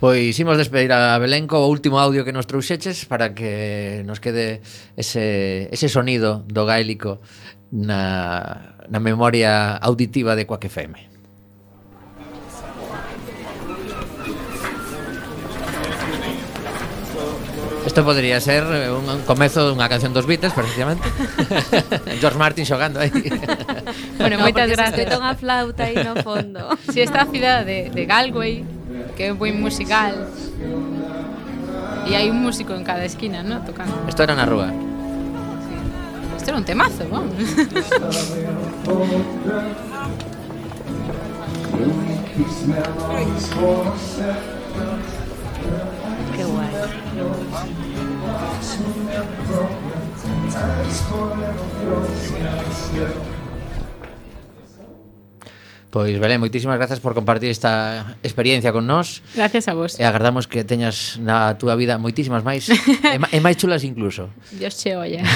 Pois 0.00 0.32
imos 0.40 0.56
despedir 0.56 0.96
a 0.96 1.20
Belén 1.20 1.44
co 1.44 1.68
último 1.68 2.00
audio 2.00 2.24
que 2.24 2.32
nos 2.32 2.48
trouxeches 2.48 3.04
para 3.04 3.36
que 3.36 4.00
nos 4.08 4.16
quede 4.16 4.64
ese, 4.96 5.68
ese 5.68 5.92
sonido 5.92 6.40
do 6.48 6.64
gaélico 6.64 7.20
na, 7.68 8.80
na 8.88 8.96
memoria 8.96 9.76
auditiva 9.76 10.32
de 10.32 10.48
Quack 10.48 10.72
FM. 10.72 10.96
Isto 17.84 18.00
podría 18.00 18.40
ser 18.40 18.64
un, 18.64 19.04
un 19.04 19.20
comezo 19.28 19.68
dunha 19.68 19.84
canción 19.92 20.16
dos 20.16 20.24
Beatles, 20.24 20.56
precisamente. 20.56 21.04
George 22.24 22.40
Martin 22.40 22.64
xogando 22.64 23.04
aí. 23.04 23.12
Bueno, 24.16 24.40
no, 24.40 24.48
moitas 24.48 24.64
gracias. 24.72 25.12
Estou 25.12 25.20
a 25.20 25.36
flauta 25.36 25.92
aí 25.92 26.00
no 26.00 26.16
fondo. 26.24 26.72
Si 26.88 27.04
esta 27.04 27.28
cidade 27.28 27.68
de, 27.68 27.78
de 27.92 28.02
Galway 28.08 28.79
que 29.20 29.24
é 29.28 29.32
moi 29.34 29.52
musical, 29.52 30.14
e 32.08 32.16
hai 32.16 32.32
un 32.32 32.40
músico 32.40 32.72
en 32.72 32.80
cada 32.82 33.04
esquina, 33.04 33.42
¿no? 33.44 33.60
Tocando. 33.60 33.92
Isto 34.08 34.22
era 34.24 34.32
na 34.34 34.48
rúa. 34.48 34.72
Isto 36.38 36.48
era 36.48 36.56
un 36.56 36.64
temazo, 36.64 37.04
vamos. 37.04 37.36
Qué 46.34 46.44
guai. 46.48 46.72
Pois, 55.90 56.14
Belén, 56.22 56.38
moitísimas 56.38 56.78
grazas 56.78 57.02
por 57.02 57.18
compartir 57.18 57.50
esta 57.50 58.14
experiencia 58.22 58.70
con 58.70 58.86
nós. 58.86 59.26
Gracias 59.34 59.66
a 59.66 59.74
vos. 59.74 59.98
E 59.98 60.06
agardamos 60.06 60.46
que 60.46 60.62
teñas 60.62 61.18
na 61.18 61.58
túa 61.58 61.74
vida 61.74 61.98
moitísimas 61.98 62.46
máis, 62.46 62.70
e, 62.70 63.38
máis 63.42 63.58
chulas 63.58 63.82
incluso. 63.82 64.30
Dios 64.54 64.78
che 64.78 64.94
olla. 64.94 65.26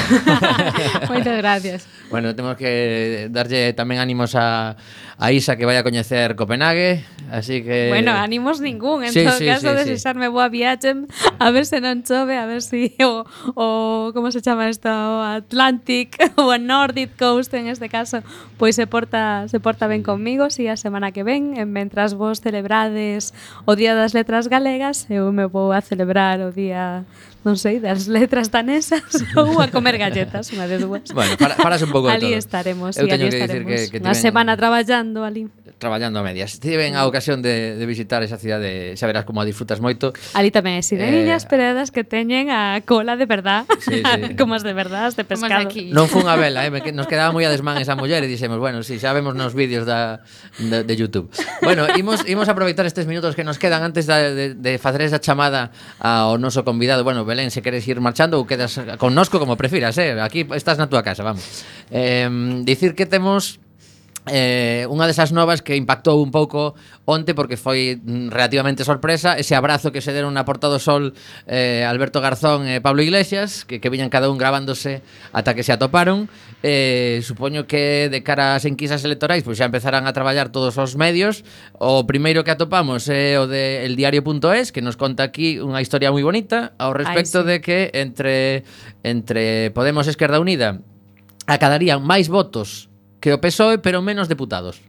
Moitas 1.11 1.43
gracias. 1.43 1.91
Bueno, 2.07 2.39
temos 2.39 2.55
que 2.55 3.27
darlle 3.35 3.75
tamén 3.75 3.99
ánimos 3.99 4.39
a, 4.39 4.79
a 5.19 5.27
Isa 5.35 5.59
que 5.59 5.67
vai 5.67 5.75
a 5.75 5.83
coñecer 5.83 6.39
Copenhague, 6.39 7.03
así 7.35 7.67
que... 7.67 7.91
Bueno, 7.91 8.15
ánimos 8.15 8.63
ningún, 8.63 9.03
en 9.03 9.11
sí, 9.11 9.27
todo 9.27 9.35
sí, 9.35 9.51
caso, 9.51 9.75
sí, 9.75 9.91
desexarme 9.91 10.31
sí. 10.31 10.31
boa 10.31 10.47
viaxe, 10.47 10.95
a 11.43 11.51
ver 11.51 11.67
se 11.67 11.83
non 11.83 12.07
chove, 12.07 12.39
a 12.39 12.47
ver 12.47 12.63
se... 12.63 12.71
Si, 12.75 12.95
o, 13.03 13.27
o 13.59 13.67
como 14.15 14.31
se 14.31 14.39
chama 14.39 14.71
isto? 14.71 14.87
Atlantic, 14.89 16.15
ou 16.39 16.55
a 16.55 16.63
Nordic 16.63 17.19
Coast, 17.19 17.51
en 17.59 17.67
este 17.67 17.91
caso, 17.91 18.23
pois 18.55 18.79
se 18.79 18.87
porta, 18.87 19.51
se 19.51 19.59
porta 19.59 19.91
ben 19.91 20.07
conmigo 20.07 20.44
amigos 20.45 20.59
e 20.61 20.69
a 20.69 20.77
semana 20.77 21.13
que 21.13 21.25
ven, 21.25 21.57
eh, 21.57 21.65
en 21.65 21.73
mentras 21.73 22.13
vos 22.13 22.41
celebrades 22.45 23.33
o 23.65 23.73
Día 23.77 23.97
das 23.97 24.13
Letras 24.13 24.49
Galegas, 24.49 25.09
eu 25.09 25.33
me 25.33 25.47
vou 25.49 25.73
a 25.73 25.81
celebrar 25.81 26.41
o 26.41 26.53
Día 26.53 27.05
non 27.45 27.57
sei, 27.57 27.81
das 27.81 28.09
letras 28.13 28.53
danesas 28.53 29.05
ou 29.41 29.61
a 29.61 29.69
comer 29.69 29.97
galletas, 29.97 30.53
unha 30.53 30.69
de 30.69 30.81
dúas. 30.81 31.09
Bueno, 31.13 31.37
para, 31.41 31.57
paras 31.57 31.81
un 31.85 31.93
pouco 31.93 32.09
de 32.09 32.17
todo. 32.17 32.29
Ali 32.29 32.37
estaremos, 32.37 32.97
ali 32.97 33.13
estaremos. 33.25 33.69
Que, 33.69 33.89
que, 33.89 34.01
que 34.01 34.05
Unha 34.05 34.17
semana 34.17 34.57
traballando 34.57 35.25
ali 35.25 35.49
traballando 35.85 36.17
a 36.17 36.23
medias. 36.25 36.57
Se 36.57 36.59
tiven 36.65 36.97
a 36.97 37.05
mm. 37.05 37.09
ocasión 37.13 37.43
de, 37.45 37.77
de 37.77 37.85
visitar 37.85 38.25
esa 38.25 38.41
cidade, 38.41 38.97
xa 38.97 39.05
verás 39.05 39.29
como 39.29 39.45
a 39.45 39.45
disfrutas 39.45 39.85
moito. 39.85 40.17
Ali 40.33 40.49
tamén 40.49 40.81
hai 40.81 40.85
sirenillas, 40.85 41.45
eh, 41.45 41.51
peredas 41.53 41.93
que 41.93 42.09
teñen 42.09 42.49
a 42.49 42.81
cola 42.89 43.21
de 43.21 43.29
verdad, 43.29 43.69
sí, 43.85 44.01
sí. 44.01 44.33
como 44.41 44.57
as 44.57 44.65
de 44.65 44.73
verdad, 44.73 45.13
as 45.13 45.21
de 45.21 45.29
pescado. 45.29 45.61
Aquí. 45.61 45.93
Non 45.93 46.09
fun 46.09 46.25
a 46.25 46.41
vela, 46.41 46.65
eh, 46.65 46.73
nos 46.97 47.05
quedaba 47.05 47.37
moi 47.37 47.45
a 47.45 47.53
desmán 47.53 47.77
esa 47.77 48.01
muller 48.01 48.25
e 48.25 48.29
dixemos, 48.33 48.57
bueno, 48.57 48.81
si 48.81 48.97
sí, 48.97 49.05
xa 49.05 49.13
vemos 49.13 49.37
nos 49.37 49.53
vídeos 49.53 49.85
da, 49.85 50.25
de, 50.57 50.89
de 50.89 50.95
YouTube. 50.97 51.29
Bueno, 51.61 51.85
imos, 52.01 52.25
imos 52.25 52.49
aproveitar 52.49 52.89
estes 52.89 53.05
minutos 53.05 53.37
que 53.37 53.45
nos 53.45 53.61
quedan 53.61 53.85
antes 53.85 54.09
da, 54.09 54.25
de, 54.25 54.57
de 54.57 54.73
facer 54.81 55.05
esa 55.05 55.21
chamada 55.21 55.69
ao 56.01 56.41
noso 56.41 56.65
convidado. 56.65 57.05
Bueno, 57.05 57.29
Belén, 57.29 57.53
se 57.53 57.61
queres 57.61 57.85
ir 57.85 58.01
marchando 58.01 58.41
ou 58.41 58.49
quedas 58.49 58.81
connosco 58.97 59.37
como 59.37 59.61
prefiras, 59.61 60.01
eh? 60.01 60.17
aquí 60.17 60.49
estás 60.57 60.81
na 60.81 60.89
túa 60.89 61.05
casa, 61.05 61.21
vamos. 61.21 61.45
Eh, 61.93 62.25
dicir 62.65 62.97
que 62.97 63.05
temos 63.05 63.61
Eh, 64.25 64.89
unha 64.89 65.05
desas 65.05 65.37
novas 65.37 65.61
que 65.61 65.77
impactou 65.77 66.17
un 66.17 66.33
pouco 66.33 66.73
onte 67.05 67.37
porque 67.37 67.61
foi 67.61 68.01
mm, 68.01 68.33
relativamente 68.33 68.81
sorpresa 68.81 69.37
ese 69.37 69.53
abrazo 69.53 69.93
que 69.93 70.01
se 70.01 70.17
deron 70.17 70.33
na 70.33 70.49
Porta 70.49 70.73
do 70.73 70.81
Sol 70.81 71.13
eh, 71.45 71.85
Alberto 71.85 72.25
Garzón 72.25 72.65
e 72.65 72.81
Pablo 72.81 73.05
Iglesias 73.05 73.69
que, 73.69 73.85
que 73.85 73.93
viñan 73.93 74.09
cada 74.09 74.33
un 74.33 74.41
grabándose 74.41 75.05
ata 75.37 75.53
que 75.53 75.61
se 75.61 75.77
atoparon 75.77 76.33
eh, 76.65 77.21
supoño 77.21 77.69
que 77.69 78.09
de 78.09 78.25
cara 78.25 78.57
ás 78.57 78.65
enquisas 78.65 79.05
electorais 79.05 79.45
pois 79.45 79.61
xa 79.61 79.69
empezarán 79.69 80.09
a 80.09 80.17
traballar 80.17 80.49
todos 80.49 80.73
os 80.81 80.97
medios 80.97 81.45
o 81.77 82.09
primeiro 82.09 82.49
que 82.49 82.53
atopamos 82.57 83.05
é 83.13 83.37
o 83.37 83.45
de 83.45 83.85
eldiario.es 83.85 84.73
que 84.73 84.81
nos 84.81 84.97
conta 84.97 85.21
aquí 85.21 85.61
unha 85.61 85.85
historia 85.85 86.09
moi 86.09 86.25
bonita 86.25 86.73
ao 86.81 86.97
respecto 86.97 87.45
Ay, 87.45 87.45
sí. 87.45 87.49
de 87.53 87.57
que 87.61 87.79
entre 87.93 88.65
entre 89.05 89.69
Podemos 89.77 90.09
Esquerda 90.09 90.41
Unida 90.41 90.81
acadarían 91.45 92.01
máis 92.01 92.33
votos 92.33 92.89
que 93.25 93.33
o 93.33 93.41
PSOE, 93.41 93.81
pero 93.81 94.05
menos 94.05 94.29
deputados. 94.29 94.85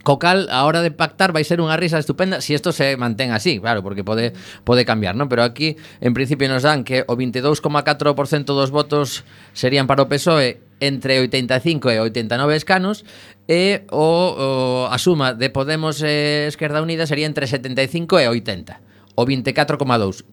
Co 0.00 0.16
cal, 0.16 0.48
a 0.48 0.64
hora 0.64 0.80
de 0.80 0.88
pactar 0.88 1.36
vai 1.36 1.44
ser 1.44 1.60
unha 1.60 1.76
risa 1.76 2.00
estupenda 2.00 2.40
se 2.40 2.54
si 2.54 2.56
isto 2.56 2.72
se 2.72 2.96
mantén 2.96 3.36
así, 3.36 3.60
claro, 3.60 3.84
porque 3.84 4.00
pode 4.00 4.32
pode 4.64 4.88
cambiar, 4.88 5.12
non? 5.12 5.28
Pero 5.28 5.44
aquí, 5.44 5.76
en 6.00 6.16
principio, 6.16 6.48
nos 6.48 6.64
dan 6.64 6.88
que 6.88 7.04
o 7.04 7.20
22,4% 7.20 8.48
dos 8.56 8.72
votos 8.72 9.28
serían 9.52 9.84
para 9.84 10.00
o 10.00 10.08
PSOE 10.08 10.64
entre 10.80 11.20
85 11.20 11.92
e 11.92 12.00
89 12.00 12.56
escanos 12.56 13.04
e 13.44 13.84
o, 13.92 14.32
o 14.32 14.48
a 14.88 14.96
suma 14.96 15.36
de 15.36 15.52
Podemos 15.52 16.00
e 16.00 16.48
Esquerda 16.48 16.80
Unida 16.80 17.04
sería 17.04 17.28
entre 17.28 17.44
75 17.44 18.24
e 18.24 18.24
80 18.24 19.20
o 19.20 19.22
24,2 19.28 20.24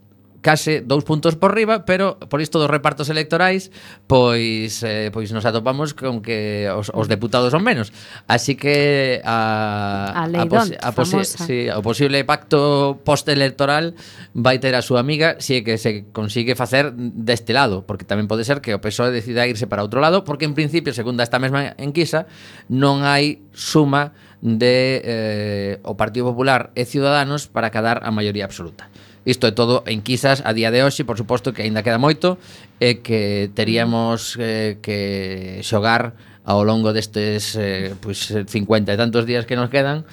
case 0.44 0.84
dous 0.84 1.08
puntos 1.08 1.39
por 1.39 1.56
riba, 1.56 1.88
pero 1.88 2.20
por 2.28 2.44
isto 2.44 2.60
dos 2.60 2.68
repartos 2.68 3.08
electorais, 3.08 3.72
pois 4.06 4.84
eh, 4.84 5.10
pois 5.16 5.32
nos 5.32 5.48
atopamos 5.48 5.96
con 5.96 6.20
que 6.20 6.68
os, 6.68 6.91
os 6.91 7.08
deputados 7.08 7.56
son 7.56 7.64
menos. 7.64 7.96
Así 8.28 8.60
que 8.60 9.24
a 9.24 10.12
a, 10.12 10.28
a, 10.28 10.46
posi, 10.46 10.76
a, 10.76 10.91
posi, 10.91 11.24
sí, 11.24 11.72
o 11.72 11.80
posible 11.80 12.20
pacto 12.28 13.00
postelectoral 13.08 13.96
vai 14.36 14.60
ter 14.60 14.76
a 14.76 14.84
súa 14.84 15.00
amiga 15.00 15.39
se 15.39 15.54
si 15.54 15.54
é 15.56 15.62
que 15.64 15.78
se 15.78 15.91
consigue 16.12 16.56
facer 16.60 16.91
deste 16.94 17.54
lado, 17.54 17.88
porque 17.88 18.04
tamén 18.04 18.28
pode 18.28 18.44
ser 18.44 18.60
que 18.60 18.76
o 18.76 18.82
PSOE 18.82 19.14
decida 19.14 19.48
irse 19.48 19.70
para 19.70 19.86
outro 19.86 20.02
lado, 20.02 20.28
porque 20.28 20.44
en 20.50 20.58
principio, 20.58 20.91
segundo 20.91 21.22
esta 21.22 21.38
mesma 21.38 21.78
enquisa, 21.80 22.28
non 22.68 23.06
hai 23.06 23.46
suma 23.56 24.12
de 24.44 25.00
eh, 25.06 25.74
o 25.88 25.96
Partido 25.96 26.34
Popular 26.36 26.76
e 26.76 26.84
Ciudadanos 26.84 27.48
para 27.48 27.72
cadar 27.72 28.04
a 28.04 28.12
maioría 28.12 28.44
absoluta. 28.44 28.91
Isto 29.24 29.48
é 29.48 29.54
todo 29.56 29.84
en 29.88 30.04
quizás 30.04 30.44
a 30.44 30.52
día 30.52 30.72
de 30.72 30.84
hoxe, 30.84 31.08
por 31.08 31.16
suposto 31.16 31.56
que 31.56 31.64
aínda 31.64 31.84
queda 31.84 32.02
moito 32.02 32.36
e 32.84 33.00
que 33.00 33.48
teríamos 33.56 34.36
eh, 34.36 34.80
que 34.84 35.64
xogar 35.64 36.16
ao 36.44 36.68
longo 36.68 36.92
destes 36.92 37.56
eh, 37.56 37.96
pois 38.04 38.20
50 38.28 38.92
e 38.92 39.00
tantos 39.00 39.24
días 39.24 39.48
que 39.48 39.56
nos 39.56 39.72
quedan 39.72 40.04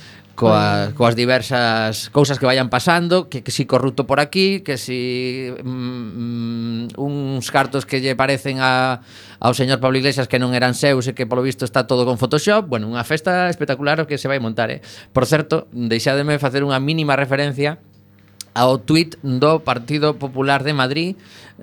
coa, 0.41 0.93
coas 0.97 1.13
diversas 1.13 2.09
cousas 2.09 2.39
que 2.41 2.47
vayan 2.49 2.73
pasando, 2.73 3.29
que, 3.29 3.43
que 3.43 3.53
si 3.53 3.67
corrupto 3.67 4.07
por 4.07 4.21
aquí, 4.21 4.65
que 4.65 4.79
si 4.81 5.53
mm, 5.53 6.89
mm, 6.97 6.97
uns 6.97 7.51
cartos 7.53 7.85
que 7.85 8.01
lle 8.01 8.17
parecen 8.17 8.57
a, 8.65 9.05
ao 9.37 9.53
señor 9.53 9.85
Pablo 9.85 10.01
Iglesias 10.01 10.33
que 10.33 10.41
non 10.41 10.57
eran 10.57 10.73
seus 10.73 11.05
e 11.05 11.13
que 11.13 11.29
polo 11.29 11.45
visto 11.45 11.69
está 11.69 11.85
todo 11.85 12.09
con 12.09 12.17
Photoshop, 12.17 12.65
bueno, 12.65 12.89
unha 12.89 13.05
festa 13.05 13.53
espectacular 13.53 14.09
que 14.09 14.17
se 14.17 14.33
vai 14.33 14.41
montar, 14.41 14.73
eh. 14.73 14.81
Por 15.13 15.29
certo, 15.29 15.69
deixádeme 15.77 16.41
facer 16.41 16.65
unha 16.65 16.81
mínima 16.81 17.21
referencia 17.21 17.77
ao 18.55 18.83
tuit 18.83 19.17
do 19.23 19.63
Partido 19.63 20.19
Popular 20.19 20.63
de 20.67 20.75
Madrid 20.75 21.17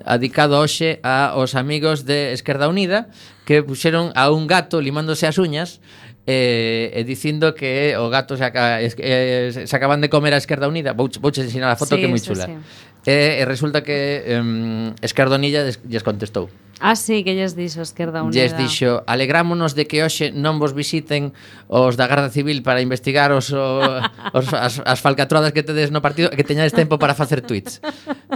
adicado 0.04 0.56
hoxe 0.56 1.00
a 1.04 1.36
os 1.36 1.54
amigos 1.54 2.06
de 2.08 2.32
Esquerda 2.32 2.68
Unida 2.68 3.12
que 3.44 3.62
puxeron 3.62 4.12
a 4.16 4.30
un 4.30 4.46
gato 4.46 4.80
limándose 4.80 5.26
as 5.28 5.36
uñas 5.36 5.80
e, 6.28 6.92
eh, 6.92 6.98
e 6.98 7.00
eh, 7.00 7.04
dicindo 7.08 7.56
que 7.56 7.96
o 7.96 8.12
gato 8.12 8.36
se, 8.36 8.44
es 8.84 8.92
eh, 9.00 9.64
se 9.64 9.74
acaban 9.76 10.04
de 10.04 10.12
comer 10.12 10.36
a 10.36 10.40
Esquerda 10.40 10.68
Unida. 10.68 10.92
Vou, 10.92 11.08
che 11.08 11.40
ensinar 11.40 11.72
a 11.72 11.80
foto 11.80 11.96
sí, 11.96 12.04
que 12.04 12.06
é 12.06 12.12
moi 12.12 12.20
chula. 12.20 12.44
sí, 12.44 12.52
sí. 12.52 13.08
e, 13.08 13.40
e 13.40 13.42
resulta 13.48 13.80
que 13.80 14.28
eh, 14.28 14.92
Esquerda 15.00 15.40
Unida 15.40 15.64
lles 15.64 16.04
contestou. 16.04 16.52
Ah, 16.80 16.94
sí, 16.94 17.24
que 17.24 17.34
lles 17.34 17.58
dixo 17.58 17.82
Esquerda 17.82 18.22
Unida. 18.22 18.38
Lles 18.38 18.54
dixo, 18.54 19.02
alegrámonos 19.06 19.74
de 19.74 19.90
que 19.90 20.02
hoxe 20.06 20.30
non 20.30 20.62
vos 20.62 20.76
visiten 20.76 21.34
os 21.66 21.98
da 21.98 22.06
Garda 22.06 22.30
Civil 22.30 22.62
para 22.62 22.78
investigar 22.78 23.34
os, 23.34 23.50
o, 23.50 23.82
os 24.38 24.46
as, 24.54 24.78
as 24.82 24.98
falcatruadas 25.02 25.50
que 25.50 25.66
tedes 25.66 25.90
no 25.90 25.98
partido 25.98 26.30
e 26.30 26.36
que 26.38 26.46
teñades 26.46 26.76
tempo 26.76 27.00
para 27.00 27.18
facer 27.18 27.42
tweets. 27.42 27.82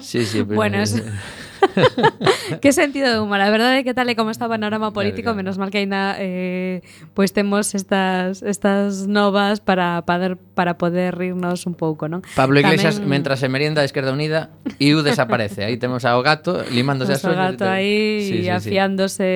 Sí, 0.03 0.27
sí. 0.27 0.43
Pero... 0.43 0.59
Bueno, 0.59 0.83
es... 0.83 0.99
que 2.63 2.71
sentido 2.73 3.09
de 3.13 3.19
humor. 3.21 3.41
A 3.41 3.51
verdade 3.51 3.81
é 3.81 3.83
que 3.85 3.95
tal 3.95 4.09
e 4.09 4.15
como 4.15 4.31
está 4.31 4.47
o 4.47 4.53
panorama 4.53 4.93
político, 4.93 5.33
claro. 5.33 5.39
menos 5.41 5.57
mal 5.59 5.71
que 5.73 5.79
aínda 5.83 6.17
eh, 6.21 6.81
pois 7.17 7.33
temos 7.33 7.75
estas 7.75 8.43
estas 8.45 9.07
novas 9.09 9.61
para 9.61 10.03
poder 10.05 10.37
para 10.55 10.77
poder 10.77 11.17
rirnos 11.17 11.65
un 11.67 11.75
pouco, 11.75 12.07
non? 12.09 12.21
Pablo 12.37 12.61
Iglesias, 12.61 13.01
Tamén- 13.01 13.09
mentras 13.23 13.41
se 13.41 13.49
merienda 13.49 13.83
a 13.83 13.87
Esquerda 13.89 14.13
Unida, 14.13 14.53
Iu 14.79 15.01
desaparece. 15.03 15.65
Aí 15.65 15.77
temos 15.81 16.05
ao 16.05 16.21
gato 16.23 16.61
limándose 16.71 17.17
uñas. 17.19 17.25
e 17.25 17.37
gato 17.37 17.65
aí 17.67 18.21
Sí, 18.23 18.33
sí, 18.33 18.43
sí. 18.45 18.51
afiándose 18.51 19.29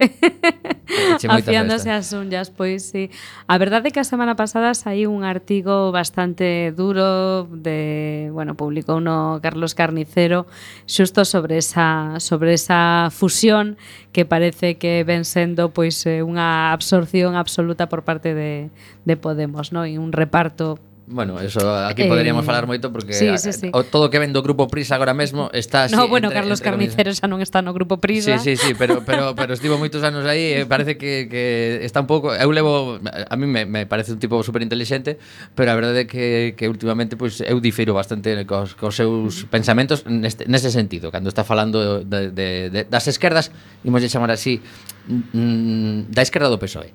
moita 0.00 0.78
Afiándose 1.28 1.90
as 1.90 2.12
unhas, 2.12 2.50
pois 2.50 2.90
sí. 2.90 3.10
A 3.46 3.58
verdade 3.58 3.88
é 3.88 3.92
que 3.92 4.00
a 4.00 4.06
semana 4.06 4.34
pasada 4.34 4.74
saiu 4.74 5.10
un 5.12 5.22
artigo 5.22 5.92
bastante 5.92 6.74
duro 6.74 7.46
de, 7.50 8.30
bueno, 8.32 8.54
publicou 8.58 8.98
no 8.98 9.38
Carlos 9.42 9.74
Carnicero 9.74 10.46
xusto 10.86 11.24
sobre 11.24 11.58
esa 11.58 12.18
sobre 12.18 12.54
esa 12.54 13.08
fusión 13.10 13.78
que 14.12 14.24
parece 14.24 14.76
que 14.76 15.04
ven 15.04 15.24
sendo 15.24 15.70
pois 15.70 16.02
eh, 16.06 16.26
unha 16.26 16.74
absorción 16.74 17.38
absoluta 17.38 17.86
por 17.86 18.02
parte 18.02 18.34
de, 18.34 18.70
de 19.06 19.14
Podemos, 19.14 19.70
no? 19.70 19.86
E 19.86 19.96
un 19.96 20.10
reparto 20.10 20.78
Bueno, 21.10 21.40
eso 21.40 21.74
aquí 21.74 22.04
poderíamos 22.04 22.44
eh, 22.44 22.46
falar 22.46 22.70
moito 22.70 22.94
porque 22.94 23.12
sí, 23.12 23.26
sí, 23.36 23.52
sí. 23.52 23.68
O, 23.74 23.82
todo 23.82 24.06
o 24.06 24.10
que 24.14 24.22
ven 24.22 24.30
do 24.30 24.46
grupo 24.46 24.70
Prisa 24.70 24.94
agora 24.94 25.10
mesmo 25.10 25.50
está 25.50 25.90
así 25.90 25.98
No, 25.98 26.06
bueno, 26.06 26.30
entre, 26.30 26.38
Carlos 26.38 26.62
entre 26.62 26.70
Carnicero 26.70 27.10
xa 27.10 27.26
non 27.26 27.42
está 27.42 27.66
no 27.66 27.74
grupo 27.74 27.98
Prisa. 27.98 28.38
Sí, 28.38 28.54
sí, 28.54 28.70
sí, 28.70 28.70
pero 28.78 29.02
pero 29.02 29.34
pero 29.34 29.50
estivo 29.50 29.74
moitos 29.74 30.06
anos 30.06 30.22
aí, 30.22 30.62
eh, 30.62 30.70
parece 30.70 30.94
que 30.94 31.26
que 31.26 31.82
está 31.82 31.98
un 31.98 32.06
pouco 32.06 32.30
eu 32.30 32.54
levo 32.54 33.02
a 33.02 33.34
mí 33.34 33.50
me, 33.50 33.66
me 33.66 33.90
parece 33.90 34.14
un 34.14 34.22
tipo 34.22 34.38
super 34.46 34.62
inteligente, 34.62 35.18
pero 35.58 35.74
a 35.74 35.76
verdade 35.76 36.04
é 36.04 36.06
que 36.06 36.54
que 36.54 36.70
últimamente 36.70 37.18
pois 37.18 37.42
pues, 37.42 37.50
eu 37.50 37.58
difiro 37.58 37.90
bastante 37.90 38.30
cos, 38.46 38.78
cos 38.78 38.94
seus 38.94 39.50
pensamentos 39.50 40.06
neste, 40.06 40.46
nese 40.46 40.70
sentido, 40.70 41.10
cando 41.10 41.26
está 41.26 41.42
falando 41.42 42.06
de, 42.06 42.30
de, 42.30 42.70
de 42.70 42.80
das 42.86 43.10
esquerdas, 43.10 43.50
imos 43.82 44.06
chamar 44.06 44.30
así, 44.30 44.62
mm, 45.10 45.34
mm, 45.34 45.98
da 46.14 46.22
esquerda 46.22 46.46
do 46.46 46.62
PSOE. 46.62 46.94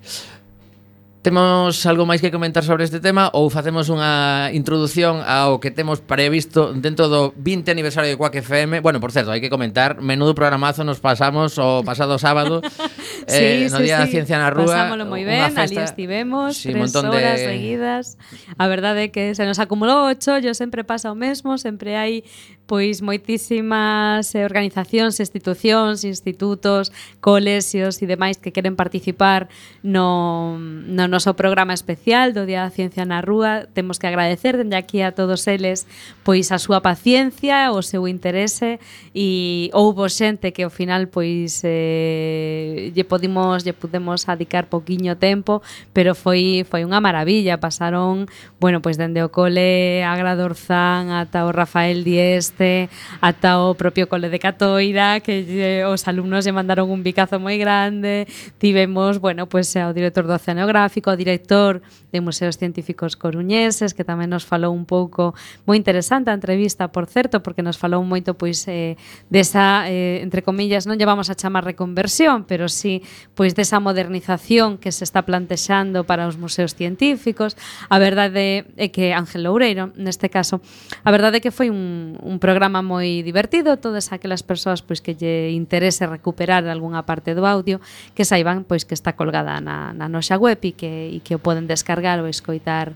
Temos 1.26 1.82
algo 1.90 2.06
máis 2.06 2.22
que 2.22 2.30
comentar 2.30 2.62
sobre 2.62 2.86
este 2.86 3.02
tema 3.02 3.34
ou 3.34 3.50
facemos 3.50 3.90
unha 3.90 4.54
introdución 4.54 5.26
ao 5.26 5.58
que 5.58 5.74
temos 5.74 5.98
previsto 5.98 6.70
dentro 6.78 7.10
do 7.10 7.34
20 7.34 7.66
aniversario 7.74 8.14
de 8.14 8.20
Quack 8.22 8.46
FM. 8.46 8.86
Bueno, 8.86 9.02
por 9.02 9.10
certo, 9.10 9.34
hai 9.34 9.42
que 9.42 9.50
comentar, 9.50 10.06
menudo 10.06 10.38
programazo 10.38 10.86
nos 10.86 11.02
pasamos 11.02 11.58
o 11.58 11.82
pasado 11.82 12.22
sábado 12.22 12.62
eh, 13.28 13.66
sí, 13.68 13.72
no 13.72 13.78
sí, 13.78 13.84
día 13.84 13.98
sí. 13.98 14.04
da 14.04 14.08
ciencia 14.08 14.38
na 14.38 14.50
rúa. 14.50 14.66
Pasámolo 14.66 15.06
moi 15.06 15.24
ben, 15.24 15.42
ali 15.42 15.78
estivemos, 15.80 16.58
sí, 16.58 16.72
tres 16.72 16.96
horas 16.96 17.40
de... 17.40 17.46
seguidas. 17.46 18.18
A 18.58 18.66
verdade 18.68 19.08
é 19.08 19.10
que 19.10 19.34
se 19.34 19.44
nos 19.46 19.60
acumulou 19.60 20.10
o 20.10 20.14
chollo, 20.16 20.54
sempre 20.54 20.84
pasa 20.84 21.12
o 21.12 21.18
mesmo, 21.18 21.58
sempre 21.58 21.96
hai 21.96 22.24
pois 22.66 23.02
moitísimas 23.02 24.34
eh, 24.34 24.44
organizacións, 24.44 25.20
institucións, 25.20 26.04
institutos, 26.04 26.92
colexios 27.22 28.02
e 28.02 28.10
demais 28.10 28.42
que 28.42 28.50
queren 28.50 28.74
participar 28.74 29.48
no, 29.86 30.58
no 30.58 31.06
noso 31.06 31.38
programa 31.38 31.78
especial 31.78 32.34
do 32.34 32.50
Día 32.50 32.66
da 32.66 32.74
Ciencia 32.74 33.06
na 33.06 33.22
Rúa. 33.22 33.70
Temos 33.74 34.02
que 34.02 34.10
agradecer 34.10 34.58
dende 34.58 34.76
aquí 34.76 35.06
a 35.06 35.14
todos 35.14 35.46
eles 35.46 35.86
pois 36.26 36.50
a 36.50 36.58
súa 36.58 36.82
paciencia, 36.82 37.70
o 37.70 37.86
seu 37.86 38.10
interese 38.10 38.82
e 39.14 39.70
houbo 39.70 40.10
xente 40.10 40.50
que 40.50 40.66
ao 40.66 40.74
final 40.74 41.08
pois 41.14 41.62
eh, 41.62 42.90
lle 42.98 43.05
podimos 43.06 43.64
lle 43.64 43.74
pudemos 43.74 44.28
adicar 44.28 44.68
poquiño 44.68 45.16
tempo, 45.16 45.62
pero 45.94 46.18
foi 46.18 46.66
foi 46.66 46.82
unha 46.84 47.00
maravilla, 47.00 47.62
pasaron, 47.62 48.26
bueno, 48.60 48.82
pois 48.82 48.98
dende 48.98 49.22
o 49.22 49.30
cole 49.30 50.02
a 50.04 50.18
Gradorzán 50.18 51.14
ata 51.14 51.46
o 51.46 51.54
Rafael 51.54 52.04
Dieste, 52.04 52.90
ata 53.22 53.62
o 53.62 53.78
propio 53.78 54.10
cole 54.10 54.34
de 54.34 54.40
Catoira, 54.40 55.20
que 55.22 55.46
lle, 55.46 55.86
os 55.86 56.08
alumnos 56.10 56.46
lle 56.46 56.56
mandaron 56.56 56.90
un 56.90 57.06
bicazo 57.06 57.38
moi 57.38 57.62
grande. 57.62 58.26
Tivemos, 58.58 59.22
bueno, 59.22 59.46
pois 59.46 59.70
ao 59.78 59.94
director 59.94 60.26
do 60.26 60.34
Oceanográfico, 60.34 61.14
ao 61.14 61.20
director 61.20 61.86
de 62.16 62.20
Museos 62.24 62.58
Científicos 62.58 63.20
Coruñeses, 63.20 63.94
que 63.94 64.08
tamén 64.08 64.32
nos 64.32 64.48
falou 64.48 64.72
un 64.72 64.88
pouco 64.88 65.36
moi 65.68 65.76
interesante 65.76 66.32
a 66.32 66.38
entrevista, 66.38 66.90
por 66.90 67.06
certo, 67.12 67.44
porque 67.44 67.62
nos 67.62 67.76
falou 67.78 68.02
moito 68.08 68.40
pois 68.40 68.64
eh, 68.72 68.96
desa 69.28 69.86
eh, 69.92 70.24
entre 70.24 70.42
comillas, 70.42 70.88
non 70.88 70.96
llevamos 70.96 71.28
a 71.28 71.36
chamar 71.36 71.68
reconversión, 71.68 72.48
pero 72.48 72.72
si 72.72 72.76
sí 72.76 72.95
Pois 73.34 73.58
desa 73.58 73.82
modernización 73.82 74.78
que 74.78 74.92
se 74.92 75.04
está 75.04 75.24
plantexando 75.26 76.06
para 76.06 76.28
os 76.28 76.38
museos 76.38 76.78
científicos. 76.78 77.58
A 77.90 77.98
verdade 77.98 78.68
é 78.78 78.88
que 78.94 79.16
Ángel 79.16 79.48
Loureiro, 79.48 79.92
neste 79.98 80.30
caso, 80.30 80.62
a 81.04 81.10
verdade 81.10 81.40
é 81.40 81.42
que 81.42 81.52
foi 81.52 81.72
un, 81.72 82.20
un 82.22 82.38
programa 82.38 82.86
moi 82.86 83.24
divertido, 83.26 83.80
todas 83.80 84.12
aquelas 84.14 84.46
persoas 84.46 84.84
pois 84.86 85.02
que 85.02 85.18
lle 85.18 85.52
interese 85.52 86.06
recuperar 86.06 86.68
algunha 86.68 87.04
parte 87.04 87.34
do 87.34 87.48
audio, 87.48 87.82
que 88.14 88.24
saiban 88.24 88.68
pois 88.68 88.84
que 88.84 88.94
está 88.94 89.18
colgada 89.18 89.60
na, 89.60 89.92
na 89.92 90.08
nosa 90.08 90.38
web 90.38 90.60
e 90.62 90.72
que, 90.76 90.92
e 91.16 91.20
que 91.24 91.36
o 91.36 91.40
poden 91.42 91.66
descargar 91.66 92.20
ou 92.22 92.28
escoitar 92.28 92.94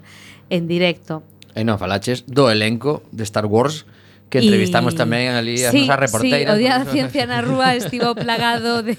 en 0.50 0.68
directo. 0.68 1.24
E 1.58 1.66
non 1.66 1.82
falaches 1.82 2.24
do 2.30 2.48
elenco 2.48 3.02
de 3.10 3.26
Star 3.26 3.50
Wars, 3.50 3.86
Que 4.30 4.46
entrevistamos 4.46 4.94
y... 4.94 4.98
tamén 5.02 5.34
ali 5.34 5.58
as 5.58 5.74
sí, 5.74 5.90
nosas 5.90 6.00
reporteiras. 6.06 6.54
Sí, 6.54 6.54
o 6.54 6.62
Día 6.62 6.78
da 6.78 6.86
Ciencia 6.86 7.26
na 7.26 7.42
Rúa 7.42 7.74
estivo 7.74 8.14
plagado 8.14 8.86
de... 8.86 8.94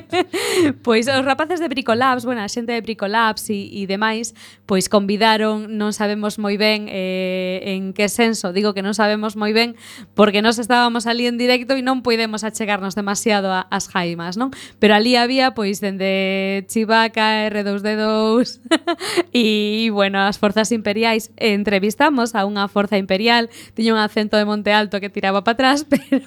pois 0.86 1.04
os 1.12 1.24
rapaces 1.28 1.60
de 1.60 1.68
Bricolabs, 1.68 2.24
bueno, 2.24 2.40
a 2.40 2.48
xente 2.48 2.72
de 2.72 2.80
Bricolabs 2.80 3.52
e, 3.52 3.68
e 3.68 3.84
demais, 3.84 4.32
pois 4.64 4.88
convidaron, 4.88 5.76
non 5.76 5.92
sabemos 5.92 6.40
moi 6.40 6.56
ben 6.56 6.88
eh, 6.88 7.76
en 7.76 7.92
que 7.92 8.08
senso, 8.08 8.56
digo 8.56 8.72
que 8.72 8.80
non 8.80 8.96
sabemos 8.96 9.36
moi 9.36 9.52
ben, 9.52 9.76
porque 10.16 10.40
nos 10.40 10.56
estábamos 10.56 11.04
ali 11.04 11.28
en 11.28 11.36
directo 11.36 11.76
e 11.76 11.84
non 11.84 12.00
podemos 12.00 12.40
achegarnos 12.40 12.96
demasiado 12.96 13.52
a, 13.52 13.68
as 13.68 13.92
jaimas, 13.92 14.40
non? 14.40 14.56
Pero 14.80 14.96
ali 14.96 15.20
había, 15.20 15.52
pois, 15.52 15.84
dende 15.84 16.64
Chivaca, 16.72 17.44
R2D2 17.52 18.64
e, 19.36 19.44
bueno, 19.92 20.24
as 20.24 20.40
forzas 20.40 20.72
imperiais. 20.72 21.28
Entrevistamos 21.36 22.32
a 22.32 22.48
unha 22.48 22.64
forza 22.72 22.96
imperial, 22.96 23.52
tiña 23.76 23.92
un 23.92 24.00
acento 24.00 24.40
de 24.40 24.45
Monte 24.46 24.72
Alto 24.72 25.00
que 25.02 25.10
tiraba 25.10 25.42
para 25.42 25.54
atrás, 25.54 25.84
pero 25.90 26.22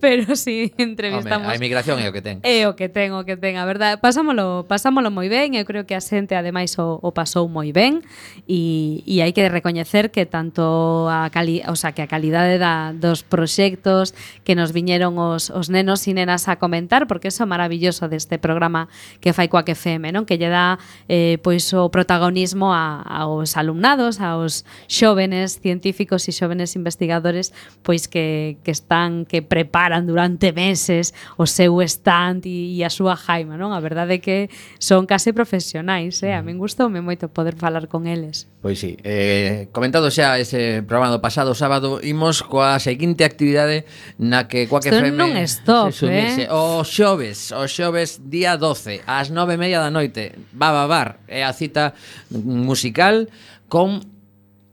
pero 0.00 0.36
si 0.36 0.68
sí, 0.68 0.74
entrevistamos 0.78 1.48
a 1.48 1.54
emigración 1.54 1.98
é 1.98 2.08
o 2.08 2.12
que 2.14 2.22
ten. 2.22 2.40
É 2.46 2.64
o 2.70 2.78
que 2.78 2.88
ten, 2.88 3.12
o 3.12 3.26
que 3.26 3.36
ten, 3.36 3.58
a 3.58 3.66
verdade. 3.66 3.98
Pasámolo, 3.98 4.64
pasámolo 4.70 5.10
moi 5.10 5.26
ben, 5.26 5.58
eu 5.58 5.66
creo 5.66 5.84
que 5.84 5.98
a 5.98 6.02
xente 6.02 6.38
ademais 6.38 6.78
o, 6.78 7.02
o 7.02 7.10
pasou 7.10 7.50
moi 7.50 7.74
ben 7.74 8.00
e, 8.46 9.02
e 9.04 9.20
hai 9.20 9.34
que 9.34 9.44
recoñecer 9.50 10.14
que 10.14 10.24
tanto 10.24 11.10
a 11.10 11.26
cali, 11.34 11.66
o 11.66 11.74
sea, 11.74 11.92
que 11.92 12.02
a 12.02 12.08
calidade 12.08 12.56
da, 12.56 12.94
dos 12.94 13.26
proxectos 13.26 14.14
que 14.46 14.54
nos 14.54 14.70
viñeron 14.70 15.18
os, 15.18 15.50
os 15.50 15.68
nenos 15.68 16.06
e 16.06 16.14
nenas 16.14 16.46
a 16.46 16.56
comentar, 16.56 17.10
porque 17.10 17.28
eso 17.28 17.42
é 17.44 17.48
maravilloso 17.48 18.06
deste 18.06 18.38
programa 18.38 18.86
que 19.18 19.34
fai 19.34 19.50
coa 19.50 19.66
FM, 19.66 20.14
non? 20.14 20.24
Que 20.24 20.38
lle 20.38 20.48
dá 20.48 20.78
eh, 21.10 21.36
pois 21.42 21.66
o 21.74 21.90
protagonismo 21.90 22.70
a, 22.70 23.02
aos 23.02 23.58
alumnados, 23.58 24.22
aos 24.22 24.62
xóvenes 24.86 25.58
científicos 25.58 26.24
e 26.28 26.32
xóvenes 26.32 26.72
investigadores 26.78 27.07
investigadores 27.08 27.52
pois 27.82 28.06
que, 28.06 28.58
que 28.62 28.70
están 28.70 29.24
que 29.24 29.40
preparan 29.40 30.06
durante 30.06 30.52
meses 30.52 31.14
o 31.36 31.46
seu 31.46 31.80
stand 31.82 32.44
e, 32.44 32.76
e 32.76 32.84
a 32.84 32.90
súa 32.92 33.16
jaima, 33.16 33.56
non? 33.56 33.72
A 33.72 33.80
verdade 33.80 34.20
é 34.20 34.20
que 34.20 34.52
son 34.76 35.08
case 35.08 35.32
profesionais, 35.32 36.20
eh? 36.20 36.36
A 36.36 36.44
min 36.44 36.60
mm. 36.60 36.62
gustoume 36.62 37.00
moito 37.00 37.32
poder 37.32 37.56
falar 37.56 37.88
con 37.88 38.04
eles. 38.04 38.44
Pois 38.60 38.76
sí, 38.76 39.00
eh, 39.02 39.72
comentado 39.72 40.12
xa 40.12 40.36
ese 40.36 40.84
programa 40.84 41.08
do 41.08 41.24
pasado 41.24 41.56
sábado, 41.56 42.04
imos 42.04 42.44
coa 42.44 42.76
seguinte 42.76 43.24
actividade 43.24 43.88
na 44.20 44.46
que 44.46 44.68
Coaque 44.68 44.92
Isto 44.92 45.00
FM 45.00 45.16
non 45.16 45.32
stop, 45.48 45.88
se 45.90 46.04
sumise. 46.04 46.44
Eh? 46.44 46.52
O 46.52 46.84
xoves, 46.84 47.56
o 47.56 47.64
xoves 47.64 48.20
día 48.28 48.60
12, 48.60 49.08
ás 49.08 49.32
9:30 49.32 49.80
da 49.80 49.90
noite, 49.90 50.36
va 50.52 50.74
va 50.76 50.84
bar, 50.84 51.08
é 51.24 51.40
a 51.40 51.56
cita 51.56 51.96
musical 52.28 53.32
con 53.72 54.04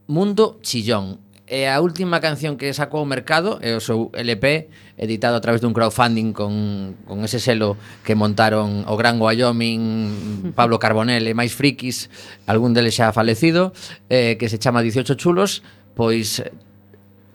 Mundo 0.08 0.60
Chillón 0.62 1.25
E 1.46 1.70
a 1.70 1.78
última 1.78 2.18
canción 2.26 2.58
que 2.58 2.74
sacou 2.74 3.06
ao 3.06 3.06
mercado 3.06 3.62
é 3.62 3.78
o 3.78 3.82
seu 3.84 4.10
LP 4.18 4.66
editado 4.98 5.38
a 5.38 5.44
través 5.46 5.62
dun 5.62 5.78
crowdfunding 5.78 6.34
con, 6.34 6.98
con 7.06 7.22
ese 7.22 7.38
selo 7.38 7.78
que 8.02 8.18
montaron 8.18 8.82
o 8.90 8.98
Gran 8.98 9.22
Wyoming, 9.22 10.58
Pablo 10.58 10.82
Carbonell 10.82 11.22
e 11.30 11.38
máis 11.38 11.54
frikis, 11.54 12.10
algún 12.50 12.74
deles 12.74 12.98
xa 12.98 13.14
falecido, 13.14 13.78
eh, 14.10 14.42
que 14.42 14.50
se 14.50 14.58
chama 14.58 14.82
18 14.82 15.14
chulos, 15.22 15.62
pois 15.94 16.42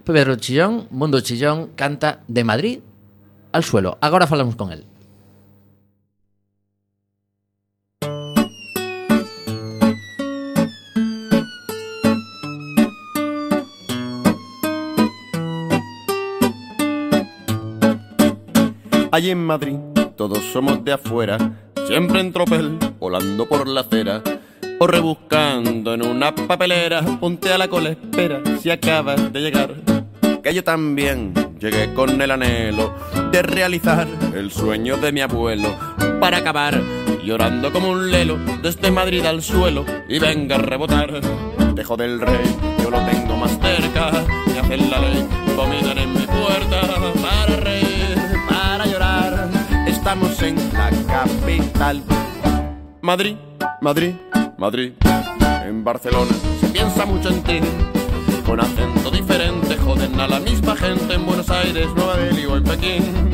Pedro 0.02 0.34
Chillón, 0.42 0.90
Mundo 0.90 1.22
Chillón, 1.22 1.70
canta 1.78 2.26
de 2.26 2.42
Madrid 2.42 2.76
al 3.54 3.62
suelo. 3.62 3.94
Agora 4.02 4.26
falamos 4.26 4.58
con 4.58 4.74
él. 4.74 4.89
Allí 19.12 19.30
en 19.30 19.44
Madrid 19.44 19.74
todos 20.16 20.38
somos 20.52 20.84
de 20.84 20.92
afuera, 20.92 21.36
siempre 21.86 22.20
en 22.20 22.32
tropel, 22.32 22.78
volando 23.00 23.48
por 23.48 23.66
la 23.66 23.80
acera 23.80 24.22
o 24.78 24.86
rebuscando 24.86 25.94
en 25.94 26.06
una 26.06 26.32
papelera. 26.32 27.02
Ponte 27.18 27.52
a 27.52 27.58
la 27.58 27.66
cola, 27.66 27.90
espera 27.90 28.40
si 28.60 28.70
acabas 28.70 29.32
de 29.32 29.40
llegar. 29.40 29.74
Que 30.44 30.54
yo 30.54 30.62
también 30.62 31.34
llegué 31.58 31.92
con 31.92 32.22
el 32.22 32.30
anhelo 32.30 32.94
de 33.32 33.42
realizar 33.42 34.06
el 34.34 34.52
sueño 34.52 34.96
de 34.96 35.10
mi 35.10 35.22
abuelo 35.22 35.74
para 36.20 36.38
acabar 36.38 36.80
llorando 37.24 37.72
como 37.72 37.90
un 37.90 38.10
lelo 38.12 38.38
desde 38.62 38.92
Madrid 38.92 39.24
al 39.26 39.42
suelo 39.42 39.84
y 40.08 40.20
venga 40.20 40.54
a 40.54 40.58
rebotar. 40.58 41.20
Dejo 41.74 41.96
del 41.96 42.20
rey, 42.20 42.56
yo 42.82 42.90
lo 42.90 43.00
tengo 43.00 43.36
más 43.36 43.58
cerca, 43.60 44.12
me 44.46 44.58
hacen 44.60 44.90
la 44.90 44.98
ley, 45.00 45.26
vomitan 45.56 45.98
en 45.98 46.09
En 50.22 50.56
la 50.72 50.90
capital. 51.06 52.02
Madrid, 53.00 53.36
Madrid, 53.80 54.14
Madrid. 54.58 54.92
En 55.66 55.82
Barcelona 55.82 56.30
se 56.60 56.66
piensa 56.68 57.06
mucho 57.06 57.30
en 57.30 57.42
ti. 57.42 57.60
Con 58.44 58.60
acento 58.60 59.10
diferente 59.10 59.76
joden 59.76 60.20
a 60.20 60.28
la 60.28 60.40
misma 60.40 60.76
gente 60.76 61.14
en 61.14 61.24
Buenos 61.24 61.48
Aires, 61.50 61.88
Nueva 61.94 62.16
Delhi 62.16 62.44
o 62.46 62.56
en 62.56 62.64
Pekín. 62.64 63.30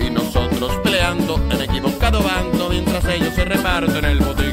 Y 0.00 0.10
nosotros 0.10 0.72
peleando 0.84 1.40
en 1.50 1.60
equivocado 1.60 2.22
bando 2.22 2.68
mientras 2.70 3.04
ellos 3.06 3.34
se 3.34 3.44
reparten 3.44 4.04
el 4.04 4.18
botín. 4.20 4.47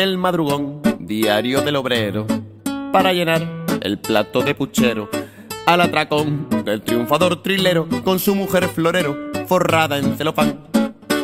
Del 0.00 0.16
madrugón, 0.16 0.80
diario 0.98 1.60
del 1.60 1.76
obrero, 1.76 2.26
para 2.90 3.12
llenar 3.12 3.46
el 3.82 3.98
plato 3.98 4.40
de 4.40 4.54
puchero. 4.54 5.10
Al 5.66 5.82
atracón 5.82 6.48
del 6.64 6.80
triunfador 6.80 7.42
trilero 7.42 7.86
con 8.02 8.18
su 8.18 8.34
mujer 8.34 8.66
florero 8.68 9.14
forrada 9.46 9.98
en 9.98 10.16
celofán. 10.16 10.60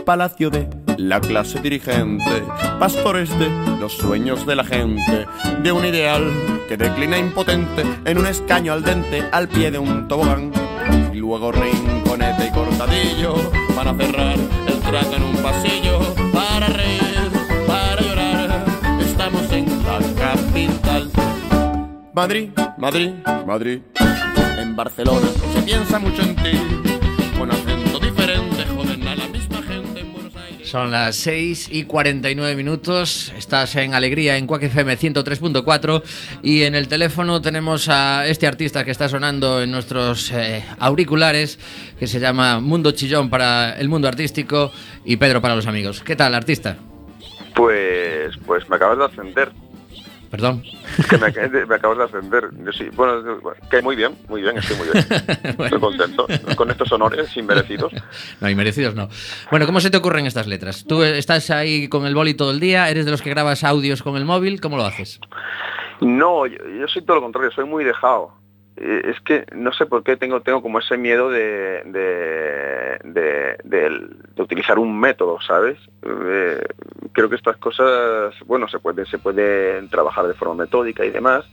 Palacio 0.05 0.51
de 0.51 0.69
la 0.99 1.23
clase 1.23 1.59
dirigente, 1.63 2.43
pastores 2.79 3.31
de 3.39 3.49
los 3.81 3.95
sueños 3.95 4.45
de 4.45 4.57
la 4.57 4.65
gente, 4.65 5.27
de 5.63 5.73
un 5.73 5.87
ideal 5.87 6.31
que 6.69 6.77
declina 6.77 7.17
impotente 7.17 7.83
en 8.05 8.19
un 8.19 8.27
escaño 8.27 8.75
al 8.75 8.83
dente 8.83 9.25
al 9.33 9.49
pie 9.49 9.71
de 9.71 9.79
un 9.79 10.07
tobogán. 10.07 10.53
Y 11.15 11.17
luego 11.17 11.51
rinconete 11.51 12.49
y 12.49 12.51
cortadillo 12.51 13.37
para 13.75 13.95
cerrar 13.95 14.37
el 14.69 14.81
trato 14.81 15.17
en 15.17 15.23
un 15.23 15.37
pasillo, 15.37 15.86
Madrid, 22.17 22.49
Madrid, 22.79 23.11
Madrid. 23.47 23.81
En 24.57 24.75
Barcelona 24.75 25.27
se 25.53 25.61
piensa 25.61 25.99
mucho 25.99 26.23
en 26.23 26.35
ti. 26.35 26.53
Con 27.39 27.51
acento 27.51 27.99
diferente, 27.99 28.65
joden 28.75 29.07
a 29.07 29.17
la 29.17 29.29
misma 29.29 29.61
gente 29.61 30.01
en 30.01 30.15
Buenos 30.15 30.35
Aires. 30.35 30.67
Son 30.67 30.91
las 30.91 31.15
6 31.17 31.69
y 31.73 31.85
49 31.85 32.57
minutos. 32.57 33.35
Estás 33.37 33.77
en 33.77 33.93
Alegría 33.93 34.39
en 34.39 34.47
Quack 34.47 34.63
FM 34.63 34.97
103.4 34.97 36.03
y 36.43 36.63
en 36.63 36.75
el 36.75 36.89
teléfono 36.89 37.43
tenemos 37.43 37.91
a 37.91 38.27
este 38.27 38.47
artista 38.47 38.83
que 38.83 38.93
está 38.93 39.11
sonando 39.11 39.61
en 39.61 39.71
nuestros 39.71 40.33
eh, 40.33 40.65
auriculares 40.79 41.59
que 41.99 42.07
se 42.07 42.19
llama 42.19 42.61
Mundo 42.61 42.93
Chillón 42.93 43.29
para 43.29 43.79
el 43.79 43.91
mundo 43.91 44.09
artístico 44.09 44.73
y 45.05 45.19
Pedro 45.19 45.43
para 45.43 45.55
los 45.55 45.67
amigos. 45.67 46.01
¿Qué 46.01 46.17
tal, 46.17 46.35
artista? 46.35 46.79
Pues, 47.55 48.35
pues 48.47 48.67
me 48.71 48.77
acabas 48.77 48.97
de 48.97 49.05
ascender. 49.05 49.66
Perdón. 50.31 50.63
Que 51.09 51.19
me, 51.19 51.67
me 51.67 51.75
acabas 51.75 51.99
de 51.99 52.05
ascender. 52.05 52.49
Yo 52.65 52.73
sí, 52.73 52.89
bueno, 52.95 53.41
que 53.71 53.81
muy 53.83 53.97
bien, 53.97 54.17
muy 54.29 54.43
bien, 54.43 54.59
estoy 54.59 54.77
muy 54.77 54.89
bien. 54.89 55.07
Estoy 55.59 55.81
contento 55.81 56.27
con 56.57 56.71
estos 56.71 56.91
honores 56.93 57.37
inmerecidos. 57.37 57.93
No, 58.41 58.51
inmerecidos 58.51 58.95
no. 58.95 59.09
Bueno, 59.51 59.67
¿cómo 59.67 59.81
se 59.81 59.91
te 59.91 59.97
ocurren 59.97 60.27
estas 60.27 60.47
letras? 60.47 60.85
¿Tú 60.87 61.03
estás 61.03 61.51
ahí 61.51 61.89
con 61.89 62.07
el 62.07 62.15
boli 62.15 62.35
todo 62.35 62.51
el 62.51 62.61
día? 62.61 62.89
¿Eres 62.91 63.05
de 63.05 63.11
los 63.11 63.23
que 63.23 63.31
grabas 63.31 63.65
audios 63.65 64.03
con 64.03 64.17
el 64.17 64.25
móvil? 64.25 64.61
¿Cómo 64.61 64.77
lo 64.77 64.85
haces? 64.85 65.21
No, 66.01 66.47
yo, 66.47 66.59
yo 66.79 66.89
soy 66.89 67.03
todo 67.03 67.17
lo 67.17 67.23
contrario, 67.23 67.51
soy 67.53 67.65
muy 67.65 67.85
dejado. 67.85 68.33
Eh, 68.77 69.03
Es 69.11 69.21
que 69.21 69.47
no 69.53 69.73
sé 69.73 69.87
por 69.87 70.03
qué 70.03 70.17
tengo, 70.17 70.41
tengo 70.43 70.63
como 70.63 70.79
ese 70.79 70.97
miedo 70.97 71.31
de, 71.31 71.83
de, 71.87 72.99
de- 73.65 74.09
utilizar 74.43 74.79
un 74.79 74.99
método, 75.01 75.41
¿sabes? 75.41 75.79
Eh, 76.03 76.63
creo 77.13 77.29
que 77.29 77.37
estas 77.37 77.57
cosas, 77.57 78.35
bueno, 78.45 78.69
se 78.69 78.79
pueden, 78.79 79.07
se 79.07 79.19
pueden 79.19 79.89
trabajar 79.89 80.27
de 80.27 80.35
forma 80.35 80.55
metódica 80.65 81.05
y 81.05 81.11
demás, 81.11 81.45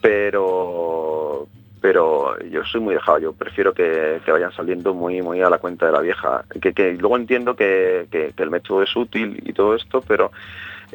pero 0.00 1.48
pero 1.80 2.38
yo 2.48 2.64
soy 2.64 2.80
muy 2.80 2.94
dejado, 2.94 3.18
yo 3.18 3.32
prefiero 3.34 3.74
que, 3.74 4.18
vayan 4.26 4.52
saliendo 4.52 4.94
muy 4.94 5.20
muy 5.20 5.42
a 5.42 5.50
la 5.50 5.58
cuenta 5.58 5.84
de 5.84 5.92
la 5.92 6.00
vieja. 6.00 6.44
Que, 6.62 6.72
que 6.72 6.92
luego 6.94 7.16
entiendo 7.18 7.54
que- 7.54 8.06
que 8.10 8.32
el 8.42 8.50
método 8.50 8.82
es 8.82 8.96
útil 8.96 9.42
y 9.44 9.52
todo 9.52 9.74
esto, 9.74 10.00
pero 10.00 10.32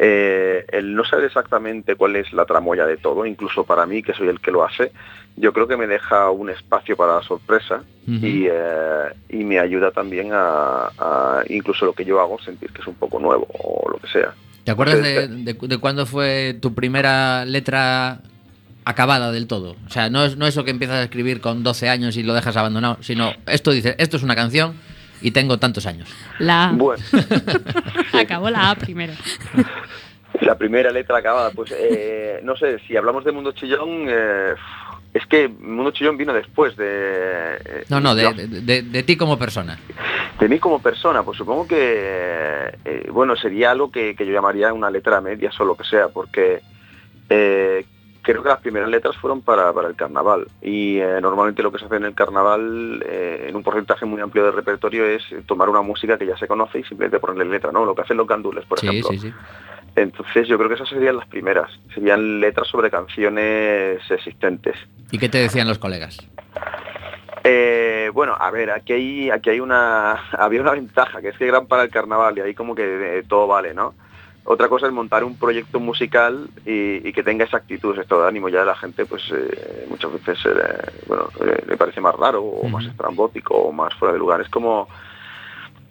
eh, 0.01 0.65
el 0.69 0.95
no 0.95 1.03
saber 1.03 1.25
exactamente 1.25 1.95
cuál 1.95 2.15
es 2.15 2.31
la 2.31 2.45
tramoya 2.45 2.85
de 2.85 2.95
todo, 2.95 3.25
incluso 3.25 3.65
para 3.65 3.85
mí, 3.85 4.01
que 4.01 4.13
soy 4.13 4.29
el 4.29 4.39
que 4.39 4.49
lo 4.49 4.63
hace, 4.63 4.93
yo 5.35 5.51
creo 5.51 5.67
que 5.67 5.75
me 5.75 5.87
deja 5.87 6.29
un 6.31 6.49
espacio 6.49 6.95
para 6.95 7.17
la 7.17 7.21
sorpresa 7.21 7.83
y, 8.07 8.45
eh, 8.49 9.13
y 9.27 9.43
me 9.43 9.59
ayuda 9.59 9.91
también 9.91 10.29
a, 10.31 10.87
a 10.97 11.43
incluso 11.49 11.85
lo 11.85 11.91
que 11.91 12.05
yo 12.05 12.21
hago 12.21 12.39
sentir 12.39 12.71
que 12.71 12.81
es 12.81 12.87
un 12.87 12.95
poco 12.95 13.19
nuevo 13.19 13.45
o 13.49 13.89
lo 13.89 13.97
que 13.97 14.07
sea. 14.07 14.33
¿Te 14.63 14.71
acuerdas 14.71 15.03
de, 15.03 15.53
de 15.53 15.77
cuándo 15.79 16.05
fue 16.05 16.57
tu 16.61 16.73
primera 16.73 17.43
letra 17.43 18.21
acabada 18.85 19.33
del 19.33 19.47
todo? 19.47 19.75
O 19.85 19.89
sea, 19.89 20.09
no 20.09 20.23
es, 20.23 20.37
no 20.37 20.47
eso 20.47 20.63
que 20.63 20.71
empiezas 20.71 20.97
a 20.97 21.03
escribir 21.03 21.41
con 21.41 21.61
12 21.61 21.89
años 21.89 22.15
y 22.15 22.23
lo 22.23 22.33
dejas 22.33 22.55
abandonado, 22.55 22.97
sino 23.01 23.33
esto 23.47 23.71
dice, 23.71 23.95
esto 23.97 24.15
es 24.15 24.23
una 24.23 24.35
canción 24.35 24.75
y 25.21 25.31
tengo 25.31 25.57
tantos 25.57 25.85
años. 25.85 26.09
La 26.39 26.69
A. 26.69 26.71
Bueno, 26.73 27.03
Acabó 28.13 28.49
la 28.49 28.71
A 28.71 28.75
primero. 28.75 29.13
la 30.41 30.57
primera 30.57 30.91
letra 30.91 31.17
acabada, 31.17 31.51
pues 31.51 31.73
eh, 31.77 32.39
no 32.43 32.55
sé, 32.55 32.79
si 32.87 32.95
hablamos 32.95 33.23
de 33.25 33.31
Mundo 33.31 33.51
Chillón, 33.51 34.05
eh, 34.07 34.53
es 35.13 35.25
que 35.25 35.47
Mundo 35.47 35.91
Chillón 35.91 36.17
vino 36.17 36.33
después 36.33 36.75
de... 36.77 36.85
eh, 37.65 37.83
No, 37.89 37.99
no, 37.99 38.13
de, 38.15 38.31
de- 38.33 38.61
de- 38.61 38.81
de 38.83 39.03
ti 39.03 39.17
como 39.17 39.37
persona. 39.39 39.77
De 40.39 40.47
mí 40.47 40.59
como 40.59 40.81
persona, 40.81 41.23
pues 41.23 41.37
supongo 41.37 41.67
que, 41.67 42.71
eh, 42.85 43.09
bueno, 43.11 43.35
sería 43.35 43.71
algo 43.71 43.91
que, 43.91 44.15
que 44.15 44.25
yo 44.25 44.31
llamaría 44.31 44.71
una 44.71 44.89
letra 44.89 45.19
media 45.19 45.49
o 45.59 45.65
lo 45.65 45.75
que 45.75 45.83
sea, 45.83 46.07
porque 46.09 46.61
eh, 47.29 47.85
creo 48.21 48.43
que 48.43 48.49
las 48.49 48.59
primeras 48.59 48.89
letras 48.89 49.15
fueron 49.17 49.41
para, 49.41 49.71
para 49.73 49.87
el 49.87 49.95
carnaval 49.95 50.47
y 50.61 50.97
eh, 50.99 51.19
normalmente 51.21 51.63
lo 51.63 51.71
que 51.71 51.79
se 51.79 51.85
hace 51.85 51.95
en 51.95 52.05
el 52.05 52.13
carnaval, 52.13 53.03
eh, 53.07 53.45
en 53.49 53.55
un 53.55 53.63
porcentaje 53.63 54.05
muy 54.05 54.21
amplio 54.21 54.45
de 54.45 54.51
repertorio, 54.51 55.05
es 55.05 55.23
tomar 55.45 55.69
una 55.69 55.81
música 55.81 56.17
que 56.17 56.25
ya 56.25 56.37
se 56.37 56.47
conoce 56.47 56.79
y 56.79 56.83
simplemente 56.83 57.19
ponerle 57.19 57.45
letra, 57.45 57.71
¿no? 57.71 57.85
Lo 57.85 57.95
que 57.95 58.01
hacen 58.01 58.17
los 58.17 58.27
gandules, 58.27 58.65
por 58.65 58.79
sí, 58.79 58.87
ejemplo. 58.87 59.09
sí, 59.11 59.19
sí. 59.19 59.33
Entonces 59.95 60.47
yo 60.47 60.57
creo 60.57 60.69
que 60.69 60.75
esas 60.75 60.89
serían 60.89 61.17
las 61.17 61.27
primeras, 61.27 61.71
serían 61.93 62.39
letras 62.39 62.67
sobre 62.67 62.89
canciones 62.89 63.99
existentes. 64.09 64.75
¿Y 65.11 65.17
qué 65.17 65.29
te 65.29 65.39
decían 65.39 65.67
los 65.67 65.79
colegas? 65.79 66.17
Eh, 67.43 68.11
bueno, 68.13 68.35
a 68.39 68.51
ver, 68.51 68.71
aquí 68.71 68.93
hay, 68.93 69.29
aquí 69.29 69.49
hay 69.49 69.59
una, 69.59 70.11
había 70.37 70.61
una 70.61 70.71
ventaja, 70.71 71.21
que 71.21 71.29
es 71.29 71.37
que 71.37 71.47
gran 71.47 71.67
para 71.67 71.83
el 71.83 71.89
carnaval 71.89 72.37
y 72.37 72.41
ahí 72.41 72.53
como 72.53 72.75
que 72.75 73.23
todo 73.27 73.47
vale, 73.47 73.73
¿no? 73.73 73.93
Otra 74.51 74.67
cosa 74.67 74.87
es 74.87 74.91
montar 74.93 75.23
un 75.23 75.37
proyecto 75.37 75.79
musical 75.79 76.49
y, 76.65 77.07
y 77.07 77.13
que 77.13 77.21
tenga 77.21 77.45
esa 77.45 77.57
actitud, 77.57 77.91
ese 77.93 78.01
estado 78.01 78.23
de 78.23 78.29
ánimo. 78.29 78.49
Ya 78.49 78.65
la 78.65 78.75
gente, 78.75 79.05
pues 79.05 79.21
eh, 79.31 79.85
muchas 79.89 80.11
veces, 80.11 80.39
eh, 80.43 80.91
bueno, 81.05 81.27
eh, 81.45 81.63
le 81.67 81.77
parece 81.77 82.01
más 82.01 82.15
raro 82.15 82.41
o 82.41 82.67
más 82.67 82.83
estrambótico 82.85 83.53
o 83.55 83.71
más 83.71 83.93
fuera 83.93 84.11
de 84.13 84.17
lugar. 84.17 84.41
Es 84.41 84.49
como, 84.49 84.87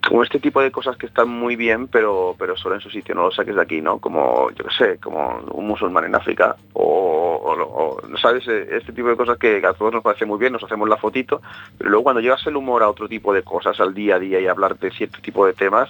como 0.09 0.25
este 0.25 0.41
tipo 0.41 0.61
de 0.61 0.73
cosas 0.73 0.97
que 0.97 1.07
están 1.07 1.29
muy 1.29 1.55
bien, 1.55 1.87
pero, 1.87 2.35
pero 2.37 2.57
solo 2.57 2.75
en 2.75 2.81
su 2.81 2.91
sitio, 2.91 3.15
no 3.15 3.23
lo 3.23 3.31
saques 3.31 3.55
de 3.55 3.63
aquí, 3.63 3.81
¿no? 3.81 3.99
Como, 4.01 4.51
yo 4.51 4.65
qué 4.65 4.75
sé, 4.77 4.99
como 4.99 5.39
un 5.53 5.69
musulmán 5.69 6.07
en 6.07 6.17
África 6.17 6.57
o, 6.73 7.41
o, 7.45 7.55
lo- 7.55 7.69
o, 7.69 8.01
¿sabes? 8.21 8.43
Eh, 8.49 8.71
Este 8.73 8.93
tipo 8.93 9.07
de 9.09 9.17
cosas 9.17 9.39
que 9.39 9.65
a 9.65 9.73
todos 9.73 9.93
nos 9.95 10.03
parece 10.03 10.27
muy 10.27 10.39
bien, 10.41 10.53
nos 10.53 10.65
hacemos 10.65 10.89
la 10.89 10.97
fotito, 10.97 11.41
pero 11.77 11.91
luego 11.91 12.03
cuando 12.03 12.21
llevas 12.21 12.45
el 12.49 12.57
humor 12.57 12.83
a 12.83 12.89
otro 12.91 13.07
tipo 13.09 13.33
de 13.33 13.45
cosas, 13.45 13.79
al 13.79 13.95
día 13.95 14.17
a 14.17 14.19
día 14.19 14.41
y 14.41 14.49
hablar 14.49 14.77
de 14.81 14.91
cierto 14.91 15.21
tipo 15.23 15.47
de 15.47 15.53
temas, 15.53 15.89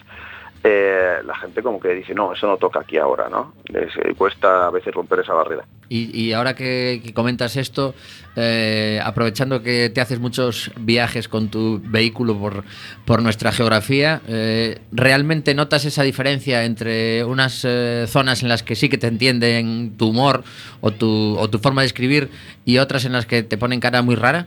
eh, 0.64 1.18
la 1.24 1.36
gente 1.36 1.62
como 1.62 1.78
que 1.78 1.90
dice, 1.90 2.14
no, 2.14 2.32
eso 2.32 2.46
no 2.46 2.56
toca 2.56 2.80
aquí 2.80 2.98
ahora, 2.98 3.28
¿no? 3.28 3.54
Les 3.66 3.94
eh, 3.96 4.14
cuesta 4.16 4.66
a 4.66 4.70
veces 4.70 4.92
romper 4.92 5.20
esa 5.20 5.32
barrera. 5.32 5.64
Y, 5.88 6.10
y 6.20 6.32
ahora 6.32 6.54
que, 6.54 7.00
que 7.02 7.14
comentas 7.14 7.56
esto, 7.56 7.94
eh, 8.34 9.00
aprovechando 9.02 9.62
que 9.62 9.88
te 9.88 10.00
haces 10.00 10.18
muchos 10.18 10.70
viajes 10.78 11.28
con 11.28 11.48
tu 11.48 11.80
vehículo 11.84 12.36
por, 12.36 12.64
por 13.04 13.22
nuestra 13.22 13.52
geografía, 13.52 14.20
¿realmente 14.92 15.54
notas 15.54 15.84
esa 15.84 16.02
diferencia 16.02 16.64
entre 16.64 17.24
unas 17.24 17.66
zonas 18.06 18.42
en 18.42 18.48
las 18.48 18.62
que 18.62 18.74
sí 18.74 18.88
que 18.88 18.98
te 18.98 19.06
entienden 19.06 19.96
tu 19.96 20.08
humor 20.08 20.42
o 20.80 20.90
tu, 20.90 21.36
o 21.38 21.48
tu 21.48 21.58
forma 21.58 21.82
de 21.82 21.86
escribir 21.86 22.30
y 22.64 22.78
otras 22.78 23.04
en 23.04 23.12
las 23.12 23.24
que 23.24 23.42
te 23.42 23.56
ponen 23.56 23.80
cara 23.80 24.02
muy 24.02 24.14
rara? 24.14 24.46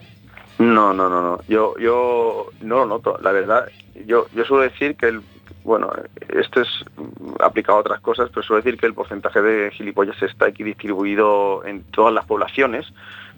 No, 0.60 0.94
no, 0.94 1.10
no, 1.10 1.22
no. 1.24 1.40
Yo, 1.48 1.74
yo 1.80 2.52
no 2.62 2.80
lo 2.80 2.86
noto. 2.86 3.18
La 3.24 3.32
verdad, 3.32 3.66
yo, 4.06 4.28
yo 4.36 4.46
suelo 4.46 4.62
decir 4.64 4.96
que 4.96 5.08
el, 5.08 5.22
bueno, 5.64 5.92
esto 6.30 6.62
es 6.62 6.68
mm, 6.98 7.42
aplicado 7.42 7.78
a 7.78 7.82
otras 7.82 8.02
cosas, 8.02 8.30
pero 8.30 8.44
suelo 8.44 8.62
decir 8.62 8.80
que 8.80 8.88
el 8.88 8.94
porcentaje 8.94 9.42
de 9.42 9.72
gilipollas 9.72 10.22
está 10.22 10.48
aquí 10.48 10.64
distribuido 10.64 11.66
en 11.66 11.84
todas 11.84 12.14
las 12.14 12.26
poblaciones, 12.26 12.92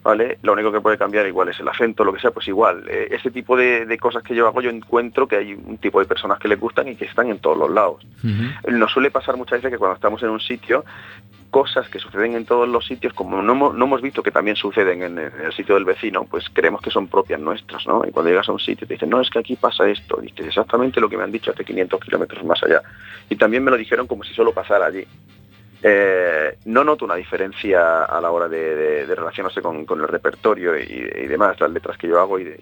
¿vale? 0.04 0.38
Lo 0.42 0.54
único 0.54 0.72
que 0.72 0.82
puede 0.82 0.98
cambiar 0.98 1.26
igual 1.28 1.50
es 1.50 1.60
el 1.60 1.68
acento, 1.68 2.04
lo 2.04 2.14
que 2.14 2.20
sea, 2.20 2.32
pues 2.32 2.48
igual. 2.48 2.84
Eh, 2.90 3.08
ese 3.12 3.32
tipo 3.32 3.56
de, 3.58 3.86
de 3.86 3.98
cosas 3.98 4.22
que 4.24 4.36
yo 4.36 4.48
hago, 4.48 4.62
yo 4.62 4.70
encuentro 4.70 5.28
que 5.28 5.38
hay 5.38 5.54
un 5.54 5.78
tipo 5.78 6.00
de 6.00 6.06
personas 6.06 6.40
que 6.40 6.48
les 6.48 6.60
gustan 6.60 6.88
y 6.90 6.96
que 6.96 7.06
están 7.06 7.30
en 7.30 7.40
todos 7.40 7.58
los 7.58 7.72
lados. 7.72 8.06
Nos 8.68 8.92
suele 8.92 9.12
pasar 9.12 9.38
muchas 9.38 9.60
veces 9.60 9.72
que 9.72 9.78
cuando 9.78 9.96
estamos 9.96 10.22
en 10.24 10.30
un 10.30 10.40
sitio, 10.40 10.84
cosas 11.50 11.88
que 11.88 12.00
suceden 12.00 12.34
en 12.36 12.46
todos 12.46 12.68
los 12.68 12.86
sitios, 12.86 13.14
como 13.14 13.42
no 13.44 13.54
hemos, 13.54 13.76
no 13.76 13.86
hemos 13.86 14.02
visto 14.02 14.24
que 14.24 14.32
también 14.32 14.56
suceden 14.56 15.04
en, 15.04 15.20
el- 15.20 15.32
en 15.40 15.46
el 15.46 15.54
sitio 15.54 15.76
del 15.76 15.86
vecino, 15.86 16.24
pues 16.26 16.46
creemos 16.52 16.82
que 16.82 16.90
son 16.90 17.08
propias 17.08 17.40
nuestras, 17.40 17.86
¿no? 17.86 18.02
Y 18.08 18.12
cuando 18.12 18.32
llegas 18.32 18.50
a 18.50 18.54
un 18.54 18.60
sitio 18.60 18.88
te 18.88 18.96
dicen, 18.96 19.10
no, 19.12 19.22
es 19.22 19.30
que 19.30 19.38
aquí 19.40 19.56
pasa 19.56 19.88
esto, 19.88 20.18
dices 20.20 20.48
exactamente 20.48 21.00
lo 21.00 21.08
que 21.10 21.16
me 21.18 21.24
han 21.24 21.32
dicho 21.32 21.52
hace 21.52 21.64
500 21.64 22.00
kilómetros 22.02 22.44
más 22.44 22.62
allá. 22.64 22.82
Y 23.30 23.36
también 23.36 23.64
me 23.64 23.70
lo 23.70 23.78
dijeron 23.78 24.08
como 24.08 24.24
si 24.24 24.34
solo 24.34 24.52
pasara 24.52 24.88
allí. 24.88 25.06
Eh, 25.86 26.60
no 26.64 26.86
noto 26.86 27.04
una 27.04 27.16
diferencia 27.16 28.06
a 28.06 28.22
la 28.22 28.32
hora 28.32 28.48
de, 28.48 29.06
relacionarse 29.06 29.62
con, 29.62 29.86
el 30.00 30.08
repertorio 30.08 30.80
y, 30.80 31.28
demás, 31.28 31.60
las 31.60 31.72
letras 31.72 31.98
que 31.98 32.08
yo 32.08 32.22
hago. 32.22 32.40
Y, 32.40 32.56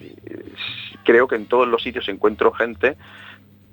creo 1.04 1.28
que 1.28 1.36
en 1.36 1.46
todos 1.46 1.68
los 1.68 1.80
sitios 1.80 2.08
encuentro 2.08 2.50
gente 2.50 2.96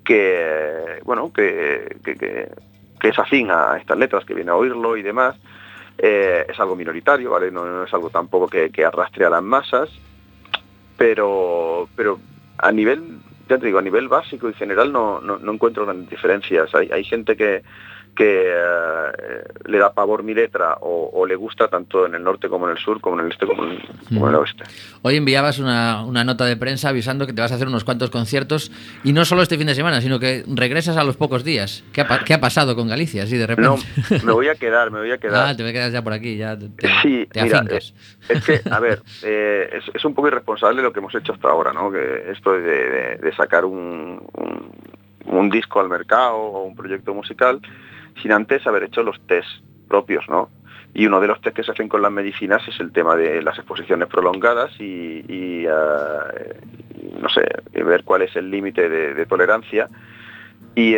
que, 0.04 1.00
bueno, 1.02 1.32
que, 1.32 1.96
que- 2.04 2.14
que- 2.14 2.48
es 3.02 3.18
afín 3.18 3.50
a 3.50 3.76
estas 3.78 3.98
letras, 3.98 4.24
que 4.24 4.34
viene 4.34 4.50
a 4.52 4.56
oírlo 4.56 4.96
y 4.96 5.02
demás. 5.02 5.36
Eh, 5.98 6.46
es 6.48 6.60
algo 6.60 6.76
minoritario, 6.76 7.30
¿vale? 7.30 7.50
No, 7.50 7.82
es 7.82 7.92
algo 7.92 8.08
tampoco 8.10 8.46
que, 8.46 8.70
arrastre 8.84 9.24
a 9.24 9.30
las 9.30 9.42
masas, 9.42 9.90
pero, 10.96 11.88
pero 11.96 12.20
a 12.58 12.70
nivel, 12.70 13.18
ya 13.48 13.58
te 13.58 13.66
digo, 13.66 13.78
a 13.78 13.82
nivel 13.82 14.06
básico 14.08 14.48
y 14.48 14.54
general 14.54 14.92
no, 14.92 15.20
no, 15.20 15.52
encuentro 15.52 15.84
grandes 15.84 16.08
diferencias. 16.08 16.72
Hay 16.74 17.04
gente 17.04 17.36
que, 17.36 17.62
que 18.20 18.52
eh, 18.52 19.42
le 19.64 19.78
da 19.78 19.94
pavor 19.94 20.22
mi 20.22 20.34
letra 20.34 20.76
o, 20.82 21.08
o 21.14 21.24
le 21.24 21.34
gusta 21.36 21.68
tanto 21.68 22.04
en 22.04 22.14
el 22.14 22.22
norte 22.22 22.50
como 22.50 22.66
en 22.66 22.72
el 22.76 22.78
sur, 22.78 23.00
como 23.00 23.18
en 23.18 23.24
el 23.24 23.32
este 23.32 23.46
como 23.46 23.64
en, 23.64 23.78
como 24.08 24.26
en 24.28 24.34
el 24.34 24.40
oeste. 24.40 24.64
Hoy 25.00 25.16
enviabas 25.16 25.58
una, 25.58 26.04
una 26.04 26.22
nota 26.22 26.44
de 26.44 26.54
prensa 26.58 26.90
avisando 26.90 27.26
que 27.26 27.32
te 27.32 27.40
vas 27.40 27.50
a 27.50 27.54
hacer 27.54 27.66
unos 27.66 27.82
cuantos 27.84 28.10
conciertos 28.10 28.70
y 29.04 29.14
no 29.14 29.24
solo 29.24 29.40
este 29.40 29.56
fin 29.56 29.66
de 29.68 29.74
semana, 29.74 30.02
sino 30.02 30.18
que 30.20 30.44
regresas 30.46 30.98
a 30.98 31.04
los 31.04 31.16
pocos 31.16 31.44
días. 31.44 31.82
¿Qué 31.94 32.02
ha, 32.02 32.06
qué 32.18 32.34
ha 32.34 32.40
pasado 32.40 32.76
con 32.76 32.88
Galicia 32.88 33.22
así 33.22 33.38
de 33.38 33.46
repente? 33.46 33.70
No, 33.70 33.76
me 34.22 34.32
voy 34.32 34.48
a 34.48 34.54
quedar, 34.54 34.90
me 34.90 34.98
voy 34.98 35.12
a 35.12 35.16
quedar. 35.18 35.48
ah, 35.48 35.56
te 35.56 35.72
quedas 35.72 35.90
ya 35.90 36.02
por 36.04 36.12
aquí, 36.12 36.36
ya 36.36 36.58
te, 36.58 36.66
Sí, 37.02 37.26
te 37.32 37.42
mira, 37.42 37.60
afincas. 37.60 37.94
eh, 38.28 38.34
es 38.34 38.44
que, 38.44 38.60
a 38.70 38.80
ver, 38.80 39.00
eh, 39.22 39.70
es, 39.78 39.84
es 39.94 40.04
un 40.04 40.14
poco 40.14 40.28
irresponsable 40.28 40.82
lo 40.82 40.92
que 40.92 40.98
hemos 40.98 41.14
hecho 41.14 41.32
hasta 41.32 41.48
ahora, 41.48 41.72
¿no? 41.72 41.90
Que 41.90 42.30
esto 42.32 42.52
de, 42.52 42.60
de- 42.60 43.16
de 43.16 43.34
sacar 43.34 43.64
un, 43.64 44.22
un- 44.36 44.70
un 45.26 45.48
disco 45.48 45.80
al 45.80 45.88
mercado 45.88 46.34
o 46.36 46.64
un 46.64 46.74
proyecto 46.74 47.14
musical 47.14 47.60
sin 48.22 48.32
antes 48.32 48.66
haber 48.66 48.84
hecho 48.84 49.02
los 49.02 49.20
test 49.26 49.48
propios, 49.88 50.28
¿no? 50.28 50.50
y 50.92 51.06
uno 51.06 51.20
de 51.20 51.28
los 51.28 51.40
test 51.40 51.56
que 51.56 51.62
se 51.62 51.70
hacen 51.70 51.88
con 51.88 52.02
las 52.02 52.10
medicinas 52.10 52.66
es 52.66 52.80
el 52.80 52.92
tema 52.92 53.14
de 53.16 53.42
las 53.42 53.56
exposiciones 53.58 54.08
prolongadas 54.08 54.72
y, 54.80 55.24
y, 55.28 55.64
no 57.20 57.28
sé, 57.28 57.42
ver 57.72 58.02
cuál 58.04 58.22
es 58.22 58.34
el 58.34 58.50
límite 58.50 58.88
de, 58.88 59.26
tolerancia. 59.26 59.88
Y, 60.74 60.96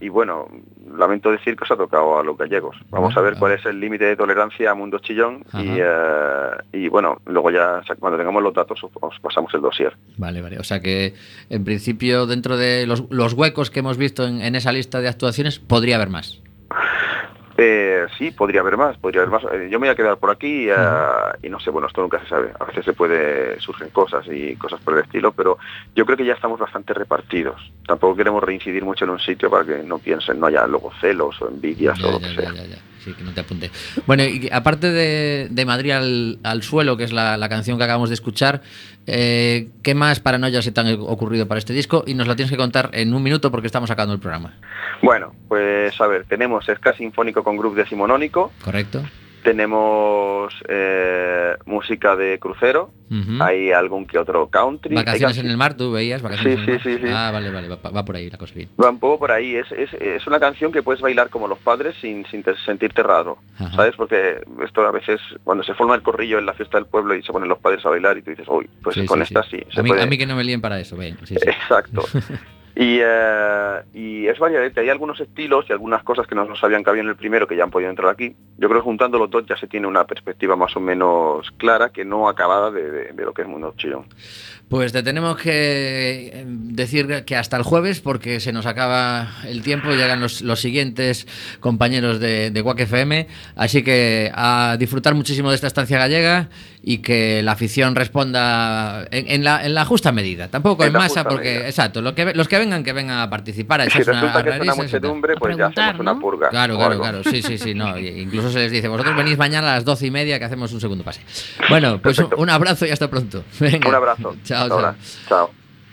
y 0.00 0.08
bueno, 0.08 0.48
lamento 0.96 1.30
decir 1.30 1.56
que 1.56 1.64
os 1.64 1.70
ha 1.70 1.76
tocado 1.76 2.18
a 2.18 2.24
los 2.24 2.36
gallegos. 2.36 2.76
Vamos 2.90 3.16
a 3.16 3.20
ver 3.20 3.36
cuál 3.38 3.52
es 3.52 3.64
el 3.66 3.80
límite 3.80 4.04
de 4.04 4.16
tolerancia 4.16 4.70
a 4.70 4.74
Mundo 4.74 4.98
Chillón 4.98 5.44
y, 5.54 5.78
eh, 5.78 6.50
y 6.72 6.88
bueno, 6.88 7.20
luego 7.26 7.50
ya 7.50 7.82
cuando 7.98 8.18
tengamos 8.18 8.42
los 8.42 8.54
datos 8.54 8.82
os, 8.82 8.90
os 9.00 9.20
pasamos 9.20 9.52
el 9.54 9.60
dossier. 9.60 9.96
Vale, 10.16 10.40
vale. 10.42 10.58
O 10.58 10.64
sea 10.64 10.80
que 10.80 11.14
en 11.48 11.64
principio 11.64 12.26
dentro 12.26 12.56
de 12.56 12.86
los, 12.86 13.04
los 13.10 13.32
huecos 13.32 13.70
que 13.70 13.80
hemos 13.80 13.96
visto 13.96 14.26
en, 14.26 14.40
en 14.40 14.54
esa 14.54 14.72
lista 14.72 15.00
de 15.00 15.08
actuaciones 15.08 15.58
podría 15.58 15.96
haber 15.96 16.10
más. 16.10 16.40
Eh, 17.62 18.06
sí, 18.16 18.30
podría 18.30 18.62
haber 18.62 18.78
más, 18.78 18.96
podría 18.96 19.20
haber 19.20 19.32
más. 19.34 19.42
Eh, 19.52 19.68
yo 19.70 19.78
me 19.78 19.86
voy 19.86 19.92
a 19.92 19.94
quedar 19.94 20.16
por 20.16 20.30
aquí 20.30 20.66
eh, 20.70 20.74
y 21.42 21.50
no 21.50 21.60
sé, 21.60 21.68
bueno, 21.68 21.88
esto 21.88 22.00
nunca 22.00 22.18
se 22.20 22.26
sabe. 22.28 22.52
A 22.58 22.64
veces 22.64 22.86
se 22.86 22.94
puede, 22.94 23.60
surgen 23.60 23.90
cosas 23.90 24.24
y 24.32 24.56
cosas 24.56 24.80
por 24.80 24.94
el 24.96 25.04
estilo, 25.04 25.32
pero 25.32 25.58
yo 25.94 26.06
creo 26.06 26.16
que 26.16 26.24
ya 26.24 26.32
estamos 26.32 26.58
bastante 26.58 26.94
repartidos. 26.94 27.60
Tampoco 27.86 28.16
queremos 28.16 28.42
reincidir 28.42 28.82
mucho 28.82 29.04
en 29.04 29.10
un 29.10 29.20
sitio 29.20 29.50
para 29.50 29.64
que 29.66 29.82
no 29.82 29.98
piensen, 29.98 30.40
no 30.40 30.46
haya 30.46 30.66
luego 30.66 30.90
celos 31.02 31.40
o 31.42 31.48
envidias 31.48 31.98
Ya, 31.98 32.06
o 32.06 32.12
lo 32.12 32.20
ya, 32.20 32.28
que 32.28 32.34
sea. 32.34 32.52
ya, 32.54 32.64
ya. 32.64 32.78
Sí, 33.04 33.14
que 33.14 33.22
no 33.24 33.32
te 33.32 33.40
apunte. 33.40 33.70
Bueno, 34.06 34.24
y 34.24 34.48
aparte 34.52 34.90
de, 34.90 35.48
de 35.50 35.64
Madrid 35.64 35.90
al, 35.92 36.38
al 36.42 36.62
suelo, 36.62 36.96
que 36.98 37.04
es 37.04 37.12
la, 37.12 37.36
la 37.38 37.48
canción 37.48 37.78
que 37.78 37.84
acabamos 37.84 38.10
de 38.10 38.14
escuchar, 38.14 38.60
eh, 39.10 39.68
¿qué 39.82 39.94
más 39.94 40.20
paranoias 40.20 40.64
se 40.64 40.72
te 40.72 40.80
han 40.80 40.98
ocurrido 41.00 41.46
para 41.46 41.58
este 41.58 41.72
disco? 41.72 42.04
Y 42.06 42.14
nos 42.14 42.26
lo 42.26 42.36
tienes 42.36 42.50
que 42.50 42.56
contar 42.56 42.90
en 42.92 43.12
un 43.12 43.22
minuto 43.22 43.50
porque 43.50 43.66
estamos 43.66 43.88
sacando 43.88 44.14
el 44.14 44.20
programa. 44.20 44.54
Bueno, 45.02 45.32
pues 45.48 46.00
a 46.00 46.06
ver, 46.06 46.24
tenemos 46.24 46.66
ska 46.66 46.92
sinfónico 46.92 47.42
con 47.42 47.56
grupo 47.56 47.76
decimonónico, 47.76 48.52
¿Correcto? 48.64 49.02
Tenemos 49.42 50.52
eh, 50.68 51.54
música 51.66 52.16
de 52.16 52.38
crucero, 52.38 52.90
hay 53.40 53.72
algún 53.72 54.06
que 54.06 54.18
otro 54.18 54.48
country. 54.48 54.94
Vacaciones 54.94 55.36
en 55.38 55.48
el 55.48 55.56
mar, 55.56 55.74
tú 55.76 55.90
veías, 55.90 56.22
vacaciones 56.22 56.60
Sí, 56.60 56.62
en 56.64 56.70
el 56.74 56.80
sí, 56.80 56.88
mar. 56.90 56.98
sí, 57.00 57.06
sí. 57.06 57.12
Ah, 57.12 57.30
vale, 57.32 57.50
vale, 57.50 57.68
va, 57.68 57.76
va 57.90 58.04
por 58.04 58.14
ahí 58.14 58.30
la 58.30 58.38
cosa 58.38 58.54
bien. 58.54 58.68
Va 58.80 58.88
un 58.90 59.00
poco 59.00 59.18
por 59.20 59.32
ahí, 59.32 59.56
es, 59.56 59.70
es, 59.72 59.92
es 59.94 60.24
una 60.28 60.38
canción 60.38 60.70
que 60.70 60.82
puedes 60.82 61.00
bailar 61.00 61.28
como 61.28 61.48
los 61.48 61.58
padres 61.58 61.96
sin, 62.00 62.24
sin 62.26 62.42
te- 62.44 62.54
sentirte 62.64 63.02
raro, 63.02 63.38
Ajá. 63.58 63.74
¿sabes? 63.74 63.96
Porque 63.96 64.40
esto 64.64 64.82
a 64.86 64.92
veces, 64.92 65.20
cuando 65.42 65.64
se 65.64 65.74
forma 65.74 65.96
el 65.96 66.02
corrillo 66.02 66.38
en 66.38 66.46
la 66.46 66.54
fiesta 66.54 66.78
del 66.78 66.86
pueblo 66.86 67.14
y 67.16 67.22
se 67.24 67.32
ponen 67.32 67.48
los 67.48 67.58
padres 67.58 67.84
a 67.84 67.88
bailar 67.88 68.16
y 68.18 68.22
tú 68.22 68.30
dices, 68.30 68.46
uy, 68.48 68.70
pues 68.82 68.96
con 69.08 69.20
esta 69.22 69.42
sí. 69.42 69.60
se 69.72 69.80
A 69.80 69.82
mí, 69.82 69.88
puede- 69.90 70.02
a 70.02 70.06
mí 70.06 70.16
que 70.16 70.26
no 70.26 70.36
me 70.36 70.44
líen 70.44 70.60
para 70.60 70.78
eso, 70.78 70.96
ven. 70.96 71.16
Exacto. 71.30 72.02
Y, 72.82 72.98
eh, 73.02 73.82
y 73.92 74.26
es 74.26 74.38
variadete, 74.38 74.80
hay 74.80 74.88
algunos 74.88 75.20
estilos 75.20 75.66
y 75.68 75.72
algunas 75.74 76.02
cosas 76.02 76.26
que 76.26 76.34
no 76.34 76.46
nos 76.46 76.60
sabían 76.60 76.82
que 76.82 76.88
había 76.88 77.02
en 77.02 77.10
el 77.10 77.16
primero 77.16 77.46
que 77.46 77.54
ya 77.54 77.64
han 77.64 77.70
podido 77.70 77.90
entrar 77.90 78.10
aquí. 78.10 78.34
Yo 78.56 78.68
creo 78.70 78.80
que 78.80 78.84
juntando 78.86 79.18
los 79.18 79.28
dos 79.28 79.44
ya 79.46 79.54
se 79.58 79.66
tiene 79.66 79.86
una 79.86 80.06
perspectiva 80.06 80.56
más 80.56 80.74
o 80.76 80.80
menos 80.80 81.50
clara 81.58 81.90
que 81.90 82.06
no 82.06 82.26
acabada 82.26 82.70
de, 82.70 83.12
de- 83.12 83.22
lo 83.24 83.34
que 83.34 83.42
es 83.42 83.48
Mundo 83.48 83.74
Chillón. 83.76 84.06
Pues 84.70 84.92
te 84.92 85.02
tenemos 85.02 85.36
que 85.36 86.30
eh, 86.32 86.44
decir 86.46 87.24
que 87.26 87.34
hasta 87.36 87.56
el 87.56 87.64
jueves, 87.64 87.98
porque 88.00 88.38
se 88.38 88.52
nos 88.52 88.66
acaba 88.66 89.28
el 89.44 89.62
tiempo, 89.62 89.90
llegan 89.90 90.20
los, 90.20 90.42
los 90.42 90.60
siguientes 90.60 91.26
compañeros 91.58 92.20
de, 92.20 92.52
de 92.52 92.62
Wack 92.62 92.78
FM, 92.80 93.26
así 93.56 93.82
que 93.82 94.30
a 94.32 94.76
disfrutar 94.78 95.16
muchísimo 95.16 95.48
de 95.50 95.56
esta 95.56 95.66
estancia 95.66 95.98
gallega 95.98 96.50
y 96.82 96.98
que 96.98 97.42
la 97.42 97.52
afición 97.52 97.94
responda 97.96 99.06
en, 99.10 99.28
en 99.28 99.44
la, 99.44 99.66
en 99.66 99.74
la 99.74 99.84
justa 99.84 100.12
medida, 100.12 100.46
tampoco 100.48 100.84
en, 100.84 100.92
masa, 100.92 101.24
porque, 101.24 101.48
medida. 101.54 101.66
exacto, 101.66 102.00
lo 102.00 102.14
que, 102.14 102.32
los 102.32 102.46
que 102.48 102.58
vengan, 102.58 102.84
que 102.84 102.92
vengan 102.92 103.18
a 103.18 103.28
participar, 103.28 103.80
a 103.80 103.84
Si 103.84 103.90
echarse 103.90 104.12
resulta 104.12 104.42
que 104.44 104.50
es 104.50 104.60
una 104.60 104.74
muchedumbre, 104.76 105.34
pues 105.36 105.56
ya 105.56 105.64
preguntar, 105.66 105.84
hacemos 105.88 106.00
una 106.00 106.14
¿no? 106.14 106.20
purga. 106.20 106.48
Claro, 106.48 106.76
claro, 106.76 106.92
algo. 106.92 107.02
claro. 107.02 107.22
Sí, 107.24 107.42
sí, 107.42 107.58
sí. 107.58 107.74
No. 107.74 107.98
y- 107.98 108.06
Incluso 108.22 108.50
se 108.52 108.60
les 108.60 108.70
dice, 108.72 108.86
vosotros 108.88 109.16
venís 109.16 109.36
mañana 109.36 109.72
a 109.72 109.74
las 109.74 109.84
doce 109.84 110.06
y 110.06 110.10
media 110.12 110.38
que 110.38 110.44
hacemos 110.44 110.72
un 110.72 110.80
segundo 110.80 111.02
pase. 111.02 111.20
Bueno, 111.68 112.00
pues 112.00 112.16
Perfecto. 112.16 112.40
un 112.40 112.48
abrazo 112.50 112.86
y 112.86 112.90
hasta 112.90 113.08
pronto. 113.10 113.44
Venga. 113.58 113.88
Un 113.88 113.94
abrazo. 113.94 114.36
Chao, 114.44 114.59
Chao. 114.68 114.78
ahora. 114.78 114.96
Chao. 115.28 115.50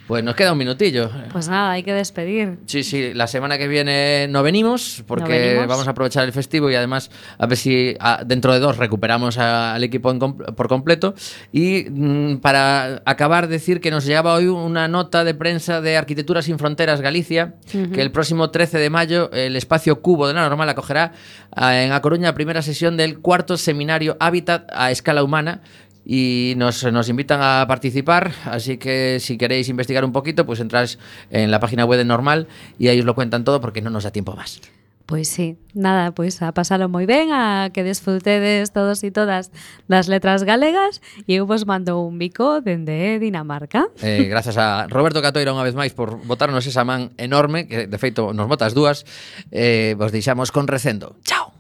Pues 0.07 0.24
nos 0.24 0.36
queda 0.36 0.53
un 0.53 0.57
minutillo. 0.57 1.11
Pues 1.34 1.49
nada, 1.49 1.72
hay 1.72 1.84
que 1.84 1.91
despedir. 1.91 2.59
Sí, 2.65 2.86
sí, 2.86 3.13
la 3.13 3.28
semana 3.28 3.57
que 3.57 3.68
viene 3.68 4.28
no 4.30 4.41
venimos 4.41 5.03
porque 5.05 5.24
No 5.24 5.30
venimos. 5.30 5.68
vamos 5.68 5.88
a 5.89 5.91
aprovechar 5.91 6.24
el 6.24 6.32
festivo 6.32 6.72
y 6.72 6.76
además 6.76 7.11
a 7.38 7.45
ver 7.45 7.57
si 7.57 7.93
ah, 7.99 8.22
dentro 8.26 8.53
de 8.53 8.59
dos 8.59 8.78
recuperamos 8.78 9.38
a- 9.38 9.74
al 9.76 9.84
equipo 9.84 10.09
en 10.09 10.18
por 10.20 10.70
completo. 10.70 11.13
Y 11.51 11.88
mm, 11.89 12.38
para 12.38 13.01
acabar, 13.03 13.49
decir 13.49 13.82
que 13.82 13.91
nos 13.91 14.05
llegaba 14.05 14.34
hoy 14.36 14.47
una 14.47 14.88
nota 14.88 15.26
de 15.26 15.34
prensa 15.34 15.82
de 15.82 15.97
Arquitectura 15.97 16.41
sin 16.41 16.57
Fronteras 16.57 17.01
Galicia, 17.01 17.55
que 17.70 18.01
el 18.01 18.11
próximo 18.13 18.49
13 18.49 18.78
de 18.78 18.89
mayo 18.89 19.30
el 19.34 19.57
espacio 19.57 20.01
Cubo 20.01 20.26
de 20.30 20.34
la 20.36 20.47
Normal 20.47 20.70
acogerá 20.70 21.11
ah, 21.53 21.82
en 21.82 21.91
A 21.91 22.01
Coruña 22.01 22.30
la 22.30 22.34
primera 22.34 22.61
sesión 22.61 22.95
del 22.95 23.20
cuarto 23.20 23.57
seminario 23.57 24.15
Hábitat 24.22 24.70
a 24.74 24.89
escala 24.89 25.22
humana 25.22 25.59
y 26.10 26.53
nos, 26.55 26.89
nos, 26.91 27.10
invitan 27.10 27.41
a 27.41 27.66
participar, 27.68 28.32
así 28.45 28.78
que 28.78 29.20
si 29.20 29.38
queréis 29.38 29.68
investigar 29.68 30.05
un 30.05 30.14
poquito, 30.14 30.45
pues 30.45 30.62
entráis 30.62 30.97
en 31.32 31.51
la 31.51 31.60
página 31.60 31.84
web 31.84 31.97
de 31.99 32.05
Normal 32.05 32.47
y 32.80 32.88
ahí 32.88 32.99
os 32.99 33.05
lo 33.05 33.14
cuentan 33.14 33.43
todo 33.43 33.60
porque 33.60 33.82
no 33.82 33.89
nos 33.89 34.05
da 34.05 34.12
tiempo 34.12 34.34
más. 34.34 34.62
Pois 35.05 35.28
sí, 35.30 35.58
nada, 35.74 36.12
pois 36.12 36.41
a 36.43 36.51
pasalo 36.51 36.88
moi 36.91 37.08
ben, 37.08 37.32
a 37.32 37.72
que 37.72 37.84
desfrutedes 37.84 38.72
todos 38.72 39.03
e 39.03 39.12
todas 39.12 39.51
das 39.88 40.08
letras 40.08 40.43
galegas 40.43 40.99
e 41.28 41.39
eu 41.39 41.47
vos 41.47 41.64
mando 41.64 42.03
un 42.03 42.20
bico 42.20 42.60
dende 42.60 43.20
Dinamarca. 43.20 43.88
Eh, 44.03 44.28
gracias 44.28 44.60
a 44.60 44.88
Roberto 44.88 45.20
Catoira 45.24 45.55
unha 45.55 45.64
vez 45.64 45.76
máis 45.76 45.91
por 45.91 46.20
botarnos 46.24 46.64
esa 46.68 46.84
man 46.88 47.16
enorme, 47.16 47.68
que 47.68 47.88
de 47.88 47.97
feito 47.99 48.32
nos 48.32 48.47
botas 48.47 48.76
dúas, 48.76 49.08
eh, 49.51 49.95
vos 49.95 50.12
deixamos 50.12 50.51
con 50.51 50.68
recendo. 50.68 51.20
Chao! 51.24 51.57